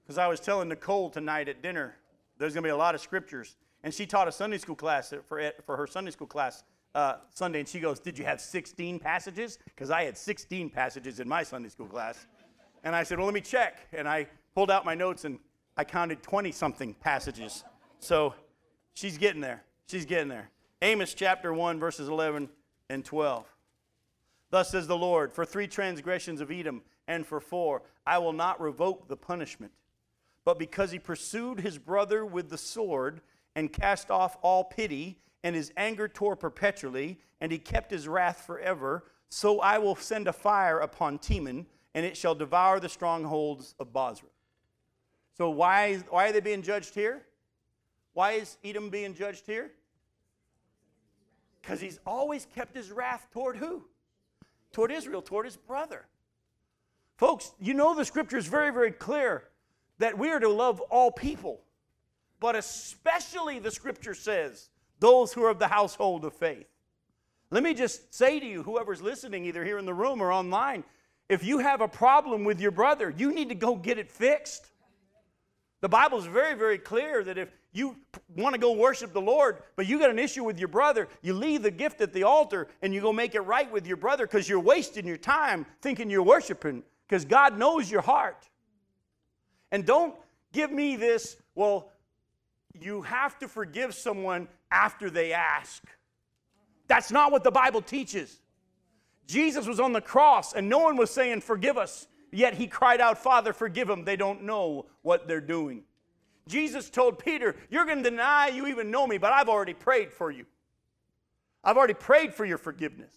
Because 0.03 0.19
I 0.19 0.27
was 0.27 0.39
telling 0.39 0.69
Nicole 0.69 1.09
tonight 1.09 1.49
at 1.49 1.61
dinner, 1.61 1.95
there's 2.37 2.53
going 2.53 2.63
to 2.63 2.67
be 2.67 2.71
a 2.71 2.77
lot 2.77 2.95
of 2.95 3.01
scriptures. 3.01 3.55
And 3.83 3.93
she 3.93 4.05
taught 4.05 4.27
a 4.27 4.31
Sunday 4.31 4.57
school 4.57 4.75
class 4.75 5.13
for, 5.27 5.51
for 5.65 5.75
her 5.75 5.87
Sunday 5.87 6.11
school 6.11 6.27
class 6.27 6.63
uh, 6.95 7.17
Sunday, 7.29 7.59
and 7.59 7.67
she 7.67 7.79
goes, 7.79 7.99
Did 7.99 8.17
you 8.17 8.25
have 8.25 8.41
16 8.41 8.99
passages? 8.99 9.59
Because 9.65 9.91
I 9.91 10.03
had 10.03 10.17
16 10.17 10.69
passages 10.69 11.19
in 11.19 11.27
my 11.27 11.43
Sunday 11.43 11.69
school 11.69 11.85
class. 11.85 12.27
And 12.83 12.95
I 12.95 13.03
said, 13.03 13.17
Well, 13.17 13.25
let 13.25 13.33
me 13.33 13.41
check. 13.41 13.87
And 13.93 14.07
I 14.07 14.27
pulled 14.55 14.71
out 14.71 14.85
my 14.85 14.95
notes 14.95 15.25
and 15.25 15.39
I 15.77 15.83
counted 15.83 16.23
20 16.23 16.51
something 16.51 16.93
passages. 16.95 17.63
So 17.99 18.33
she's 18.93 19.17
getting 19.17 19.41
there. 19.41 19.63
She's 19.87 20.05
getting 20.05 20.29
there. 20.29 20.49
Amos 20.81 21.13
chapter 21.13 21.53
1, 21.53 21.79
verses 21.79 22.07
11 22.09 22.49
and 22.89 23.05
12. 23.05 23.45
Thus 24.49 24.71
says 24.71 24.87
the 24.87 24.97
Lord, 24.97 25.31
for 25.31 25.45
three 25.45 25.67
transgressions 25.67 26.41
of 26.41 26.51
Edom 26.51 26.81
and 27.07 27.25
for 27.25 27.39
four, 27.39 27.83
I 28.05 28.17
will 28.17 28.33
not 28.33 28.59
revoke 28.59 29.07
the 29.07 29.17
punishment. 29.17 29.71
But 30.45 30.57
because 30.57 30.91
he 30.91 30.99
pursued 30.99 31.59
his 31.59 31.77
brother 31.77 32.25
with 32.25 32.49
the 32.49 32.57
sword 32.57 33.21
and 33.55 33.71
cast 33.71 34.09
off 34.09 34.37
all 34.41 34.63
pity, 34.63 35.19
and 35.43 35.55
his 35.55 35.71
anger 35.77 36.07
tore 36.07 36.35
perpetually, 36.35 37.19
and 37.41 37.51
he 37.51 37.57
kept 37.57 37.91
his 37.91 38.07
wrath 38.07 38.45
forever, 38.45 39.05
so 39.29 39.59
I 39.59 39.77
will 39.77 39.95
send 39.95 40.27
a 40.27 40.33
fire 40.33 40.79
upon 40.79 41.19
Teman, 41.19 41.65
and 41.93 42.05
it 42.05 42.17
shall 42.17 42.35
devour 42.35 42.79
the 42.79 42.89
strongholds 42.89 43.75
of 43.79 43.93
Bozrah. 43.93 44.29
So 45.37 45.49
why, 45.49 45.95
why 46.09 46.29
are 46.29 46.31
they 46.31 46.39
being 46.39 46.61
judged 46.61 46.93
here? 46.93 47.23
Why 48.13 48.33
is 48.33 48.57
Edom 48.63 48.89
being 48.89 49.13
judged 49.13 49.45
here? 49.45 49.71
Because 51.61 51.79
he's 51.79 51.99
always 52.05 52.47
kept 52.53 52.75
his 52.75 52.91
wrath 52.91 53.27
toward 53.31 53.57
who? 53.57 53.83
Toward 54.71 54.91
Israel, 54.91 55.21
toward 55.21 55.45
his 55.45 55.57
brother. 55.57 56.05
Folks, 57.17 57.51
you 57.59 57.73
know 57.73 57.95
the 57.95 58.05
scripture 58.05 58.37
is 58.37 58.47
very, 58.47 58.71
very 58.71 58.91
clear 58.91 59.43
that 59.97 60.17
we 60.17 60.29
are 60.29 60.39
to 60.39 60.49
love 60.49 60.79
all 60.81 61.11
people, 61.11 61.61
but 62.39 62.55
especially 62.55 63.59
the 63.59 63.71
scripture 63.71 64.13
says 64.13 64.69
those 64.99 65.33
who 65.33 65.43
are 65.43 65.49
of 65.49 65.59
the 65.59 65.67
household 65.67 66.23
of 66.23 66.33
faith. 66.33 66.67
Let 67.51 67.63
me 67.63 67.73
just 67.73 68.13
say 68.13 68.39
to 68.39 68.45
you, 68.45 68.63
whoever's 68.63 69.01
listening, 69.01 69.45
either 69.45 69.65
here 69.65 69.77
in 69.77 69.85
the 69.85 69.93
room 69.93 70.21
or 70.21 70.31
online, 70.31 70.83
if 71.27 71.43
you 71.43 71.59
have 71.59 71.81
a 71.81 71.87
problem 71.87 72.43
with 72.43 72.59
your 72.59 72.71
brother, 72.71 73.13
you 73.15 73.33
need 73.33 73.49
to 73.49 73.55
go 73.55 73.75
get 73.75 73.97
it 73.97 74.09
fixed. 74.09 74.71
The 75.81 75.89
Bible 75.89 76.17
is 76.17 76.25
very, 76.25 76.55
very 76.55 76.77
clear 76.77 77.23
that 77.23 77.37
if 77.37 77.49
you 77.71 77.95
want 78.35 78.53
to 78.53 78.59
go 78.59 78.73
worship 78.73 79.13
the 79.13 79.21
Lord, 79.21 79.59
but 79.77 79.85
you 79.85 79.97
got 79.97 80.09
an 80.09 80.19
issue 80.19 80.43
with 80.43 80.59
your 80.59 80.67
brother, 80.67 81.07
you 81.21 81.33
leave 81.33 81.61
the 81.61 81.71
gift 81.71 82.01
at 82.01 82.11
the 82.11 82.23
altar 82.23 82.67
and 82.81 82.93
you 82.93 82.99
go 82.99 83.13
make 83.13 83.33
it 83.33 83.41
right 83.41 83.71
with 83.71 83.87
your 83.87 83.95
brother 83.95 84.25
because 84.27 84.49
you're 84.49 84.59
wasting 84.59 85.07
your 85.07 85.17
time 85.17 85.65
thinking 85.81 86.09
you're 86.09 86.23
worshiping 86.23 86.83
because 87.07 87.23
God 87.23 87.57
knows 87.57 87.89
your 87.89 88.01
heart. 88.01 88.49
And 89.71 89.85
don't 89.85 90.15
give 90.51 90.71
me 90.71 90.97
this, 90.97 91.37
well, 91.55 91.91
you 92.79 93.01
have 93.03 93.39
to 93.39 93.47
forgive 93.47 93.93
someone 93.93 94.47
after 94.71 95.09
they 95.09 95.31
ask. 95.31 95.83
That's 96.87 97.11
not 97.11 97.31
what 97.31 97.43
the 97.43 97.51
Bible 97.51 97.81
teaches. 97.81 98.41
Jesus 99.27 99.67
was 99.67 99.79
on 99.79 99.93
the 99.93 100.01
cross 100.01 100.53
and 100.53 100.67
no 100.67 100.79
one 100.79 100.97
was 100.97 101.11
saying, 101.11 101.41
Forgive 101.41 101.77
us. 101.77 102.07
Yet 102.31 102.53
he 102.53 102.67
cried 102.67 103.01
out, 103.01 103.17
Father, 103.17 103.53
forgive 103.53 103.87
them. 103.87 104.05
They 104.05 104.15
don't 104.15 104.43
know 104.43 104.85
what 105.01 105.27
they're 105.27 105.41
doing. 105.41 105.83
Jesus 106.47 106.89
told 106.89 107.19
Peter, 107.19 107.55
You're 107.69 107.85
going 107.85 108.03
to 108.03 108.09
deny 108.09 108.47
you 108.47 108.67
even 108.67 108.91
know 108.91 109.07
me, 109.07 109.17
but 109.17 109.31
I've 109.31 109.49
already 109.49 109.73
prayed 109.73 110.11
for 110.11 110.31
you. 110.31 110.45
I've 111.63 111.77
already 111.77 111.93
prayed 111.93 112.33
for 112.33 112.45
your 112.45 112.57
forgiveness. 112.57 113.13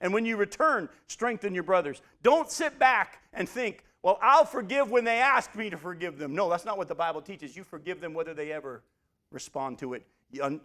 And 0.00 0.12
when 0.12 0.26
you 0.26 0.36
return, 0.36 0.88
strengthen 1.06 1.54
your 1.54 1.62
brothers. 1.62 2.02
Don't 2.22 2.50
sit 2.50 2.78
back 2.78 3.22
and 3.32 3.48
think, 3.48 3.84
Well, 4.02 4.18
I'll 4.22 4.44
forgive 4.44 4.90
when 4.90 5.04
they 5.04 5.18
ask 5.18 5.54
me 5.54 5.70
to 5.70 5.76
forgive 5.76 6.18
them. 6.18 6.34
No, 6.34 6.48
that's 6.48 6.64
not 6.64 6.78
what 6.78 6.88
the 6.88 6.94
Bible 6.94 7.20
teaches. 7.20 7.56
You 7.56 7.64
forgive 7.64 8.00
them 8.00 8.14
whether 8.14 8.34
they 8.34 8.52
ever 8.52 8.82
respond 9.30 9.78
to 9.78 9.94
it. 9.94 10.06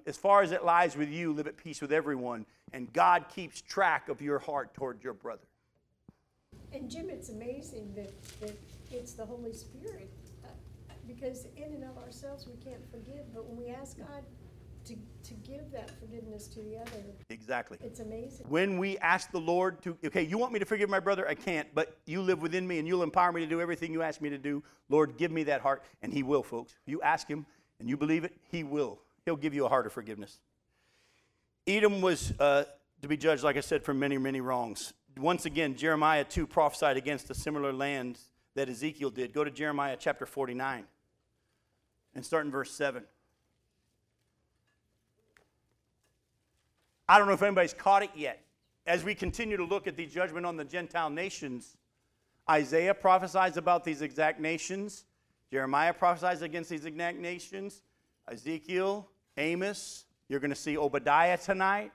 As 0.06 0.18
far 0.18 0.42
as 0.42 0.52
it 0.52 0.66
lies 0.66 0.98
with 0.98 1.10
you, 1.10 1.34
live 1.34 1.48
at 1.48 1.58
peace 1.58 1.82
with 1.82 1.92
everyone, 1.92 2.46
and 2.74 2.92
God 2.92 3.26
keeps 3.34 3.62
track 3.62 4.10
of 4.10 4.22
your 4.22 4.40
heart 4.40 4.74
toward 4.74 5.04
your 5.04 5.14
brother. 5.14 5.46
And 6.74 6.90
Jim, 6.90 7.10
it's 7.10 7.30
amazing 7.30 7.94
that, 7.96 8.12
that 8.42 8.56
it's 8.92 9.14
the 9.14 9.26
Holy 9.26 9.54
Spirit 9.54 10.10
because 11.08 11.46
in 11.58 11.74
and 11.74 11.84
of 11.84 11.98
ourselves, 11.98 12.48
we 12.48 12.56
can't 12.64 12.84
forgive, 12.90 13.34
but 13.34 13.46
when 13.46 13.58
we 13.58 13.74
ask 13.74 13.98
God 13.98 14.24
to, 14.86 14.96
to 15.24 15.34
give 15.46 15.72
that 15.72 15.92
forgiveness 16.00 16.48
to 16.48 16.62
the 16.62 16.78
other, 16.78 17.04
Exactly. 17.30 17.78
it's 17.84 18.00
amazing. 18.00 18.46
When 18.50 18.78
we 18.78 18.98
ask 19.00 19.32
the 19.32 19.40
Lord 19.40 19.82
to, 19.84 19.98
okay, 20.06 20.24
you 20.24 20.38
want 20.38 20.54
me 20.54 20.60
to 20.60 20.66
forgive 20.66 20.90
my 20.90 21.00
brother? 21.00 21.28
I 21.28 21.36
can't, 21.36 21.68
but 21.76 21.98
you 22.06 22.22
live 22.22 22.42
within 22.42 22.68
me 22.68 22.80
and 22.80 22.88
you'll 22.88 23.04
empower 23.04 23.32
me 23.32 23.42
to 23.42 23.48
do 23.48 23.62
everything 23.62 23.92
you 23.94 24.02
ask 24.02 24.22
me 24.22 24.30
to 24.30 24.38
do. 24.38 24.64
Lord, 24.90 25.18
give 25.18 25.32
me 25.32 25.44
that 25.44 25.62
heart. 25.62 25.84
And 26.02 26.14
He 26.14 26.24
will, 26.24 26.44
folks. 26.44 26.74
You 26.86 27.02
ask 27.02 27.28
Him 27.28 27.46
and 27.80 27.90
you 27.90 27.98
believe 27.98 28.24
it, 28.24 28.36
He 28.50 28.64
will. 28.64 29.00
He'll 29.26 29.36
give 29.36 29.54
you 29.54 29.66
a 29.66 29.70
heart 29.70 29.86
of 29.86 29.94
forgiveness. 29.94 30.40
Edom 31.68 32.02
was 32.02 32.34
uh, 32.40 32.64
to 33.02 33.08
be 33.08 33.18
judged, 33.18 33.44
like 33.44 33.58
I 33.58 33.62
said, 33.62 33.84
for 33.84 33.94
many, 33.94 34.18
many 34.18 34.42
wrongs. 34.42 34.94
Once 35.18 35.46
again, 35.46 35.76
Jeremiah 35.76 36.24
2 36.24 36.48
prophesied 36.48 36.98
against 36.98 37.30
a 37.30 37.36
similar 37.36 37.74
land 37.74 38.18
that 38.56 38.70
Ezekiel 38.70 39.10
did. 39.10 39.34
Go 39.34 39.44
to 39.44 39.52
Jeremiah 39.52 39.98
chapter 40.00 40.26
49 40.26 40.86
and 42.16 42.26
start 42.26 42.46
in 42.46 42.52
verse 42.52 42.72
7. 42.72 43.04
I 47.08 47.18
don't 47.18 47.28
know 47.28 47.34
if 47.34 47.42
anybody's 47.42 47.74
caught 47.74 48.04
it 48.04 48.12
yet. 48.16 48.42
As 48.88 49.04
we 49.04 49.14
continue 49.14 49.58
to 49.58 49.66
look 49.66 49.86
at 49.86 49.96
the 49.96 50.06
judgment 50.06 50.46
on 50.46 50.56
the 50.56 50.64
Gentile 50.64 51.10
nations, 51.10 51.78
Isaiah 52.50 52.94
prophesies 52.94 53.58
about 53.58 53.84
these 53.84 54.02
exact 54.02 54.40
nations. 54.40 55.06
Jeremiah 55.52 55.94
prophesies 55.94 56.42
against 56.42 56.70
these 56.70 56.86
exact 56.86 57.18
nations. 57.18 57.82
Ezekiel, 58.30 59.08
Amos, 59.38 60.06
you're 60.30 60.40
going 60.40 60.52
to 60.52 60.56
see 60.56 60.78
Obadiah 60.78 61.38
tonight. 61.38 61.92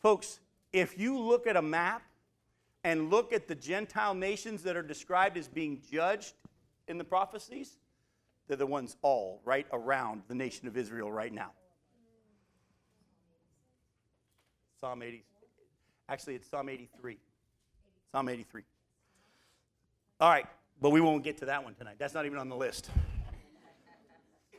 Folks, 0.00 0.40
if 0.72 0.98
you 0.98 1.18
look 1.18 1.46
at 1.46 1.56
a 1.56 1.62
map 1.62 2.02
and 2.86 3.10
look 3.10 3.32
at 3.32 3.48
the 3.48 3.54
Gentile 3.56 4.14
nations 4.14 4.62
that 4.62 4.76
are 4.76 4.82
described 4.82 5.36
as 5.36 5.48
being 5.48 5.82
judged 5.90 6.34
in 6.86 6.98
the 6.98 7.04
prophecies, 7.04 7.78
they're 8.46 8.56
the 8.56 8.64
ones 8.64 8.96
all 9.02 9.40
right 9.44 9.66
around 9.72 10.22
the 10.28 10.36
nation 10.36 10.68
of 10.68 10.76
Israel 10.76 11.10
right 11.10 11.32
now. 11.32 11.50
Psalm 14.80 15.02
80. 15.02 15.24
Actually, 16.08 16.36
it's 16.36 16.48
Psalm 16.48 16.68
83. 16.68 17.18
Psalm 18.12 18.28
83. 18.28 18.62
All 20.20 20.30
right, 20.30 20.46
but 20.80 20.90
we 20.90 21.00
won't 21.00 21.24
get 21.24 21.38
to 21.38 21.46
that 21.46 21.64
one 21.64 21.74
tonight. 21.74 21.96
That's 21.98 22.14
not 22.14 22.24
even 22.24 22.38
on 22.38 22.48
the 22.48 22.56
list. 22.56 22.88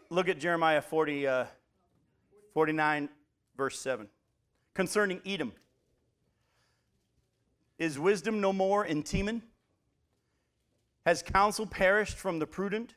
Look 0.09 0.27
at 0.27 0.37
Jeremiah 0.37 0.81
40, 0.81 1.27
uh, 1.27 1.45
49, 2.53 3.07
verse 3.55 3.79
7. 3.79 4.09
Concerning 4.73 5.21
Edom 5.25 5.53
Is 7.77 7.99
wisdom 7.99 8.41
no 8.41 8.51
more 8.51 8.85
in 8.85 9.03
Teman? 9.03 9.41
Has 11.05 11.21
counsel 11.21 11.65
perished 11.65 12.17
from 12.17 12.39
the 12.39 12.47
prudent? 12.47 12.95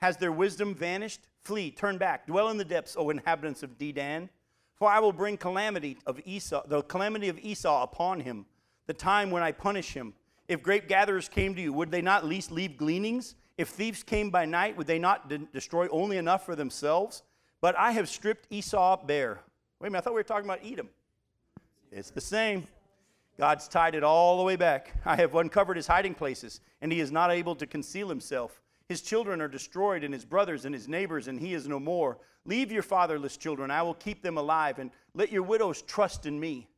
Has 0.00 0.16
their 0.16 0.32
wisdom 0.32 0.74
vanished? 0.74 1.20
Flee, 1.42 1.70
turn 1.70 1.98
back, 1.98 2.26
dwell 2.26 2.48
in 2.48 2.56
the 2.56 2.64
depths, 2.64 2.96
O 2.98 3.10
inhabitants 3.10 3.62
of 3.62 3.76
Dedan. 3.78 4.28
For 4.76 4.90
I 4.90 4.98
will 4.98 5.12
bring 5.12 5.36
calamity 5.36 5.98
of 6.06 6.20
Esau, 6.24 6.66
the 6.66 6.82
calamity 6.82 7.28
of 7.28 7.38
Esau 7.38 7.82
upon 7.82 8.20
him, 8.20 8.46
the 8.86 8.94
time 8.94 9.30
when 9.30 9.42
I 9.42 9.52
punish 9.52 9.92
him. 9.92 10.14
If 10.48 10.62
grape 10.62 10.88
gatherers 10.88 11.28
came 11.28 11.54
to 11.54 11.60
you, 11.60 11.72
would 11.72 11.90
they 11.90 12.00
not 12.00 12.24
least 12.24 12.50
leave 12.50 12.76
gleanings? 12.76 13.34
If 13.58 13.68
thieves 13.68 14.02
came 14.02 14.30
by 14.30 14.46
night, 14.46 14.76
would 14.76 14.86
they 14.86 14.98
not 14.98 15.28
de- 15.28 15.38
destroy 15.38 15.86
only 15.90 16.16
enough 16.16 16.46
for 16.46 16.56
themselves? 16.56 17.22
But 17.60 17.78
I 17.78 17.92
have 17.92 18.08
stripped 18.08 18.46
Esau 18.50 19.04
bare. 19.04 19.42
Wait 19.80 19.88
a 19.88 19.90
minute, 19.90 19.98
I 19.98 20.00
thought 20.00 20.14
we 20.14 20.20
were 20.20 20.24
talking 20.24 20.46
about 20.46 20.60
Edom. 20.64 20.88
It's 21.92 22.10
the 22.10 22.22
same. 22.22 22.66
God's 23.40 23.68
tied 23.68 23.94
it 23.94 24.04
all 24.04 24.36
the 24.36 24.44
way 24.44 24.56
back. 24.56 24.92
I 25.06 25.16
have 25.16 25.34
uncovered 25.34 25.78
his 25.78 25.86
hiding 25.86 26.12
places, 26.14 26.60
and 26.82 26.92
he 26.92 27.00
is 27.00 27.10
not 27.10 27.30
able 27.30 27.54
to 27.54 27.66
conceal 27.66 28.06
himself. 28.06 28.60
His 28.86 29.00
children 29.00 29.40
are 29.40 29.48
destroyed, 29.48 30.04
and 30.04 30.12
his 30.12 30.26
brothers 30.26 30.66
and 30.66 30.74
his 30.74 30.88
neighbors, 30.88 31.26
and 31.26 31.40
he 31.40 31.54
is 31.54 31.66
no 31.66 31.80
more. 31.80 32.18
Leave 32.44 32.70
your 32.70 32.82
fatherless 32.82 33.38
children, 33.38 33.70
I 33.70 33.80
will 33.80 33.94
keep 33.94 34.22
them 34.22 34.36
alive, 34.36 34.78
and 34.78 34.90
let 35.14 35.32
your 35.32 35.42
widows 35.42 35.80
trust 35.80 36.26
in 36.26 36.38
me. 36.38 36.68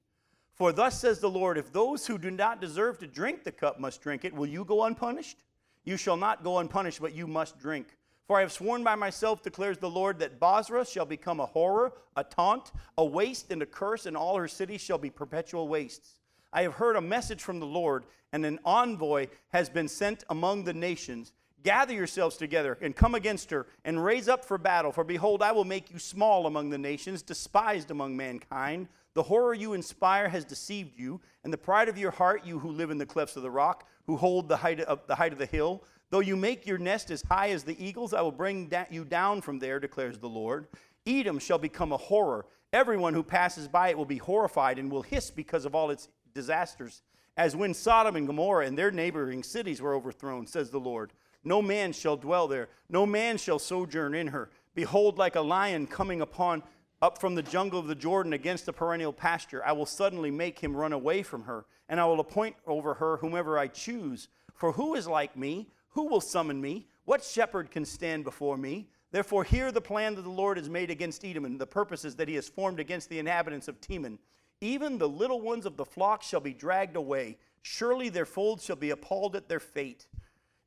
For 0.55 0.71
thus 0.71 1.01
says 1.01 1.19
the 1.19 1.29
Lord 1.29 1.59
If 1.59 1.73
those 1.73 2.07
who 2.07 2.17
do 2.17 2.31
not 2.31 2.61
deserve 2.61 3.01
to 3.01 3.09
drink 3.09 3.43
the 3.43 3.51
cup 3.51 3.81
must 3.81 4.01
drink 4.01 4.25
it, 4.25 4.33
will 4.33 4.47
you 4.47 4.65
go 4.65 4.85
unpunished? 4.85 5.43
You 5.83 5.97
shall 5.97 6.17
not 6.17 6.45
go 6.45 6.59
unpunished, 6.59 7.01
but 7.01 7.13
you 7.13 7.27
must 7.27 7.59
drink. 7.59 7.89
For 8.29 8.39
I 8.39 8.43
have 8.43 8.53
sworn 8.53 8.85
by 8.85 8.95
myself, 8.95 9.43
declares 9.43 9.79
the 9.79 9.91
Lord, 9.91 10.21
that 10.21 10.39
Bozrah 10.39 10.87
shall 10.87 11.07
become 11.07 11.41
a 11.41 11.47
horror, 11.47 11.93
a 12.15 12.23
taunt, 12.23 12.71
a 12.97 13.05
waste, 13.05 13.51
and 13.51 13.63
a 13.63 13.67
curse, 13.67 14.07
and 14.07 14.17
all 14.17 14.37
her 14.37 14.47
cities 14.47 14.81
shall 14.81 14.99
be 14.99 15.11
perpetual 15.11 15.67
wastes. 15.67 16.21
I 16.53 16.63
have 16.63 16.75
heard 16.75 16.97
a 16.97 17.01
message 17.01 17.43
from 17.43 17.61
the 17.61 17.67
Lord, 17.67 18.05
and 18.33 18.45
an 18.45 18.59
envoy 18.65 19.29
has 19.49 19.69
been 19.69 19.89
sent 19.89 20.25
among 20.29 20.65
the 20.65 20.75
nations. 20.75 21.33
Gather 21.63 21.95
yourselves 21.95 22.37
together 22.37 22.77
and 22.81 22.97
come 22.97 23.15
against 23.15 23.51
her 23.51 23.67
and 23.85 24.05
raise 24.05 24.29
up 24.29 24.45
for 24.45 24.59
battle. 24.59 24.91
For 24.91 25.05
behold, 25.05 25.43
I 25.43 25.53
will 25.53 25.65
make 25.65 25.91
you 25.91 25.99
small 25.99 26.47
among 26.47 26.71
the 26.71 26.79
nations, 26.79 27.23
despised 27.23 27.91
among 27.91 28.17
mankind. 28.17 28.89
The 29.15 29.23
horror 29.23 29.55
you 29.55 29.75
inspire 29.75 30.29
has 30.29 30.45
deceived 30.45 30.99
you, 30.99 31.21
and 31.45 31.53
the 31.53 31.59
pride 31.59 31.89
of 31.89 31.99
your 31.99 32.11
heart, 32.11 32.45
you 32.45 32.59
who 32.59 32.71
live 32.71 32.91
in 32.91 32.99
the 32.99 33.07
clefts 33.07 33.37
of 33.37 33.43
the 33.43 33.51
rock, 33.51 33.87
who 34.07 34.17
hold 34.17 34.49
the 34.49 34.57
height 34.57 34.81
of 34.81 35.07
the, 35.07 35.15
height 35.15 35.33
of 35.33 35.39
the 35.39 35.47
hill. 35.47 35.85
Though 36.11 36.21
you 36.21 36.37
make 36.37 36.67
your 36.67 36.79
nest 36.79 37.11
as 37.11 37.23
high 37.23 37.51
as 37.51 37.63
the 37.63 37.83
eagles, 37.83 38.13
I 38.13 38.23
will 38.23 38.33
bring 38.33 38.69
da- 38.69 38.87
you 38.91 39.05
down 39.05 39.41
from 39.41 39.59
there, 39.59 39.79
declares 39.79 40.19
the 40.19 40.29
Lord. 40.29 40.67
Edom 41.07 41.39
shall 41.39 41.59
become 41.59 41.93
a 41.93 41.97
horror. 41.97 42.47
Everyone 42.73 43.15
who 43.15 43.23
passes 43.23 43.69
by 43.69 43.91
it 43.91 43.99
will 43.99 44.05
be 44.07 44.19
horrified 44.19 44.79
and 44.79 44.91
will 44.91 45.03
hiss 45.03 45.31
because 45.31 45.65
of 45.65 45.75
all 45.75 45.91
its 45.91 46.09
disasters, 46.35 47.03
as 47.37 47.57
when 47.57 47.75
Sodom 47.75 48.17
and 48.17 48.27
Gomorrah 48.27 48.67
and 48.67 48.77
their 48.77 48.91
neighboring 48.91 49.43
cities 49.43 49.81
were 49.81 49.95
overthrown, 49.95 50.47
says 50.47 50.71
the 50.71 50.81
Lord. 50.81 51.13
No 51.45 51.61
man 51.63 51.93
shall 51.93 52.17
dwell 52.17 52.47
there, 52.47 52.69
no 52.89 53.07
man 53.07 53.39
shall 53.39 53.59
sojourn 53.59 54.15
in 54.15 54.29
her. 54.29 54.51
Behold, 54.75 55.19
like 55.19 55.37
a 55.37 55.41
lion 55.41 55.87
coming 55.87 56.21
upon 56.21 56.63
up 57.01 57.19
from 57.19 57.35
the 57.35 57.43
jungle 57.43 57.81
of 57.81 57.89
the 57.89 57.95
Jordan 57.95 58.33
against 58.33 58.65
the 58.65 58.73
perennial 58.73 59.13
pasture, 59.13 59.63
I 59.65 59.73
will 59.73 59.87
suddenly 59.87 60.31
make 60.31 60.61
him 60.61 60.77
run 60.77 60.93
away 60.93 61.23
from 61.23 61.43
her, 61.45 61.67
and 61.89 62.01
I 62.01 62.05
will 62.05 62.21
appoint 62.21 62.57
over 62.67 62.95
her 62.95 63.17
whomever 63.17 63.59
I 63.59 63.67
choose. 63.67 64.29
For 64.55 64.73
who 64.73 64.95
is 64.95 65.09
like 65.09 65.37
me? 65.37 65.69
Who 65.91 66.07
will 66.07 66.21
summon 66.21 66.61
me? 66.61 66.87
What 67.05 67.25
shepherd 67.25 67.71
can 67.71 67.85
stand 67.85 68.23
before 68.23 68.57
me? 68.57 68.89
Therefore, 69.11 69.45
hear 69.45 69.73
the 69.73 69.81
plan 69.81 70.15
that 70.15 70.23
the 70.23 70.31
Lord 70.31 70.57
has 70.57 70.71
made 70.71 70.91
against 70.91 71.25
Edom, 71.25 71.45
and 71.45 71.61
the 71.61 71.67
purposes 71.67 72.15
that 72.17 72.29
he 72.29 72.37
has 72.37 72.49
formed 72.49 72.79
against 72.79 73.09
the 73.09 73.19
inhabitants 73.19 73.69
of 73.69 73.81
Teman. 73.81 74.19
Even 74.63 74.97
the 74.97 75.09
little 75.09 75.41
ones 75.41 75.67
of 75.67 75.77
the 75.77 75.85
flock 75.85 76.23
shall 76.23 76.39
be 76.39 76.55
dragged 76.55 76.95
away. 76.95 77.37
Surely 77.63 78.09
their 78.09 78.25
folds 78.25 78.65
shall 78.65 78.77
be 78.77 78.91
appalled 78.91 79.35
at 79.35 79.49
their 79.49 79.59
fate. 79.59 80.07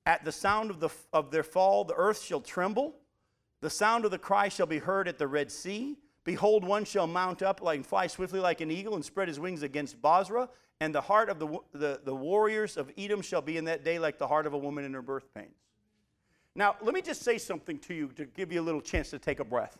At 0.05 0.25
the 0.25 0.33
sound 0.33 0.69
of, 0.69 0.81
the, 0.81 0.89
of 1.13 1.31
their 1.31 1.43
fall, 1.43 1.85
the 1.85 1.95
earth 1.95 2.21
shall 2.21 2.41
tremble. 2.41 2.97
The 3.61 3.69
sound 3.69 4.03
of 4.03 4.11
the 4.11 4.19
cry 4.19 4.49
shall 4.49 4.65
be 4.65 4.79
heard 4.79 5.07
at 5.07 5.17
the 5.17 5.27
Red 5.27 5.49
Sea. 5.49 5.97
Behold, 6.25 6.65
one 6.65 6.83
shall 6.83 7.07
mount 7.07 7.41
up 7.41 7.61
like 7.61 7.77
and 7.77 7.87
fly 7.87 8.07
swiftly 8.07 8.41
like 8.41 8.59
an 8.59 8.69
eagle 8.69 8.95
and 8.95 9.05
spread 9.05 9.29
his 9.29 9.39
wings 9.39 9.63
against 9.63 10.01
Bozrah. 10.01 10.49
And 10.81 10.93
the 10.93 10.99
heart 10.99 11.29
of 11.29 11.39
the, 11.39 11.57
the, 11.71 12.01
the 12.03 12.13
warriors 12.13 12.75
of 12.75 12.91
Edom 12.97 13.21
shall 13.21 13.41
be 13.41 13.55
in 13.55 13.63
that 13.65 13.85
day 13.85 13.97
like 13.97 14.17
the 14.17 14.27
heart 14.27 14.45
of 14.45 14.53
a 14.53 14.57
woman 14.57 14.83
in 14.83 14.93
her 14.93 15.01
birth 15.01 15.33
pains. 15.33 15.55
Now, 16.53 16.75
let 16.81 16.93
me 16.93 17.01
just 17.01 17.21
say 17.21 17.37
something 17.37 17.79
to 17.79 17.93
you 17.93 18.07
to 18.17 18.25
give 18.25 18.51
you 18.51 18.59
a 18.59 18.63
little 18.63 18.81
chance 18.81 19.09
to 19.11 19.19
take 19.19 19.39
a 19.39 19.45
breath. 19.45 19.77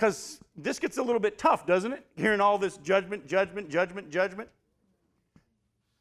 Because 0.00 0.40
this 0.56 0.78
gets 0.78 0.96
a 0.96 1.02
little 1.02 1.20
bit 1.20 1.36
tough, 1.36 1.66
doesn't 1.66 1.92
it? 1.92 2.06
Hearing 2.16 2.40
all 2.40 2.56
this 2.56 2.78
judgment, 2.78 3.26
judgment, 3.26 3.68
judgment, 3.68 4.08
judgment. 4.08 4.48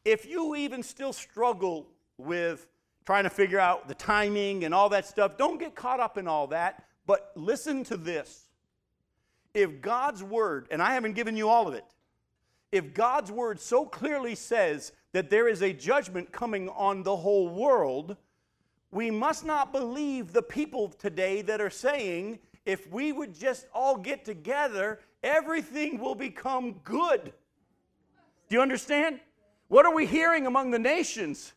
If 0.06 0.26
you 0.26 0.56
even 0.56 0.84
still 0.84 1.12
struggle 1.12 1.86
with 2.18 2.66
trying 3.06 3.26
to 3.26 3.30
figure 3.30 3.60
out 3.60 3.90
the 3.90 3.96
timing 3.96 4.64
and 4.64 4.74
all 4.74 4.88
that 4.90 5.06
stuff. 5.06 5.36
Don't 5.36 5.60
get 5.60 5.76
caught 5.76 6.00
up 6.00 6.18
in 6.18 6.28
all 6.28 6.48
that, 6.48 6.86
but 7.08 7.32
listen 7.36 7.84
to 7.86 7.98
this. 7.98 8.48
If 9.54 9.82
God's 9.82 10.24
word, 10.24 10.68
and 10.72 10.82
I 10.82 10.94
haven't 10.94 11.14
given 11.14 11.36
you 11.36 11.50
all 11.50 11.68
of 11.68 11.74
it, 11.74 11.84
if 12.72 12.94
God's 12.94 13.32
word 13.32 13.60
so 13.60 13.84
clearly 13.84 14.36
says 14.36 14.94
that 15.12 15.30
there 15.30 15.50
is 15.50 15.62
a 15.62 15.74
judgment 15.74 16.32
coming 16.32 16.70
on 16.70 17.04
the 17.04 17.18
whole 17.18 17.50
world, 17.50 18.16
we 18.92 19.10
must 19.12 19.44
not 19.44 19.74
believe 19.74 20.32
the 20.32 20.44
people 20.44 20.88
today 20.88 21.42
that 21.42 21.60
are 21.60 21.72
saying, 21.72 22.40
if 22.70 22.90
we 22.92 23.12
would 23.12 23.38
just 23.38 23.68
all 23.74 23.98
get 23.98 24.24
together, 24.24 25.00
everything 25.24 26.00
will 26.00 26.16
become 26.16 26.74
good. 26.84 27.34
Do 28.48 28.56
you 28.56 28.62
understand? 28.62 29.20
What 29.68 29.86
are 29.86 29.94
we 29.94 30.06
hearing 30.06 30.48
among 30.48 30.72
the 30.72 30.80
nations? 30.80 31.54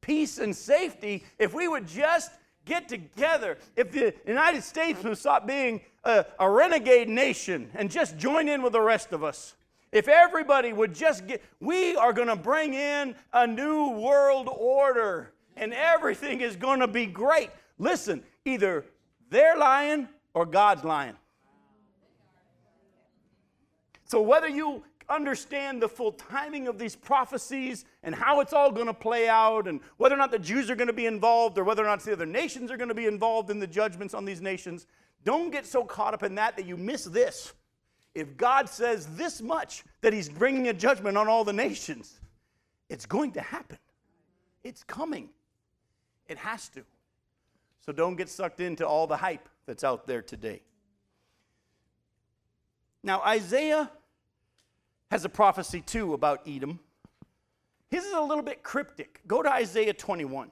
peace 0.00 0.38
and 0.38 0.54
safety 0.54 1.24
if 1.38 1.54
we 1.54 1.68
would 1.68 1.86
just 1.86 2.32
get 2.64 2.88
together. 2.88 3.58
If 3.76 3.92
the 3.92 4.14
United 4.26 4.62
States 4.62 5.02
would 5.02 5.18
stop 5.18 5.46
being 5.46 5.80
a, 6.04 6.24
a, 6.38 6.48
renegade 6.48 7.08
nation 7.08 7.70
and 7.74 7.90
just 7.90 8.16
join 8.16 8.48
in 8.48 8.62
with 8.62 8.72
the 8.72 8.80
rest 8.80 9.12
of 9.12 9.22
us. 9.24 9.54
If 9.92 10.08
everybody 10.08 10.72
would 10.72 10.94
just 10.94 11.26
get, 11.26 11.42
we 11.60 11.96
are 11.96 12.12
going 12.12 12.28
to 12.28 12.36
bring 12.36 12.74
in 12.74 13.14
a 13.32 13.46
new 13.46 13.90
world 13.90 14.48
order 14.50 15.32
and 15.56 15.74
everything 15.74 16.40
is 16.40 16.56
going 16.56 16.80
to 16.80 16.88
be 16.88 17.06
great. 17.06 17.50
Listen, 17.78 18.22
either 18.44 18.84
they're 19.30 19.56
lying 19.56 20.08
or 20.34 20.46
God's 20.46 20.84
lying. 20.84 21.16
So 24.04 24.20
whether 24.20 24.48
you 24.48 24.82
understand 25.10 25.82
the 25.82 25.88
full 25.88 26.12
timing 26.12 26.68
of 26.68 26.78
these 26.78 26.94
prophecies 26.94 27.84
and 28.02 28.14
how 28.14 28.40
it's 28.40 28.52
all 28.52 28.70
going 28.70 28.86
to 28.86 28.94
play 28.94 29.28
out 29.28 29.66
and 29.66 29.80
whether 29.96 30.14
or 30.14 30.18
not 30.18 30.30
the 30.30 30.38
Jews 30.38 30.70
are 30.70 30.76
going 30.76 30.88
to 30.88 30.92
be 30.92 31.06
involved 31.06 31.58
or 31.58 31.64
whether 31.64 31.82
or 31.82 31.86
not 31.86 32.02
the 32.02 32.12
other 32.12 32.26
nations 32.26 32.70
are 32.70 32.76
going 32.76 32.88
to 32.88 32.94
be 32.94 33.06
involved 33.06 33.50
in 33.50 33.58
the 33.58 33.66
judgments 33.66 34.14
on 34.14 34.24
these 34.24 34.40
nations. 34.40 34.86
Don't 35.24 35.50
get 35.50 35.66
so 35.66 35.84
caught 35.84 36.14
up 36.14 36.22
in 36.22 36.36
that 36.36 36.56
that 36.56 36.64
you 36.64 36.76
miss 36.76 37.04
this. 37.04 37.52
If 38.14 38.36
God 38.36 38.68
says 38.68 39.06
this 39.16 39.42
much 39.42 39.84
that 40.00 40.12
He's 40.12 40.28
bringing 40.28 40.68
a 40.68 40.72
judgment 40.72 41.16
on 41.16 41.28
all 41.28 41.44
the 41.44 41.52
nations, 41.52 42.20
it's 42.88 43.06
going 43.06 43.32
to 43.32 43.40
happen. 43.40 43.78
It's 44.64 44.82
coming. 44.82 45.28
It 46.28 46.38
has 46.38 46.68
to. 46.70 46.82
So 47.84 47.92
don't 47.92 48.16
get 48.16 48.28
sucked 48.28 48.60
into 48.60 48.86
all 48.86 49.06
the 49.06 49.16
hype 49.16 49.48
that's 49.70 49.84
out 49.84 50.04
there 50.04 50.20
today. 50.20 50.62
Now, 53.04 53.20
Isaiah 53.20 53.88
has 55.12 55.24
a 55.24 55.28
prophecy 55.28 55.80
too 55.80 56.12
about 56.12 56.40
Edom. 56.44 56.80
His 57.88 58.04
is 58.04 58.12
a 58.12 58.20
little 58.20 58.42
bit 58.42 58.64
cryptic. 58.64 59.20
Go 59.28 59.44
to 59.44 59.52
Isaiah 59.52 59.92
21. 59.92 60.50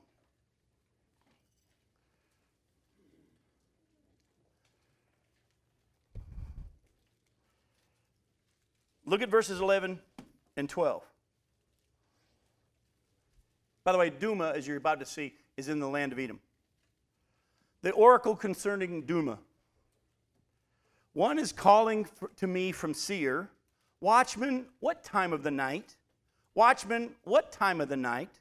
Look 9.05 9.21
at 9.21 9.31
verses 9.31 9.61
11 9.61 9.99
and 10.57 10.69
12. 10.69 11.03
By 13.83 13.91
the 13.91 13.99
way, 13.99 14.13
Dumah, 14.13 14.55
as 14.55 14.65
you're 14.69 14.77
about 14.77 15.01
to 15.01 15.07
see, 15.07 15.35
is 15.57 15.69
in 15.69 15.81
the 15.81 15.89
land 15.89 16.13
of 16.13 16.21
Edom. 16.21 16.39
The 17.83 17.93
oracle 17.93 18.35
concerning 18.35 19.05
Dumah. 19.05 19.39
One 21.13 21.39
is 21.39 21.53
calling 21.53 22.07
to 22.37 22.47
me 22.47 22.73
from 22.73 22.95
Seir, 22.95 23.51
Watchman, 24.01 24.67
what 24.81 25.03
time 25.03 25.33
of 25.33 25.43
the 25.43 25.51
night? 25.51 25.97
Watchman, 26.55 27.11
what 27.25 27.51
time 27.51 27.81
of 27.81 27.89
the 27.89 27.97
night? 27.97 28.41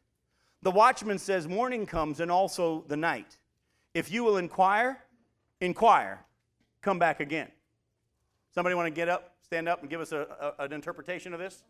The 0.62 0.72
watchman 0.72 1.20
says, 1.20 1.48
Morning 1.48 1.86
comes 1.86 2.20
and 2.20 2.32
also 2.32 2.84
the 2.88 2.98
night. 2.98 3.38
If 3.94 4.12
you 4.12 4.24
will 4.24 4.38
inquire, 4.38 5.00
inquire. 5.62 6.26
Come 6.82 7.00
back 7.00 7.20
again. 7.20 7.48
Somebody 8.54 8.76
want 8.76 8.88
to 8.88 8.92
get 8.92 9.10
up, 9.10 9.36
stand 9.42 9.68
up, 9.68 9.82
and 9.82 9.90
give 9.90 10.02
us 10.02 10.12
a, 10.12 10.54
a, 10.60 10.64
an 10.64 10.74
interpretation 10.74 11.34
of 11.34 11.40
this? 11.40 11.64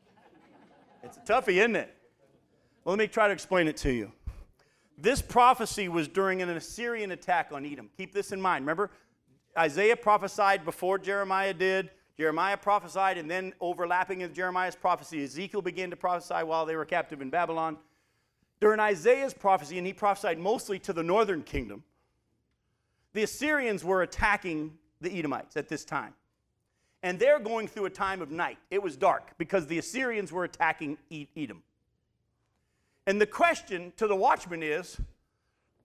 It's 1.04 1.18
a 1.18 1.20
toughie, 1.22 1.58
isn't 1.58 1.76
it? 1.76 1.96
Well, 2.84 2.96
let 2.96 3.00
me 3.00 3.08
try 3.08 3.28
to 3.28 3.34
explain 3.34 3.68
it 3.68 3.78
to 3.78 3.92
you. 3.92 4.12
This 4.98 5.22
prophecy 5.22 5.88
was 5.88 6.08
during 6.08 6.42
an 6.42 6.50
Assyrian 6.50 7.12
attack 7.12 7.52
on 7.52 7.66
Edom. 7.66 7.90
Keep 7.98 8.14
this 8.14 8.32
in 8.32 8.42
mind. 8.42 8.64
Remember, 8.64 8.90
Isaiah 9.58 9.96
prophesied 9.96 10.66
before 10.66 10.98
Jeremiah 10.98 11.54
did. 11.54 11.92
Jeremiah 12.18 12.58
prophesied, 12.58 13.20
and 13.20 13.30
then 13.30 13.54
overlapping 13.62 14.22
in 14.22 14.34
Jeremiah's 14.34 14.76
prophecy, 14.76 15.24
Ezekiel 15.24 15.62
began 15.62 15.92
to 15.92 15.96
prophesy 15.96 16.44
while 16.44 16.66
they 16.66 16.76
were 16.76 16.86
captive 16.86 17.22
in 17.22 17.30
Babylon. 17.30 17.78
During 18.60 18.80
Isaiah's 18.80 19.36
prophecy, 19.36 19.78
and 19.78 19.86
he 19.86 19.94
prophesied 19.94 20.40
mostly 20.40 20.80
to 20.80 20.94
the 20.94 21.04
northern 21.04 21.44
kingdom, 21.44 21.84
the 23.14 23.22
Assyrians 23.22 23.84
were 23.84 24.02
attacking 24.02 24.78
the 25.00 25.12
Edomites 25.12 25.56
at 25.58 25.70
this 25.70 25.86
time. 25.86 26.16
And 27.04 27.20
they're 27.20 27.40
going 27.40 27.68
through 27.68 27.86
a 27.86 27.92
time 27.92 28.22
of 28.24 28.32
night. 28.32 28.58
It 28.72 28.82
was 28.82 28.98
dark 28.98 29.38
because 29.38 29.68
the 29.68 29.78
Assyrians 29.78 30.32
were 30.32 30.44
attacking 30.44 30.98
Edom. 31.36 31.62
And 33.08 33.22
the 33.22 33.26
question 33.26 33.94
to 33.96 34.06
the 34.06 34.16
watchman 34.16 34.62
is 34.62 35.00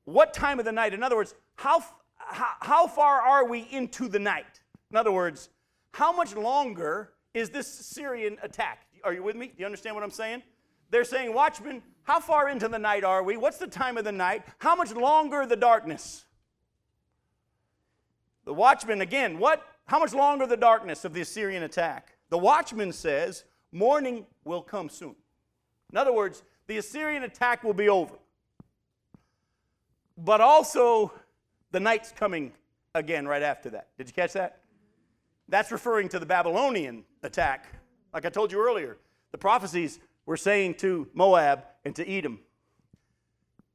what 0.04 0.34
time 0.34 0.58
of 0.58 0.64
the 0.64 0.72
night? 0.72 0.92
In 0.92 1.04
other 1.04 1.14
words, 1.14 1.36
how, 1.54 1.82
how, 2.16 2.50
how 2.60 2.86
far 2.88 3.22
are 3.22 3.46
we 3.46 3.60
into 3.70 4.08
the 4.08 4.18
night? 4.18 4.60
In 4.90 4.96
other 4.96 5.12
words, 5.12 5.48
how 5.92 6.12
much 6.12 6.34
longer 6.34 7.12
is 7.32 7.48
this 7.50 7.78
Assyrian 7.78 8.38
attack? 8.42 8.86
Are 9.04 9.14
you 9.14 9.22
with 9.22 9.36
me? 9.36 9.46
Do 9.46 9.54
you 9.58 9.66
understand 9.66 9.94
what 9.94 10.02
I'm 10.02 10.10
saying? 10.10 10.42
They're 10.90 11.04
saying, 11.04 11.32
Watchman, 11.32 11.82
how 12.02 12.18
far 12.18 12.48
into 12.48 12.66
the 12.68 12.78
night 12.78 13.04
are 13.04 13.22
we? 13.22 13.36
What's 13.36 13.58
the 13.58 13.68
time 13.68 13.96
of 13.96 14.04
the 14.04 14.12
night? 14.12 14.42
How 14.58 14.74
much 14.74 14.92
longer 14.92 15.46
the 15.46 15.56
darkness? 15.56 16.24
The 18.44 18.52
watchman, 18.52 19.00
again, 19.00 19.38
what? 19.38 19.64
How 19.86 20.00
much 20.00 20.12
longer 20.12 20.46
the 20.46 20.56
darkness 20.56 21.04
of 21.04 21.14
the 21.14 21.20
Assyrian 21.20 21.62
attack? 21.62 22.16
The 22.30 22.38
watchman 22.38 22.92
says, 22.92 23.44
Morning 23.70 24.26
will 24.44 24.62
come 24.62 24.88
soon. 24.88 25.14
In 25.92 25.96
other 25.96 26.12
words, 26.12 26.42
the 26.66 26.78
Assyrian 26.78 27.22
attack 27.22 27.64
will 27.64 27.74
be 27.74 27.88
over. 27.88 28.14
But 30.16 30.40
also, 30.40 31.12
the 31.70 31.80
night's 31.80 32.12
coming 32.12 32.52
again 32.94 33.26
right 33.26 33.42
after 33.42 33.70
that. 33.70 33.88
Did 33.96 34.06
you 34.08 34.12
catch 34.12 34.34
that? 34.34 34.60
That's 35.48 35.72
referring 35.72 36.08
to 36.10 36.18
the 36.18 36.26
Babylonian 36.26 37.04
attack. 37.22 37.66
Like 38.14 38.24
I 38.24 38.28
told 38.28 38.52
you 38.52 38.60
earlier, 38.60 38.98
the 39.32 39.38
prophecies 39.38 39.98
were 40.26 40.36
saying 40.36 40.74
to 40.74 41.08
Moab 41.14 41.64
and 41.84 41.94
to 41.96 42.08
Edom, 42.08 42.40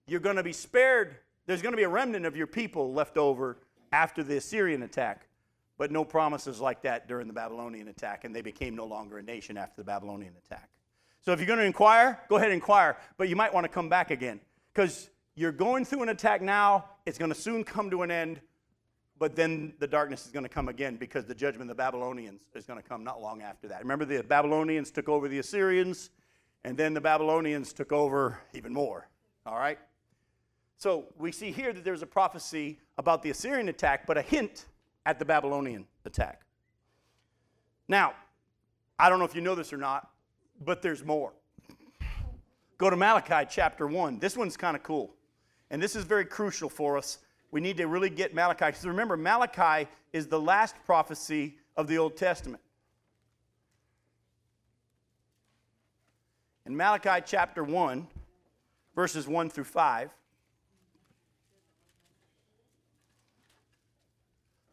You're 0.08 0.20
going 0.20 0.38
to 0.38 0.44
be 0.44 0.54
spared. 0.54 1.18
There's 1.46 1.62
going 1.62 1.74
to 1.74 1.78
be 1.78 1.84
a 1.84 1.90
remnant 1.90 2.26
of 2.26 2.36
your 2.36 2.48
people 2.48 2.94
left 2.94 3.18
over 3.18 3.58
after 3.92 4.24
the 4.24 4.38
Assyrian 4.38 4.84
attack. 4.84 5.28
But 5.78 5.92
no 5.92 6.04
promises 6.04 6.60
like 6.60 6.82
that 6.82 7.08
during 7.08 7.28
the 7.28 7.34
Babylonian 7.34 7.88
attack, 7.88 8.24
and 8.24 8.36
they 8.36 8.42
became 8.42 8.76
no 8.76 8.86
longer 8.86 9.20
a 9.20 9.24
nation 9.24 9.58
after 9.58 9.82
the 9.82 9.86
Babylonian 9.86 10.34
attack. 10.44 10.70
So 11.28 11.34
if 11.34 11.40
you're 11.40 11.48
going 11.48 11.60
to 11.60 11.66
inquire, 11.66 12.18
go 12.30 12.38
ahead 12.38 12.48
and 12.48 12.54
inquire, 12.54 12.96
but 13.18 13.28
you 13.28 13.36
might 13.36 13.54
want 13.54 13.66
to 13.66 13.68
come 13.68 13.90
back 13.90 14.12
again 14.12 14.40
because 14.74 15.10
you're 15.36 15.52
going 15.52 15.84
through 15.84 16.04
an 16.04 16.08
attack 16.08 16.42
now. 16.42 16.86
It's 17.06 17.18
going 17.18 17.34
to 17.34 17.38
soon 17.38 17.66
come 17.66 17.90
to 17.90 18.04
an 18.04 18.12
end, 18.12 18.40
but 19.20 19.36
then 19.36 19.74
the 19.80 19.88
darkness 19.88 20.26
is 20.26 20.32
going 20.32 20.44
to 20.44 20.50
come 20.50 20.70
again 20.70 20.96
because 20.96 21.26
the 21.26 21.36
judgment 21.36 21.70
of 21.70 21.76
the 21.76 21.84
Babylonians 21.84 22.44
is 22.56 22.66
going 22.66 22.82
to 22.82 22.88
come 22.88 23.04
not 23.04 23.22
long 23.22 23.42
after 23.42 23.68
that. 23.68 23.82
Remember, 23.82 24.06
the 24.06 24.24
Babylonians 24.24 24.90
took 24.90 25.10
over 25.10 25.28
the 25.28 25.40
Assyrians, 25.40 26.12
and 26.64 26.78
then 26.78 26.94
the 26.94 27.02
Babylonians 27.02 27.74
took 27.74 27.92
over 27.92 28.40
even 28.54 28.72
more. 28.72 29.10
All 29.46 29.58
right? 29.58 29.80
So 30.78 31.08
we 31.18 31.34
see 31.34 31.52
here 31.52 31.74
that 31.74 31.84
there's 31.84 32.04
a 32.04 32.08
prophecy 32.08 32.80
about 32.98 33.22
the 33.22 33.32
Assyrian 33.32 33.68
attack, 33.68 34.08
but 34.08 34.18
a 34.18 34.22
hint 34.22 34.68
at 35.06 35.20
the 35.20 35.26
Babylonian 35.26 35.88
attack. 36.06 36.44
Now, 37.90 38.14
I 38.98 39.10
don't 39.10 39.20
know 39.20 39.26
if 39.26 39.36
you 39.36 39.42
know 39.42 39.56
this 39.56 39.74
or 39.74 39.78
not, 39.78 40.10
but 40.64 40.82
there's 40.82 41.04
more. 41.04 41.34
Go 42.78 42.90
to 42.90 42.96
Malachi 42.96 43.48
chapter 43.50 43.88
1. 43.88 44.20
This 44.20 44.38
one's 44.38 44.58
kind 44.58 44.76
of 44.76 44.84
cool. 44.84 45.14
And 45.70 45.82
this 45.82 45.96
is 45.96 46.04
very 46.04 46.26
crucial 46.26 46.70
for 46.70 46.98
us 46.98 47.20
we 47.52 47.62
need 47.62 47.78
to 47.78 47.88
really 47.88 48.10
get 48.10 48.34
Malachi. 48.34 48.66
Because 48.68 48.86
remember, 48.86 49.18
Malachi 49.18 49.90
is 50.14 50.28
the 50.28 50.40
last 50.40 50.76
prophecy 50.86 51.58
of 51.76 51.88
the 51.88 51.98
Old 51.98 52.18
Testament. 52.18 52.62
In 56.66 56.76
Malachi 56.76 57.24
chapter 57.26 57.64
1, 57.64 58.08
verses 58.96 59.28
1 59.28 59.50
through 59.50 59.64
5, 59.64 60.10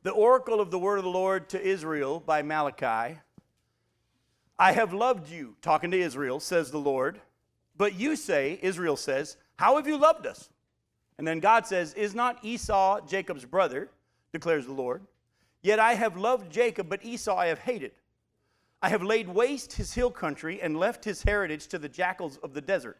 the 0.02 0.10
oracle 0.10 0.60
of 0.60 0.70
the 0.70 0.78
word 0.78 0.98
of 0.98 1.04
the 1.04 1.10
Lord 1.10 1.48
to 1.50 1.62
Israel 1.62 2.18
by 2.18 2.42
Malachi 2.42 3.18
I 4.58 4.72
have 4.72 4.92
loved 4.92 5.30
you, 5.30 5.56
talking 5.62 5.90
to 5.90 6.00
Israel, 6.00 6.40
says 6.40 6.70
the 6.70 6.78
Lord. 6.78 7.20
But 7.76 7.98
you 7.98 8.16
say, 8.16 8.58
Israel 8.62 8.96
says, 8.96 9.36
How 9.56 9.76
have 9.76 9.88
you 9.88 9.98
loved 9.98 10.26
us? 10.26 10.48
And 11.18 11.26
then 11.26 11.40
God 11.40 11.66
says, 11.66 11.94
Is 11.94 12.14
not 12.14 12.44
Esau 12.44 13.00
Jacob's 13.06 13.44
brother, 13.44 13.90
declares 14.32 14.66
the 14.66 14.72
Lord? 14.72 15.02
Yet 15.62 15.78
I 15.78 15.94
have 15.94 16.16
loved 16.16 16.52
Jacob, 16.52 16.88
but 16.88 17.04
Esau 17.04 17.36
I 17.36 17.46
have 17.46 17.60
hated. 17.60 17.92
I 18.82 18.90
have 18.90 19.02
laid 19.02 19.28
waste 19.28 19.72
his 19.72 19.94
hill 19.94 20.10
country 20.10 20.60
and 20.60 20.76
left 20.76 21.04
his 21.04 21.22
heritage 21.22 21.68
to 21.68 21.78
the 21.78 21.88
jackals 21.88 22.36
of 22.42 22.52
the 22.52 22.60
desert. 22.60 22.98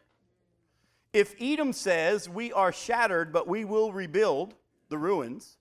If 1.13 1.35
Edom 1.39 1.71
says, 1.71 2.27
We 2.27 2.51
are 2.51 2.71
shattered, 2.71 3.31
but 3.31 3.47
we 3.47 3.63
will 3.65 3.93
rebuild 3.93 4.55
the 4.89 4.97
ruins, 4.97 5.57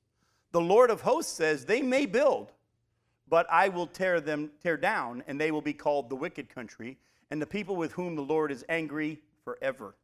the 0.50 0.60
Lord 0.60 0.90
of 0.90 1.02
hosts 1.02 1.32
says, 1.32 1.64
They 1.64 1.82
may 1.82 2.06
build, 2.06 2.52
but 3.28 3.46
I 3.50 3.68
will 3.68 3.86
tear 3.86 4.20
them 4.20 4.50
tear 4.62 4.76
down, 4.76 5.22
and 5.26 5.40
they 5.40 5.50
will 5.50 5.62
be 5.62 5.72
called 5.72 6.08
the 6.08 6.16
wicked 6.16 6.48
country, 6.48 6.98
and 7.30 7.40
the 7.40 7.46
people 7.46 7.76
with 7.76 7.92
whom 7.92 8.16
the 8.16 8.22
Lord 8.22 8.52
is 8.52 8.64
angry 8.68 9.20
forever. 9.44 9.94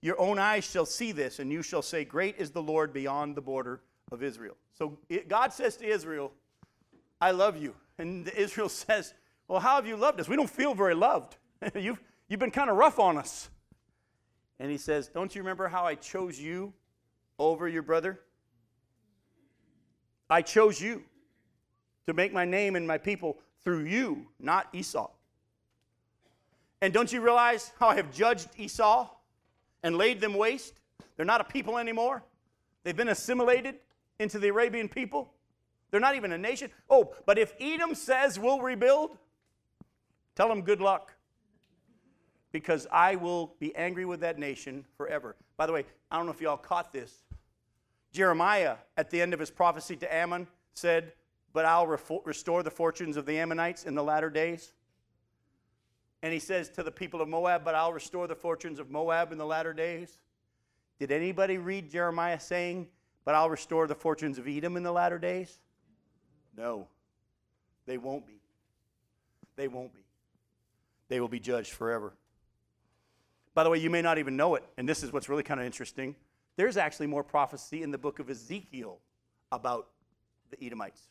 Your 0.00 0.20
own 0.20 0.38
eyes 0.38 0.64
shall 0.64 0.86
see 0.86 1.12
this, 1.12 1.38
and 1.38 1.50
you 1.50 1.62
shall 1.62 1.82
say, 1.82 2.04
Great 2.04 2.36
is 2.38 2.50
the 2.50 2.62
Lord 2.62 2.92
beyond 2.92 3.34
the 3.34 3.40
border 3.40 3.80
of 4.12 4.22
Israel. 4.22 4.56
So 4.72 4.98
it, 5.08 5.28
God 5.28 5.52
says 5.52 5.76
to 5.78 5.86
Israel, 5.86 6.32
I 7.20 7.32
love 7.32 7.60
you. 7.60 7.74
And 7.98 8.28
Israel 8.36 8.68
says, 8.68 9.14
Well, 9.48 9.60
how 9.60 9.76
have 9.76 9.86
you 9.86 9.96
loved 9.96 10.20
us? 10.20 10.28
We 10.28 10.36
don't 10.36 10.50
feel 10.50 10.74
very 10.74 10.94
loved. 10.94 11.36
you've, 11.74 12.00
you've 12.28 12.40
been 12.40 12.50
kind 12.50 12.70
of 12.70 12.76
rough 12.76 12.98
on 12.98 13.18
us. 13.18 13.50
And 14.60 14.70
he 14.70 14.78
says, 14.78 15.08
Don't 15.08 15.34
you 15.34 15.42
remember 15.42 15.68
how 15.68 15.84
I 15.84 15.96
chose 15.96 16.38
you 16.38 16.72
over 17.38 17.68
your 17.68 17.82
brother? 17.82 18.20
I 20.30 20.42
chose 20.42 20.80
you 20.80 21.02
to 22.08 22.14
make 22.14 22.32
my 22.32 22.44
name 22.44 22.74
and 22.74 22.86
my 22.86 22.98
people 22.98 23.38
through 23.62 23.84
you, 23.84 24.26
not 24.40 24.68
Esau. 24.72 25.08
And 26.82 26.92
don't 26.92 27.12
you 27.12 27.20
realize 27.20 27.72
how 27.78 27.88
I 27.88 27.96
have 27.96 28.12
judged 28.12 28.48
Esau? 28.56 29.08
and 29.82 29.96
laid 29.96 30.20
them 30.20 30.34
waste. 30.34 30.74
They're 31.16 31.26
not 31.26 31.40
a 31.40 31.44
people 31.44 31.78
anymore. 31.78 32.22
They've 32.84 32.96
been 32.96 33.08
assimilated 33.08 33.76
into 34.18 34.38
the 34.38 34.48
Arabian 34.48 34.88
people. 34.88 35.32
They're 35.90 36.00
not 36.00 36.16
even 36.16 36.32
a 36.32 36.38
nation. 36.38 36.70
Oh, 36.90 37.14
but 37.26 37.38
if 37.38 37.54
Edom 37.60 37.94
says 37.94 38.38
we'll 38.38 38.60
rebuild, 38.60 39.16
tell 40.34 40.48
them 40.48 40.62
good 40.62 40.80
luck. 40.80 41.14
Because 42.50 42.86
I 42.90 43.16
will 43.16 43.54
be 43.58 43.74
angry 43.76 44.04
with 44.04 44.20
that 44.20 44.38
nation 44.38 44.84
forever. 44.96 45.36
By 45.56 45.66
the 45.66 45.72
way, 45.72 45.84
I 46.10 46.16
don't 46.16 46.26
know 46.26 46.32
if 46.32 46.40
y'all 46.40 46.56
caught 46.56 46.92
this. 46.92 47.24
Jeremiah, 48.12 48.76
at 48.96 49.10
the 49.10 49.20
end 49.20 49.34
of 49.34 49.40
his 49.40 49.50
prophecy 49.50 49.96
to 49.96 50.14
Ammon, 50.14 50.46
said, 50.74 51.12
But 51.52 51.64
I'll 51.64 51.86
restore 51.86 52.62
the 52.62 52.70
fortunes 52.70 53.16
of 53.16 53.26
the 53.26 53.38
Ammonites 53.38 53.84
in 53.84 53.94
the 53.94 54.02
latter 54.02 54.30
days. 54.30 54.72
And 56.22 56.32
he 56.32 56.38
says 56.38 56.68
to 56.70 56.82
the 56.82 56.90
people 56.90 57.20
of 57.20 57.28
Moab, 57.28 57.64
But 57.64 57.74
I'll 57.74 57.92
restore 57.92 58.26
the 58.26 58.34
fortunes 58.34 58.78
of 58.78 58.90
Moab 58.90 59.32
in 59.32 59.38
the 59.38 59.46
latter 59.46 59.72
days. 59.72 60.18
Did 60.98 61.12
anybody 61.12 61.58
read 61.58 61.90
Jeremiah 61.90 62.40
saying, 62.40 62.88
But 63.24 63.34
I'll 63.34 63.50
restore 63.50 63.86
the 63.86 63.94
fortunes 63.94 64.38
of 64.38 64.48
Edom 64.48 64.76
in 64.76 64.82
the 64.82 64.92
latter 64.92 65.18
days? 65.18 65.58
No, 66.56 66.88
they 67.86 67.98
won't 67.98 68.26
be. 68.26 68.40
They 69.56 69.68
won't 69.68 69.92
be. 69.92 70.00
they 71.08 71.20
will 71.20 71.28
be 71.28 71.40
judged 71.40 71.72
forever. 71.72 72.12
By 73.54 73.64
the 73.64 73.70
way, 73.70 73.78
you 73.78 73.90
may 73.90 74.02
not 74.02 74.18
even 74.18 74.36
know 74.36 74.54
it, 74.54 74.64
and 74.76 74.88
this 74.88 75.02
is 75.02 75.12
what's 75.12 75.28
really 75.28 75.42
kind 75.42 75.58
of 75.58 75.66
interesting. 75.66 76.14
There's 76.56 76.76
actually 76.76 77.08
more 77.08 77.24
prophecy 77.24 77.82
in 77.82 77.90
the 77.90 77.98
book 77.98 78.18
of 78.18 78.30
Ezekiel 78.30 78.98
about 79.50 79.88
the 80.50 80.64
Edomites. 80.64 81.02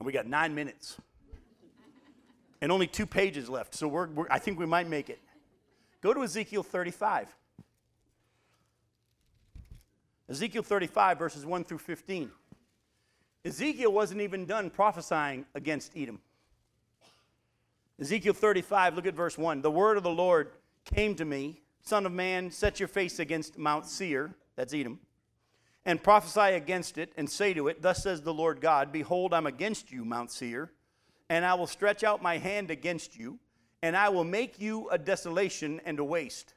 And 0.00 0.06
we 0.06 0.12
got 0.12 0.26
nine 0.26 0.54
minutes 0.54 0.96
and 2.60 2.72
only 2.72 2.86
two 2.86 3.06
pages 3.06 3.48
left, 3.48 3.74
so 3.74 3.86
we're, 3.86 4.08
we're, 4.08 4.26
I 4.30 4.38
think 4.38 4.58
we 4.58 4.66
might 4.66 4.88
make 4.88 5.08
it. 5.08 5.20
Go 6.00 6.12
to 6.12 6.22
Ezekiel 6.22 6.62
35. 6.62 7.34
Ezekiel 10.28 10.62
35, 10.62 11.18
verses 11.18 11.46
1 11.46 11.64
through 11.64 11.78
15. 11.78 12.30
Ezekiel 13.44 13.92
wasn't 13.92 14.20
even 14.20 14.46
done 14.46 14.70
prophesying 14.70 15.44
against 15.54 15.92
Edom. 15.96 16.20
Ezekiel 18.00 18.32
35, 18.32 18.94
look 18.94 19.06
at 19.06 19.14
verse 19.14 19.36
1. 19.36 19.60
The 19.60 19.70
word 19.70 19.96
of 19.96 20.02
the 20.02 20.10
Lord 20.10 20.50
came 20.84 21.14
to 21.16 21.24
me, 21.24 21.60
Son 21.82 22.06
of 22.06 22.12
man, 22.12 22.50
set 22.50 22.80
your 22.80 22.88
face 22.88 23.18
against 23.18 23.58
Mount 23.58 23.86
Seir, 23.86 24.34
that's 24.56 24.72
Edom, 24.72 25.00
and 25.86 26.02
prophesy 26.02 26.54
against 26.54 26.98
it, 26.98 27.12
and 27.16 27.28
say 27.28 27.54
to 27.54 27.68
it, 27.68 27.82
Thus 27.82 28.02
says 28.02 28.22
the 28.22 28.34
Lord 28.34 28.60
God, 28.60 28.92
Behold, 28.92 29.32
I'm 29.32 29.46
against 29.46 29.90
you, 29.90 30.04
Mount 30.04 30.30
Seir, 30.30 30.70
and 31.28 31.44
I 31.44 31.54
will 31.54 31.66
stretch 31.66 32.04
out 32.04 32.22
my 32.22 32.38
hand 32.38 32.70
against 32.70 33.16
you, 33.16 33.38
and 33.82 33.96
I 33.96 34.10
will 34.10 34.24
make 34.24 34.60
you 34.60 34.88
a 34.90 34.98
desolation 34.98 35.80
and 35.84 35.98
a 35.98 36.04
waste. 36.04 36.54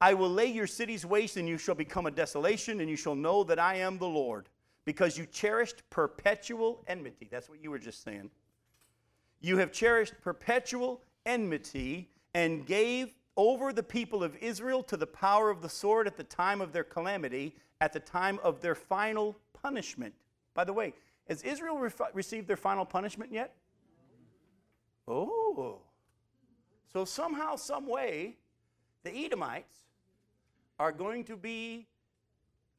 I 0.00 0.14
will 0.14 0.30
lay 0.30 0.46
your 0.46 0.66
cities 0.66 1.06
waste, 1.06 1.36
and 1.36 1.48
you 1.48 1.58
shall 1.58 1.76
become 1.76 2.06
a 2.06 2.10
desolation, 2.10 2.80
and 2.80 2.90
you 2.90 2.96
shall 2.96 3.14
know 3.14 3.44
that 3.44 3.60
I 3.60 3.76
am 3.76 3.98
the 3.98 4.08
Lord, 4.08 4.48
because 4.84 5.16
you 5.16 5.26
cherished 5.26 5.88
perpetual 5.90 6.82
enmity. 6.88 7.28
That's 7.30 7.48
what 7.48 7.62
you 7.62 7.70
were 7.70 7.78
just 7.78 8.02
saying. 8.02 8.30
You 9.40 9.58
have 9.58 9.70
cherished 9.70 10.14
perpetual 10.20 11.02
enmity 11.24 12.10
and 12.34 12.66
gave 12.66 13.14
over 13.36 13.72
the 13.72 13.82
people 13.82 14.22
of 14.22 14.36
Israel 14.36 14.82
to 14.84 14.96
the 14.96 15.06
power 15.06 15.50
of 15.50 15.62
the 15.62 15.68
sword 15.68 16.06
at 16.06 16.16
the 16.16 16.24
time 16.24 16.60
of 16.60 16.72
their 16.72 16.84
calamity, 16.84 17.54
at 17.82 17.92
the 17.92 17.98
time 17.98 18.38
of 18.44 18.60
their 18.60 18.76
final 18.76 19.36
punishment. 19.60 20.14
By 20.54 20.62
the 20.62 20.72
way, 20.72 20.94
has 21.28 21.42
Israel 21.42 21.78
re- 21.78 21.90
received 22.14 22.46
their 22.46 22.56
final 22.56 22.84
punishment 22.84 23.32
yet? 23.32 23.56
Oh. 25.08 25.80
So 26.92 27.04
somehow, 27.04 27.56
some 27.56 27.88
way, 27.88 28.36
the 29.02 29.12
Edomites 29.12 29.74
are 30.78 30.92
going 30.92 31.24
to 31.24 31.36
be 31.36 31.88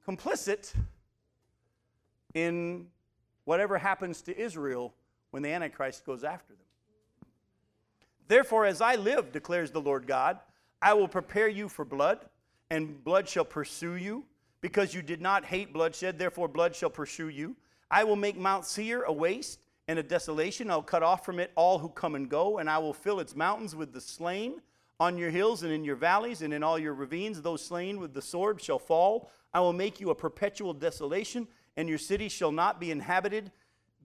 complicit 0.08 0.74
in 2.34 2.88
whatever 3.44 3.78
happens 3.78 4.22
to 4.22 4.40
Israel 4.40 4.94
when 5.32 5.44
the 5.44 5.50
Antichrist 5.50 6.06
goes 6.06 6.24
after 6.24 6.54
them. 6.54 7.28
Therefore, 8.30 8.66
as 8.66 8.80
I 8.80 8.96
live, 8.96 9.34
declares 9.34 9.70
the 9.70 9.82
Lord 9.82 10.08
God, 10.08 10.40
I 10.82 10.94
will 10.94 11.10
prepare 11.10 11.50
you 11.50 11.68
for 11.68 11.84
blood, 11.84 12.20
and 12.70 13.04
blood 13.04 13.28
shall 13.28 13.44
pursue 13.44 13.96
you. 13.96 14.24
Because 14.64 14.94
you 14.94 15.02
did 15.02 15.20
not 15.20 15.44
hate 15.44 15.74
bloodshed, 15.74 16.18
therefore 16.18 16.48
blood 16.48 16.74
shall 16.74 16.90
pursue 16.90 17.28
you. 17.28 17.58
I 17.92 18.06
will 18.06 18.16
make 18.16 18.38
Mount 18.38 18.64
Seir 18.64 19.04
a 19.04 19.12
waste 19.12 19.60
and 19.90 20.00
a 20.00 20.04
desolation. 20.04 20.72
I'll 20.72 20.82
cut 20.82 21.04
off 21.04 21.26
from 21.26 21.38
it 21.40 21.52
all 21.56 21.80
who 21.80 21.90
come 21.90 22.16
and 22.16 22.30
go, 22.30 22.60
and 22.60 22.70
I 22.70 22.78
will 22.78 22.94
fill 22.94 23.20
its 23.20 23.36
mountains 23.36 23.76
with 23.76 23.92
the 23.92 24.00
slain. 24.00 24.62
On 25.02 25.18
your 25.18 25.32
hills 25.32 25.64
and 25.64 25.74
in 25.74 25.84
your 25.84 25.98
valleys 25.98 26.42
and 26.42 26.54
in 26.54 26.64
all 26.64 26.80
your 26.80 26.94
ravines, 26.94 27.42
those 27.42 27.62
slain 27.62 28.00
with 28.00 28.14
the 28.14 28.22
sword 28.22 28.62
shall 28.62 28.80
fall. 28.80 29.30
I 29.54 29.60
will 29.60 29.74
make 29.74 30.00
you 30.00 30.12
a 30.12 30.16
perpetual 30.16 30.74
desolation, 30.74 31.46
and 31.76 31.90
your 31.90 31.98
city 31.98 32.30
shall 32.30 32.54
not 32.54 32.80
be 32.80 32.90
inhabited. 32.90 33.52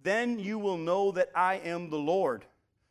Then 0.03 0.41
you 0.41 0.59
will 0.59 0.77
know 0.77 1.13
that 1.13 1.31
I 1.37 1.59
am 1.59 1.89
the 1.89 1.99
Lord, 1.99 2.47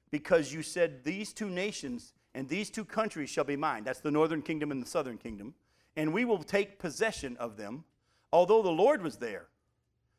because 0.10 0.54
you 0.54 0.64
said, 0.64 1.04
These 1.04 1.34
two 1.34 1.50
nations 1.50 2.14
and 2.34 2.48
these 2.48 2.70
two 2.70 2.86
countries 2.86 3.30
shall 3.30 3.44
be 3.44 3.58
mine. 3.58 3.84
That's 3.84 4.00
the 4.00 4.12
northern 4.12 4.42
kingdom 4.42 4.72
and 4.72 4.82
the 4.82 4.88
southern 4.88 5.18
kingdom. 5.18 5.54
And 5.98 6.14
we 6.14 6.24
will 6.24 6.44
take 6.44 6.80
possession 6.80 7.36
of 7.38 7.58
them, 7.58 7.84
although 8.32 8.62
the 8.62 8.70
Lord 8.70 9.02
was 9.02 9.18
there. 9.18 9.48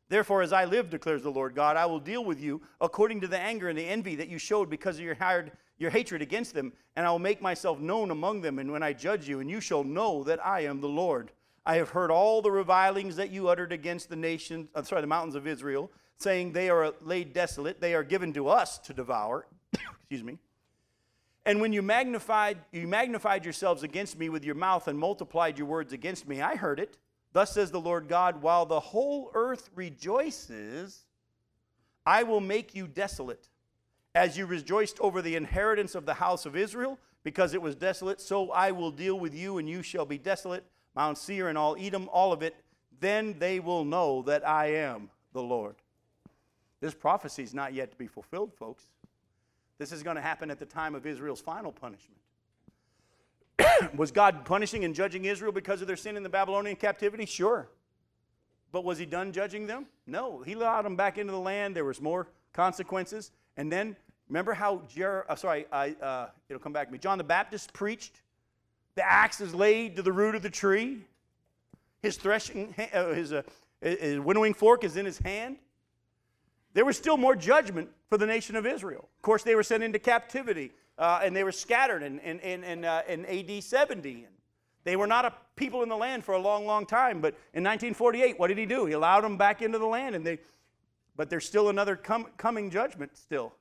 Therefore, 0.08 0.42
as 0.42 0.52
I 0.52 0.64
live, 0.64 0.90
declares 0.90 1.22
the 1.22 1.30
Lord 1.30 1.54
God, 1.54 1.76
I 1.76 1.86
will 1.86 2.00
deal 2.00 2.24
with 2.24 2.40
you 2.40 2.62
according 2.80 3.20
to 3.20 3.28
the 3.28 3.38
anger 3.38 3.68
and 3.68 3.78
the 3.78 3.86
envy 3.86 4.16
that 4.16 4.28
you 4.28 4.38
showed 4.38 4.68
because 4.68 4.96
of 4.96 5.04
your, 5.04 5.14
hired, 5.14 5.52
your 5.78 5.90
hatred 5.90 6.22
against 6.22 6.54
them, 6.54 6.72
and 6.96 7.06
I 7.06 7.10
will 7.10 7.18
make 7.18 7.40
myself 7.40 7.78
known 7.78 8.10
among 8.10 8.40
them. 8.40 8.58
And 8.58 8.72
when 8.72 8.82
I 8.82 8.92
judge 8.92 9.28
you, 9.28 9.40
and 9.40 9.50
you 9.50 9.60
shall 9.60 9.84
know 9.84 10.24
that 10.24 10.44
I 10.44 10.60
am 10.60 10.80
the 10.80 10.88
Lord. 10.88 11.30
I 11.64 11.76
have 11.76 11.90
heard 11.90 12.10
all 12.10 12.40
the 12.40 12.50
revilings 12.50 13.16
that 13.16 13.30
you 13.30 13.48
uttered 13.48 13.72
against 13.72 14.08
the 14.08 14.16
nations, 14.16 14.68
uh, 14.74 14.82
sorry, 14.82 15.02
the 15.02 15.06
mountains 15.06 15.34
of 15.34 15.46
Israel, 15.46 15.92
saying 16.16 16.52
they 16.52 16.70
are 16.70 16.94
laid 17.02 17.34
desolate, 17.34 17.80
they 17.80 17.94
are 17.94 18.02
given 18.02 18.32
to 18.32 18.48
us 18.48 18.78
to 18.78 18.94
devour. 18.94 19.46
Excuse 20.00 20.24
me. 20.24 20.38
And 21.46 21.60
when 21.60 21.72
you 21.72 21.82
magnified, 21.82 22.58
you 22.72 22.86
magnified 22.86 23.44
yourselves 23.44 23.82
against 23.82 24.18
me 24.18 24.28
with 24.28 24.44
your 24.44 24.54
mouth 24.54 24.88
and 24.88 24.98
multiplied 24.98 25.58
your 25.58 25.66
words 25.66 25.92
against 25.92 26.28
me, 26.28 26.42
I 26.42 26.56
heard 26.56 26.78
it. 26.78 26.98
Thus 27.32 27.52
says 27.52 27.70
the 27.70 27.80
Lord 27.80 28.08
God, 28.08 28.42
while 28.42 28.66
the 28.66 28.80
whole 28.80 29.30
earth 29.34 29.70
rejoices, 29.74 31.04
I 32.04 32.22
will 32.22 32.40
make 32.40 32.74
you 32.74 32.86
desolate. 32.86 33.48
As 34.14 34.36
you 34.36 34.46
rejoiced 34.46 34.98
over 35.00 35.22
the 35.22 35.36
inheritance 35.36 35.94
of 35.94 36.06
the 36.06 36.14
house 36.14 36.46
of 36.46 36.56
Israel, 36.56 36.98
because 37.22 37.52
it 37.52 37.60
was 37.60 37.74
desolate, 37.74 38.20
so 38.20 38.50
I 38.50 38.70
will 38.70 38.90
deal 38.90 39.18
with 39.18 39.34
you, 39.34 39.58
and 39.58 39.68
you 39.68 39.82
shall 39.82 40.06
be 40.06 40.18
desolate. 40.18 40.64
Mount 40.94 41.18
Seir 41.18 41.48
and 41.48 41.58
all 41.58 41.76
Edom, 41.78 42.08
all 42.12 42.32
of 42.32 42.42
it. 42.42 42.56
Then 43.00 43.36
they 43.38 43.60
will 43.60 43.84
know 43.84 44.22
that 44.22 44.46
I 44.46 44.72
am 44.74 45.10
the 45.32 45.42
Lord. 45.42 45.76
This 46.80 46.94
prophecy 46.94 47.42
is 47.42 47.54
not 47.54 47.74
yet 47.74 47.90
to 47.90 47.96
be 47.96 48.06
fulfilled, 48.06 48.52
folks. 48.54 48.86
This 49.78 49.92
is 49.92 50.02
going 50.02 50.16
to 50.16 50.22
happen 50.22 50.50
at 50.50 50.58
the 50.58 50.66
time 50.66 50.94
of 50.94 51.06
Israel's 51.06 51.40
final 51.40 51.72
punishment. 51.72 52.20
was 53.96 54.10
God 54.10 54.44
punishing 54.44 54.84
and 54.84 54.94
judging 54.94 55.24
Israel 55.24 55.52
because 55.52 55.80
of 55.80 55.86
their 55.86 55.96
sin 55.96 56.16
in 56.16 56.22
the 56.22 56.28
Babylonian 56.28 56.76
captivity? 56.76 57.26
Sure. 57.26 57.68
But 58.72 58.84
was 58.84 58.98
he 58.98 59.06
done 59.06 59.32
judging 59.32 59.66
them? 59.66 59.86
No. 60.06 60.42
He 60.42 60.52
allowed 60.52 60.82
them 60.82 60.96
back 60.96 61.16
into 61.16 61.32
the 61.32 61.38
land. 61.38 61.74
There 61.74 61.84
was 61.84 62.00
more 62.00 62.28
consequences. 62.52 63.30
And 63.56 63.72
then 63.72 63.96
remember 64.28 64.52
how 64.52 64.82
Jer- 64.88 65.24
uh, 65.28 65.36
sorry, 65.36 65.66
I, 65.72 65.90
uh, 66.02 66.28
it'll 66.48 66.60
come 66.60 66.72
back 66.72 66.88
to 66.88 66.92
me. 66.92 66.98
John 66.98 67.18
the 67.18 67.24
Baptist 67.24 67.72
preached. 67.72 68.20
The 68.96 69.08
axe 69.08 69.40
is 69.40 69.54
laid 69.54 69.96
to 69.96 70.02
the 70.02 70.12
root 70.12 70.34
of 70.34 70.42
the 70.42 70.50
tree. 70.50 71.04
His 72.02 72.16
threshing, 72.16 72.74
uh, 72.92 73.12
his, 73.12 73.32
uh, 73.32 73.42
his 73.80 74.18
winnowing 74.18 74.54
fork 74.54 74.84
is 74.84 74.96
in 74.96 75.06
his 75.06 75.18
hand. 75.18 75.56
There 76.74 76.84
was 76.84 76.96
still 76.96 77.16
more 77.16 77.34
judgment 77.34 77.88
for 78.08 78.18
the 78.18 78.26
nation 78.26 78.56
of 78.56 78.66
Israel. 78.66 79.08
Of 79.16 79.22
course, 79.22 79.42
they 79.42 79.54
were 79.54 79.62
sent 79.62 79.82
into 79.82 79.98
captivity 79.98 80.72
uh, 80.98 81.20
and 81.22 81.34
they 81.34 81.44
were 81.44 81.52
scattered 81.52 82.02
in, 82.02 82.18
in, 82.20 82.40
in, 82.40 82.64
in, 82.64 82.84
uh, 82.84 83.02
in 83.08 83.24
AD 83.26 83.62
70. 83.62 84.26
They 84.84 84.96
were 84.96 85.06
not 85.06 85.24
a 85.24 85.32
people 85.56 85.82
in 85.82 85.88
the 85.88 85.96
land 85.96 86.24
for 86.24 86.34
a 86.34 86.38
long, 86.38 86.66
long 86.66 86.86
time. 86.86 87.20
But 87.20 87.34
in 87.54 87.62
1948, 87.62 88.38
what 88.38 88.48
did 88.48 88.58
he 88.58 88.66
do? 88.66 88.86
He 88.86 88.94
allowed 88.94 89.22
them 89.22 89.36
back 89.36 89.62
into 89.62 89.78
the 89.78 89.86
land. 89.86 90.14
And 90.14 90.26
they, 90.26 90.38
but 91.16 91.30
there's 91.30 91.46
still 91.46 91.68
another 91.68 91.96
com- 91.96 92.28
coming 92.36 92.70
judgment 92.70 93.16
still. 93.16 93.52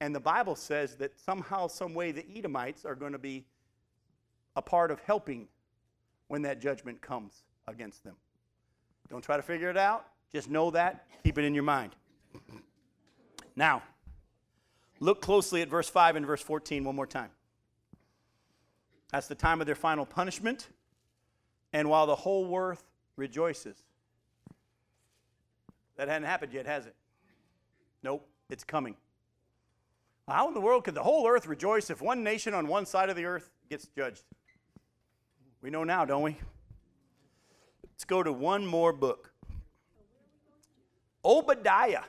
And 0.00 0.14
the 0.14 0.20
Bible 0.20 0.56
says 0.56 0.96
that 0.96 1.18
somehow, 1.18 1.68
some 1.68 1.94
way, 1.94 2.10
the 2.10 2.26
Edomites 2.36 2.84
are 2.84 2.96
going 2.96 3.12
to 3.12 3.18
be 3.18 3.44
a 4.56 4.62
part 4.62 4.90
of 4.90 5.00
helping 5.00 5.46
when 6.26 6.42
that 6.42 6.60
judgment 6.60 7.00
comes 7.00 7.44
against 7.68 8.02
them. 8.02 8.16
Don't 9.08 9.22
try 9.22 9.36
to 9.36 9.42
figure 9.42 9.70
it 9.70 9.76
out. 9.76 10.06
Just 10.32 10.50
know 10.50 10.70
that. 10.72 11.06
Keep 11.22 11.38
it 11.38 11.44
in 11.44 11.54
your 11.54 11.62
mind. 11.62 11.94
Now, 13.54 13.82
Look 15.02 15.20
closely 15.20 15.62
at 15.62 15.68
verse 15.68 15.88
5 15.88 16.14
and 16.14 16.24
verse 16.24 16.40
14 16.40 16.84
one 16.84 16.94
more 16.94 17.08
time. 17.08 17.30
That's 19.10 19.26
the 19.26 19.34
time 19.34 19.60
of 19.60 19.66
their 19.66 19.74
final 19.74 20.06
punishment, 20.06 20.68
and 21.72 21.90
while 21.90 22.06
the 22.06 22.14
whole 22.14 22.56
earth 22.56 22.84
rejoices. 23.16 23.82
That 25.96 26.06
hadn't 26.06 26.28
happened 26.28 26.52
yet, 26.52 26.66
has 26.66 26.86
it? 26.86 26.94
Nope, 28.04 28.28
it's 28.48 28.62
coming. 28.62 28.94
How 30.28 30.46
in 30.46 30.54
the 30.54 30.60
world 30.60 30.84
could 30.84 30.94
the 30.94 31.02
whole 31.02 31.26
earth 31.26 31.48
rejoice 31.48 31.90
if 31.90 32.00
one 32.00 32.22
nation 32.22 32.54
on 32.54 32.68
one 32.68 32.86
side 32.86 33.10
of 33.10 33.16
the 33.16 33.24
earth 33.24 33.50
gets 33.68 33.88
judged? 33.96 34.22
We 35.62 35.70
know 35.70 35.82
now, 35.82 36.04
don't 36.04 36.22
we? 36.22 36.36
Let's 37.82 38.04
go 38.04 38.22
to 38.22 38.32
one 38.32 38.64
more 38.64 38.92
book 38.92 39.32
Obadiah. 41.24 42.04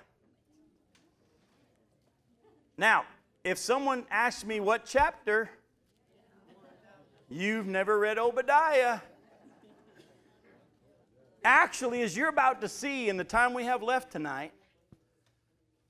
Now, 2.77 3.05
if 3.43 3.57
someone 3.57 4.05
asks 4.09 4.45
me 4.45 4.59
what 4.59 4.85
chapter, 4.85 5.49
you've 7.29 7.67
never 7.67 7.99
read 7.99 8.17
Obadiah. 8.17 8.99
Actually, 11.43 12.01
as 12.01 12.15
you're 12.15 12.29
about 12.29 12.61
to 12.61 12.69
see 12.69 13.09
in 13.09 13.17
the 13.17 13.23
time 13.23 13.53
we 13.53 13.65
have 13.65 13.83
left 13.83 14.11
tonight, 14.11 14.53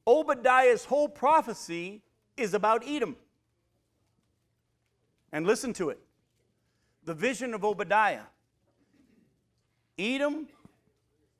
Obadiah's 0.05 0.83
whole 0.83 1.07
prophecy 1.07 2.01
is 2.35 2.53
about 2.53 2.83
Edom. 2.85 3.15
And 5.31 5.47
listen 5.47 5.73
to 5.73 5.89
it 5.89 5.99
the 7.05 7.13
vision 7.13 7.53
of 7.53 7.63
Obadiah. 7.63 8.21
Edom, 9.99 10.47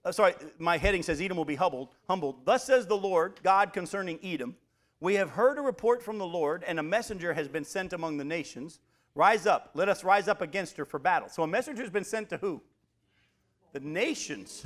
uh, 0.06 0.12
sorry, 0.12 0.34
my 0.60 0.78
heading 0.78 1.02
says 1.02 1.22
Edom 1.22 1.38
will 1.38 1.46
be 1.46 1.56
humbled, 1.56 1.96
humbled. 2.08 2.46
Thus 2.46 2.66
says 2.66 2.86
the 2.86 2.98
Lord 2.98 3.40
God 3.44 3.74
concerning 3.74 4.20
Edom 4.24 4.56
We 5.04 5.16
have 5.16 5.32
heard 5.32 5.58
a 5.58 5.62
report 5.62 6.02
from 6.02 6.18
the 6.18 6.26
Lord, 6.26 6.64
and 6.66 6.80
a 6.80 6.84
messenger 6.84 7.34
has 7.34 7.50
been 7.50 7.66
sent 7.66 7.92
among 7.92 8.16
the 8.16 8.24
nations. 8.24 8.80
Rise 9.16 9.46
up, 9.46 9.72
let 9.74 9.90
us 9.90 10.02
rise 10.02 10.30
up 10.30 10.42
against 10.42 10.78
her 10.78 10.86
for 10.86 10.98
battle. 10.98 11.28
So 11.28 11.44
a 11.44 11.48
messenger 11.48 11.82
has 11.82 11.92
been 11.92 12.06
sent 12.06 12.30
to 12.30 12.38
who? 12.38 12.62
The 13.74 13.82
nations. 13.82 14.66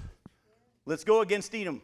Let's 0.85 1.03
go 1.03 1.21
against 1.21 1.55
Edom. 1.55 1.81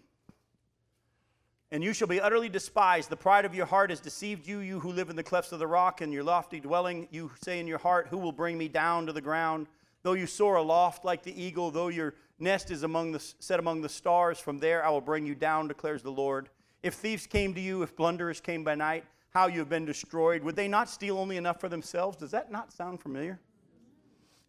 And 1.72 1.84
you 1.84 1.94
shall 1.94 2.08
be 2.08 2.22
utterly 2.22 2.48
despised. 2.48 3.10
The 3.10 3.18
pride 3.18 3.46
of 3.46 3.56
your 3.56 3.66
heart 3.66 3.90
has 3.90 4.00
deceived 4.00 4.46
you, 4.46 4.60
you 4.60 4.80
who 4.80 4.92
live 4.92 5.10
in 5.10 5.16
the 5.16 5.24
clefts 5.24 5.52
of 5.52 5.58
the 5.58 5.66
rock 5.66 6.02
and 6.02 6.14
your 6.14 6.24
lofty 6.24 6.60
dwelling. 6.60 7.08
You 7.10 7.32
say 7.44 7.60
in 7.60 7.66
your 7.66 7.80
heart, 7.80 8.10
Who 8.12 8.20
will 8.20 8.32
bring 8.32 8.56
me 8.56 8.68
down 8.68 9.08
to 9.08 9.14
the 9.14 9.20
ground? 9.20 9.66
Though 10.04 10.14
you 10.14 10.28
soar 10.28 10.58
aloft 10.58 11.04
like 11.04 11.24
the 11.24 11.42
eagle, 11.42 11.72
though 11.72 11.88
your 11.88 12.14
nest 12.38 12.70
is 12.70 12.84
among 12.84 13.14
the, 13.14 13.34
set 13.40 13.60
among 13.60 13.82
the 13.82 13.90
stars, 13.90 14.38
from 14.38 14.60
there 14.60 14.86
I 14.86 14.92
will 14.92 15.02
bring 15.02 15.26
you 15.26 15.34
down, 15.34 15.68
declares 15.68 16.04
the 16.04 16.12
Lord. 16.12 16.50
If 16.84 16.96
thieves 16.96 17.26
came 17.26 17.54
to 17.54 17.62
you, 17.62 17.82
if 17.82 17.96
blunderers 17.96 18.42
came 18.42 18.64
by 18.64 18.76
night, 18.76 19.06
how 19.30 19.48
you 19.48 19.60
have 19.60 19.70
been 19.70 19.86
destroyed, 19.86 20.44
would 20.44 20.56
they 20.56 20.68
not 20.68 20.90
steal 20.90 21.18
only 21.18 21.38
enough 21.38 21.60
for 21.60 21.70
themselves? 21.70 22.18
Does 22.18 22.32
that 22.32 22.52
not 22.52 22.72
sound 22.72 23.02
familiar? 23.02 23.40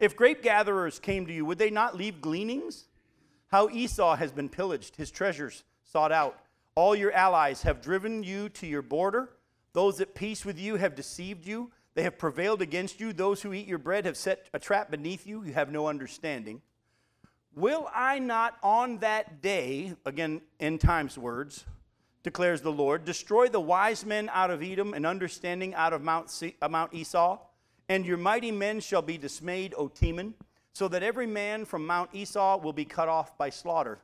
If 0.01 0.17
grape 0.17 0.43
gatherers 0.43 0.99
came 0.99 1.27
to 1.27 1.33
you, 1.33 1.47
would 1.47 1.59
they 1.59 1.71
not 1.71 1.97
leave 1.97 2.21
gleanings? 2.21 2.89
How 3.47 3.71
Esau 3.71 4.17
has 4.17 4.33
been 4.33 4.49
pillaged, 4.49 4.97
his 4.97 5.11
treasures 5.11 5.65
sought 5.85 6.13
out. 6.13 6.39
All 6.75 6.97
your 6.97 7.13
allies 7.13 7.63
have 7.63 7.81
driven 7.81 8.25
you 8.25 8.49
to 8.51 8.67
your 8.67 8.83
border. 8.83 9.31
Those 9.73 10.01
at 10.01 10.15
peace 10.15 10.45
with 10.45 10.59
you 10.59 10.77
have 10.77 10.97
deceived 10.97 11.47
you. 11.47 11.71
They 11.95 12.03
have 12.03 12.19
prevailed 12.19 12.61
against 12.61 13.01
you. 13.01 13.13
Those 13.13 13.41
who 13.43 13.53
eat 13.53 13.69
your 13.69 13.79
bread 13.79 14.05
have 14.05 14.17
set 14.17 14.49
a 14.53 14.59
trap 14.59 14.91
beneath 14.91 15.25
you. 15.25 15.45
You 15.45 15.53
have 15.53 15.71
no 15.71 15.87
understanding. 15.87 16.61
Will 17.55 17.89
I 17.95 18.19
not 18.19 18.57
on 18.63 18.99
that 18.99 19.41
day, 19.41 19.95
again, 20.05 20.43
end 20.59 20.81
times 20.81 21.17
words, 21.17 21.65
declares 22.25 22.63
the 22.63 22.73
Lord, 22.73 23.05
destroy 23.05 23.49
the 23.49 23.61
wise 23.61 24.05
men 24.05 24.29
out 24.33 24.51
of 24.51 24.63
Edom 24.63 24.95
and 24.95 25.07
understanding 25.07 25.75
out 25.75 25.93
of 25.93 26.03
Mount, 26.03 26.31
Se- 26.31 26.57
uh, 26.61 26.69
Mount 26.69 26.93
Esau? 26.93 27.39
And 27.89 28.05
your 28.05 28.17
mighty 28.17 28.51
men 28.51 28.81
shall 28.81 29.03
be 29.03 29.19
dismayed, 29.19 29.75
O 29.77 29.89
Teman, 29.89 30.33
so 30.73 30.89
that 30.89 31.03
every 31.03 31.27
man 31.27 31.67
from 31.67 31.87
Mount 31.87 32.11
Esau 32.15 32.57
will 32.57 32.73
be 32.73 32.87
cut 32.87 33.09
off 33.09 33.37
by 33.37 33.51
slaughter. 33.51 33.99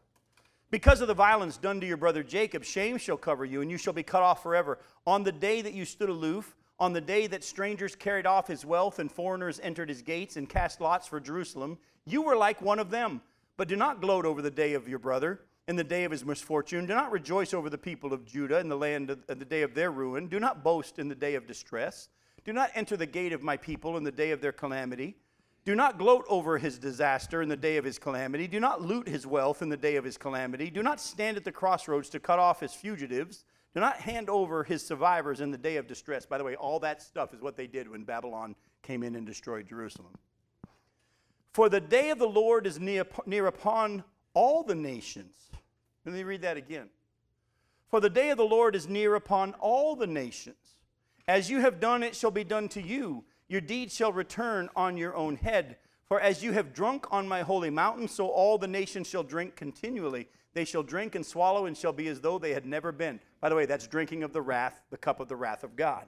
Because 0.71 1.01
of 1.01 1.09
the 1.09 1.15
violence 1.15 1.57
done 1.57 1.81
to 1.81 1.87
your 1.87 1.97
brother 1.97 2.23
Jacob, 2.23 2.63
shame 2.63 2.99
shall 2.99 3.17
cover 3.17 3.45
you, 3.45 3.63
and 3.63 3.71
you 3.71 3.79
shall 3.79 3.95
be 3.95 4.03
cut 4.03 4.23
off 4.23 4.43
forever. 4.43 4.79
On 5.07 5.25
the 5.25 5.33
day 5.33 5.63
that 5.63 5.73
you 5.73 5.87
stood 5.87 6.11
aloof, 6.11 6.55
on 6.79 6.93
the 6.93 7.01
day 7.01 7.27
that 7.27 7.43
strangers 7.43 7.97
carried 7.97 8.27
off 8.27 8.47
his 8.47 8.65
wealth 8.65 8.99
and 8.99 9.11
foreigners 9.11 9.59
entered 9.63 9.89
his 9.89 10.03
gates 10.03 10.37
and 10.37 10.49
cast 10.49 10.81
lots 10.81 11.07
for 11.07 11.21
Jerusalem, 11.21 11.79
you 12.07 12.23
were 12.23 12.37
like 12.37 12.61
one 12.61 12.79
of 12.79 12.91
them. 12.91 13.23
But 13.57 13.69
do 13.69 13.77
not 13.77 14.01
gloat 14.01 14.25
over 14.25 14.43
the 14.43 14.51
day 14.51 14.75
of 14.75 14.89
your 14.89 14.99
brother 14.99 15.41
in 15.71 15.77
the 15.77 15.85
day 15.85 16.03
of 16.03 16.11
his 16.11 16.25
misfortune. 16.27 16.85
Do 16.85 16.95
not 16.95 17.13
rejoice 17.13 17.55
over 17.55 17.71
the 17.71 17.79
people 17.79 18.13
of 18.13 18.27
Judah 18.27 18.59
in 18.59 18.69
the 18.69 18.77
land 18.77 19.09
of, 19.09 19.25
the 19.29 19.45
day 19.45 19.63
of 19.63 19.73
their 19.73 19.93
ruin. 19.93 20.27
Do 20.27 20.41
not 20.41 20.65
boast 20.65 20.99
in 20.99 21.07
the 21.07 21.15
day 21.15 21.37
of 21.37 21.47
distress. 21.47 22.09
Do 22.45 22.53
not 22.53 22.73
enter 22.75 22.97
the 22.97 23.07
gate 23.07 23.33
of 23.33 23.45
my 23.45 23.57
people 23.57 23.97
in 23.97 24.03
the 24.03 24.11
day 24.11 24.33
of 24.33 24.41
their 24.41 24.51
calamity. 24.51 25.15
Do 25.65 25.77
not 25.77 25.97
gloat 25.97 26.25
over 26.29 26.59
his 26.59 26.77
disaster 26.77 27.41
in 27.41 27.49
the 27.49 27.57
day 27.57 27.77
of 27.77 27.85
his 27.85 28.01
calamity. 28.01 28.49
Do 28.49 28.59
not 28.59 28.83
loot 28.83 29.07
his 29.07 29.29
wealth 29.29 29.63
in 29.63 29.69
the 29.69 29.77
day 29.77 29.95
of 29.95 30.03
his 30.03 30.19
calamity. 30.19 30.71
Do 30.71 30.83
not 30.83 31.01
stand 31.01 31.37
at 31.37 31.45
the 31.45 31.53
crossroads 31.53 32.09
to 32.09 32.19
cut 32.19 32.41
off 32.41 32.59
his 32.59 32.75
fugitives. 32.75 33.45
Do 33.73 33.79
not 33.79 33.99
hand 33.99 34.29
over 34.29 34.65
his 34.65 34.85
survivors 34.85 35.41
in 35.41 35.53
the 35.53 35.59
day 35.59 35.77
of 35.77 35.87
distress. 35.87 36.27
By 36.27 36.39
the 36.39 36.45
way, 36.45 36.57
all 36.57 36.81
that 36.81 37.01
stuff 37.01 37.33
is 37.33 37.41
what 37.41 37.57
they 37.57 37.69
did 37.69 37.89
when 37.89 38.03
Babylon 38.03 38.57
came 38.83 39.05
in 39.05 39.15
and 39.15 39.25
destroyed 39.25 39.69
Jerusalem. 39.69 40.19
For 41.53 41.69
the 41.69 41.81
day 41.81 42.11
of 42.11 42.19
the 42.19 42.27
Lord 42.27 42.67
is 42.67 42.81
near, 42.81 43.07
near 43.25 43.47
upon 43.47 44.03
all 44.35 44.65
the 44.65 44.75
nations. 44.75 45.37
Let 46.05 46.15
me 46.15 46.23
read 46.23 46.43
that 46.43 46.57
again. 46.57 46.89
For 47.89 48.01
the 48.01 48.11
day 48.11 48.31
of 48.31 48.39
the 48.39 48.45
Lord 48.45 48.75
is 48.77 48.89
near 48.89 49.15
upon 49.15 49.55
all 49.55 49.97
the 49.97 50.07
nations. 50.07 50.57
As 51.27 51.51
you 51.51 51.61
have 51.61 51.81
done, 51.81 52.03
it 52.03 52.17
shall 52.17 52.31
be 52.31 52.45
done 52.45 52.69
to 52.71 52.83
you. 52.83 53.25
Your 53.49 53.61
deeds 53.61 53.95
shall 53.95 54.13
return 54.13 54.69
on 54.77 54.97
your 54.97 55.15
own 55.15 55.37
head. 55.37 55.77
For 56.07 56.21
as 56.21 56.43
you 56.43 56.53
have 56.53 56.73
drunk 56.73 57.07
on 57.13 57.29
my 57.29 57.43
holy 57.43 57.71
mountain, 57.71 58.09
so 58.09 58.29
all 58.29 58.59
the 58.59 58.67
nations 58.67 59.09
shall 59.09 59.23
drink 59.23 59.57
continually. 59.57 60.29
They 60.55 60.65
shall 60.65 60.83
drink 60.83 61.15
and 61.15 61.25
swallow 61.25 61.67
and 61.67 61.77
shall 61.77 61.93
be 61.93 62.09
as 62.09 62.21
though 62.21 62.39
they 62.39 62.53
had 62.53 62.67
never 62.67 62.91
been. 62.91 63.21
By 63.41 63.49
the 63.49 63.55
way, 63.55 63.67
that's 63.67 63.87
drinking 63.87 64.23
of 64.23 64.33
the 64.33 64.43
wrath, 64.43 64.83
the 64.91 64.97
cup 64.97 65.21
of 65.21 65.29
the 65.29 65.37
wrath 65.37 65.63
of 65.63 65.77
God. 65.77 66.07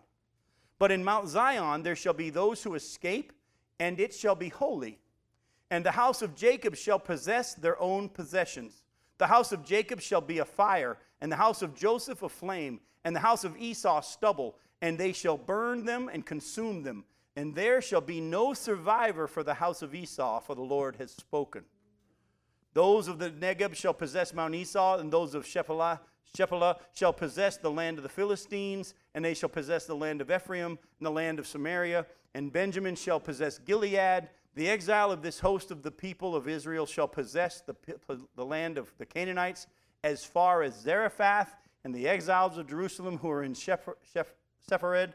But 0.79 0.91
in 0.91 1.05
Mount 1.05 1.29
Zion 1.29 1.83
there 1.83 1.95
shall 1.95 2.15
be 2.15 2.31
those 2.31 2.63
who 2.63 2.75
escape, 2.75 3.33
and 3.79 4.01
it 4.01 4.13
shall 4.13 4.35
be 4.35 4.49
holy. 4.49 4.99
And 5.71 5.87
the 5.87 5.93
house 5.93 6.23
of 6.23 6.35
Jacob 6.35 6.75
shall 6.75 6.99
possess 6.99 7.55
their 7.55 7.81
own 7.81 8.09
possessions. 8.09 8.82
The 9.23 9.29
house 9.29 9.53
of 9.53 9.65
Jacob 9.65 10.01
shall 10.01 10.21
be 10.21 10.39
a 10.41 10.45
fire, 10.45 10.99
and 11.21 11.31
the 11.31 11.37
house 11.37 11.63
of 11.63 11.77
Joseph 11.77 12.25
a 12.25 12.29
flame, 12.29 12.81
and 13.05 13.15
the 13.15 13.21
house 13.21 13.45
of 13.45 13.57
Esau 13.57 14.01
stubble, 14.01 14.57
and 14.81 14.99
they 14.99 15.13
shall 15.13 15.39
burn 15.39 15.85
them 15.85 16.11
and 16.13 16.27
consume 16.27 16.83
them. 16.83 17.05
And 17.37 17.55
there 17.55 17.81
shall 17.81 18.01
be 18.01 18.21
no 18.21 18.53
survivor 18.53 19.29
for 19.29 19.45
the 19.45 19.55
house 19.55 19.81
of 19.81 19.95
Esau, 19.95 20.41
for 20.41 20.57
the 20.57 20.63
Lord 20.63 20.97
has 20.97 21.13
spoken. 21.13 21.63
Those 22.75 23.07
of 23.07 23.21
the 23.21 23.31
Negeb 23.31 23.77
shall 23.77 23.95
possess 23.95 24.35
Mount 24.35 24.57
Esau, 24.57 24.99
and 24.99 25.13
those 25.13 25.37
of 25.37 25.45
Shephelah, 25.45 26.01
Shephelah 26.37 26.81
shall 26.93 27.13
possess 27.13 27.57
the 27.57 27.71
land 27.71 27.99
of 27.99 28.03
the 28.03 28.09
Philistines, 28.09 28.93
and 29.15 29.25
they 29.25 29.35
shall 29.35 29.49
possess 29.49 29.87
the 29.87 29.95
land 29.95 30.21
of 30.21 30.33
Ephraim 30.33 30.81
and 30.99 31.07
the 31.07 31.13
land 31.13 31.39
of 31.39 31.47
Samaria. 31.47 32.07
And 32.35 32.53
Benjamin 32.53 32.97
shall 32.97 33.21
possess 33.21 33.59
Gilead. 33.59 34.31
The 34.55 34.69
exile 34.69 35.11
of 35.11 35.23
this 35.23 35.41
host 35.41 35.71
of 35.71 35.83
the 35.83 35.91
people 35.91 36.37
of 36.37 36.47
Israel 36.47 36.85
shall 36.85 37.09
possess 37.09 37.63
the, 37.63 37.75
the 38.37 38.45
land 38.45 38.77
of 38.77 38.93
the 38.99 39.07
Canaanites 39.07 39.67
as 40.05 40.25
far 40.25 40.63
as 40.63 40.79
Zarephath, 40.79 41.55
and 41.85 41.95
the 41.95 42.07
exiles 42.07 42.59
of 42.59 42.69
Jerusalem 42.69 43.19
who 43.19 43.31
are 43.31 43.43
in 43.43 43.55
Sepharad 43.55 45.15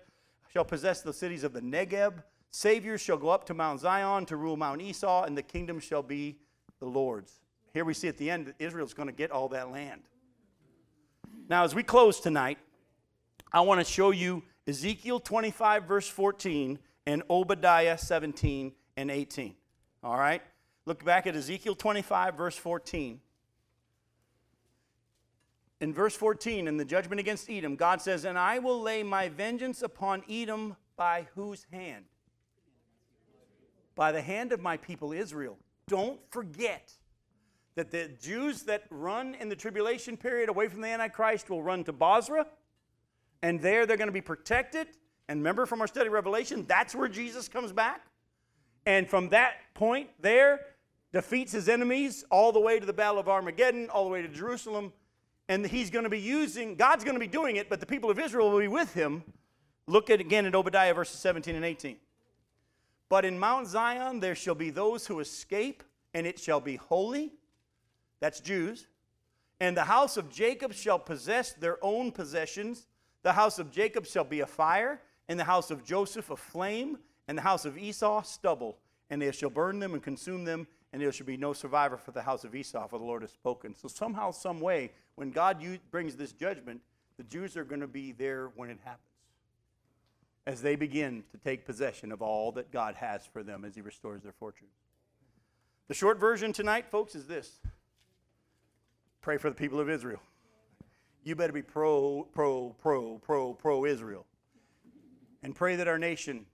shall 0.52 0.66
possess 0.66 1.02
the 1.02 1.14
cities 1.14 1.44
of 1.44 1.54
the 1.54 1.62
Negeb. 1.62 2.24
Saviors 2.52 3.00
shall 3.00 3.18
go 3.18 3.30
up 3.30 3.46
to 3.46 3.54
Mount 3.54 3.80
Zion 3.82 4.26
to 4.26 4.38
rule 4.38 4.58
Mount 4.58 4.82
Esau, 4.82 5.24
and 5.24 5.38
the 5.38 5.44
kingdom 5.44 5.80
shall 5.80 6.04
be 6.04 6.40
the 6.80 6.86
Lord's. 6.86 7.40
Here 7.74 7.86
we 7.86 7.94
see 7.94 8.08
at 8.08 8.18
the 8.18 8.30
end 8.30 8.48
that 8.48 8.56
Israel's 8.60 8.94
going 8.94 9.08
to 9.08 9.14
get 9.14 9.30
all 9.30 9.50
that 9.50 9.72
land. 9.72 10.02
Now, 11.48 11.64
as 11.64 11.76
we 11.76 11.84
close 11.84 12.20
tonight, 12.20 12.58
I 13.54 13.62
want 13.62 13.86
to 13.86 13.86
show 13.86 14.12
you 14.12 14.44
Ezekiel 14.68 15.20
25, 15.20 15.84
verse 15.84 16.08
14, 16.08 16.80
and 17.06 17.24
Obadiah 17.30 17.98
17 17.98 18.74
and 18.98 19.10
18. 19.10 19.56
All 20.04 20.18
right? 20.18 20.42
Look 20.86 21.06
back 21.06 21.28
at 21.28 21.36
Ezekiel 21.36 21.76
25, 21.76 22.36
verse 22.36 22.58
14. 22.58 23.22
In 25.80 25.94
verse 25.94 26.16
14, 26.16 26.68
in 26.68 26.78
the 26.78 26.86
judgment 26.86 27.20
against 27.20 27.50
Edom, 27.50 27.76
God 27.76 28.02
says, 28.02 28.26
And 28.26 28.38
I 28.38 28.58
will 28.60 28.82
lay 28.82 29.04
my 29.04 29.30
vengeance 29.30 29.84
upon 29.84 30.24
Edom 30.30 30.76
by 30.96 31.28
whose 31.36 31.68
hand? 31.72 32.06
By 33.96 34.12
the 34.12 34.22
hand 34.22 34.52
of 34.52 34.60
my 34.60 34.78
people 34.78 35.14
Israel. 35.14 35.58
Don't 35.88 36.20
forget 36.32 36.94
that 37.76 37.92
the 37.92 38.10
Jews 38.20 38.64
that 38.64 38.86
run 38.90 39.36
in 39.36 39.50
the 39.50 39.56
tribulation 39.56 40.18
period 40.18 40.50
away 40.50 40.68
from 40.68 40.82
the 40.82 40.88
Antichrist 40.88 41.50
will 41.50 41.62
run 41.62 41.84
to 41.84 41.94
Bozrah, 41.94 42.48
and 43.44 43.62
there 43.62 43.86
they're 43.86 43.98
going 43.98 44.08
to 44.08 44.12
be 44.14 44.20
protected. 44.20 44.88
And 45.30 45.42
remember 45.42 45.68
from 45.68 45.82
our 45.82 45.88
study 45.88 46.10
Revelation, 46.10 46.66
that's 46.68 46.96
where 46.96 47.08
Jesus 47.08 47.48
comes 47.48 47.72
back. 47.72 48.07
And 48.88 49.06
from 49.06 49.28
that 49.30 49.56
point 49.74 50.10
there, 50.22 50.62
defeats 51.12 51.52
his 51.52 51.68
enemies 51.68 52.24
all 52.32 52.54
the 52.54 52.60
way 52.62 52.80
to 52.80 52.86
the 52.86 52.94
Battle 52.94 53.20
of 53.20 53.28
Armageddon, 53.28 53.90
all 53.90 54.06
the 54.06 54.10
way 54.10 54.22
to 54.22 54.30
Jerusalem. 54.30 54.94
And 55.50 55.66
he's 55.66 55.90
going 55.90 56.06
to 56.06 56.10
be 56.10 56.22
using, 56.22 56.76
God's 56.76 57.04
going 57.04 57.16
to 57.16 57.20
be 57.20 57.28
doing 57.28 57.58
it, 57.58 57.70
but 57.70 57.82
the 57.82 57.86
people 57.86 58.10
of 58.10 58.18
Israel 58.18 58.50
will 58.50 58.60
be 58.60 58.70
with 58.70 58.94
him. 58.94 59.24
Look 59.88 60.10
at 60.10 60.22
again 60.22 60.46
at 60.46 60.56
Obadiah 60.56 60.94
verses 60.94 61.20
17 61.20 61.54
and 61.54 61.66
18. 61.66 61.98
But 63.10 63.26
in 63.26 63.38
Mount 63.38 63.68
Zion 63.68 64.22
there 64.22 64.36
shall 64.36 64.56
be 64.56 64.70
those 64.70 65.06
who 65.06 65.20
escape, 65.20 65.84
and 66.14 66.26
it 66.26 66.40
shall 66.40 66.62
be 66.62 66.78
holy. 66.78 67.34
That's 68.22 68.40
Jews. 68.40 68.88
And 69.60 69.76
the 69.76 69.84
house 69.84 70.16
of 70.16 70.30
Jacob 70.30 70.72
shall 70.72 71.00
possess 71.00 71.52
their 71.52 71.78
own 71.84 72.14
possessions. 72.14 72.88
The 73.24 73.34
house 73.34 73.60
of 73.60 73.70
Jacob 73.70 74.06
shall 74.06 74.24
be 74.24 74.40
a 74.40 74.48
fire, 74.48 75.02
and 75.28 75.38
the 75.38 75.44
house 75.44 75.72
of 75.72 75.84
Joseph 75.84 76.30
a 76.30 76.38
flame, 76.38 77.00
and 77.28 77.38
the 77.38 77.42
house 77.42 77.66
of 77.66 77.78
Esau 77.78 78.22
stubble, 78.22 78.78
and 79.10 79.22
they 79.22 79.32
shall 79.32 79.50
burn 79.50 79.80
them 79.80 79.94
and 79.94 80.02
consume 80.02 80.46
them, 80.46 80.68
and 80.94 81.02
there 81.02 81.12
shall 81.12 81.28
be 81.28 81.38
no 81.38 81.54
survivor 81.54 81.98
for 81.98 82.12
the 82.12 82.22
house 82.22 82.44
of 82.44 82.56
Esau, 82.56 82.88
for 82.88 82.98
the 82.98 83.06
Lord 83.06 83.22
has 83.22 83.32
spoken. 83.32 83.76
So 83.76 83.88
somehow, 83.88 84.32
some 84.32 84.60
way, 84.60 84.92
when 85.16 85.32
God 85.32 85.64
brings 85.92 86.16
this 86.16 86.32
judgment, 86.32 86.82
the 87.18 87.24
Jews 87.24 87.58
are 87.58 87.66
going 87.66 87.82
to 87.82 87.88
be 87.88 88.12
there 88.12 88.52
when 88.56 88.70
it 88.70 88.80
happens. 88.84 89.02
As 90.46 90.62
they 90.62 90.78
begin 90.78 91.24
to 91.32 91.38
take 91.38 91.66
possession 91.66 92.12
of 92.12 92.22
all 92.22 92.54
that 92.54 92.72
God 92.72 92.96
has 92.96 93.26
for 93.26 93.44
them 93.44 93.66
as 93.66 93.76
He 93.76 93.82
restores 93.82 94.24
their 94.24 94.32
fortune. 94.32 94.68
The 95.90 95.94
short 95.94 96.20
version 96.20 96.54
tonight, 96.54 96.90
folks, 96.90 97.16
is 97.16 97.28
this 97.28 97.60
pray 99.22 99.38
for 99.38 99.50
the 99.50 99.56
people 99.56 99.80
of 99.82 99.90
Israel. 99.90 100.22
You 101.26 101.36
better 101.36 101.52
be 101.52 101.62
pro, 101.62 102.26
pro, 102.34 102.70
pro, 102.80 103.18
pro, 103.18 103.54
pro 103.54 103.84
Israel. 103.84 104.26
And 105.44 105.54
pray 105.54 105.76
that 105.76 105.88
our 105.88 106.00
nation 106.00 106.46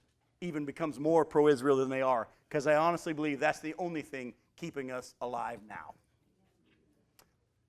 even 0.44 0.66
becomes 0.66 1.00
more 1.00 1.24
pro 1.24 1.48
Israel 1.48 1.78
than 1.78 1.90
they 1.90 2.02
are, 2.02 2.28
because 2.50 2.68
I 2.68 2.76
honestly 2.76 3.14
believe 3.14 3.40
that's 3.40 3.60
the 3.60 3.74
only 3.78 4.02
thing 4.02 4.34
keeping 4.58 4.92
us 4.92 5.16
alive 5.22 5.60
now. 5.68 5.94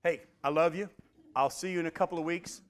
Hey, 0.03 0.21
I 0.43 0.49
love 0.49 0.75
you. 0.75 0.89
I'll 1.35 1.49
see 1.49 1.71
you 1.71 1.79
in 1.79 1.85
a 1.85 1.91
couple 1.91 2.19
of 2.19 2.25
weeks. 2.25 2.61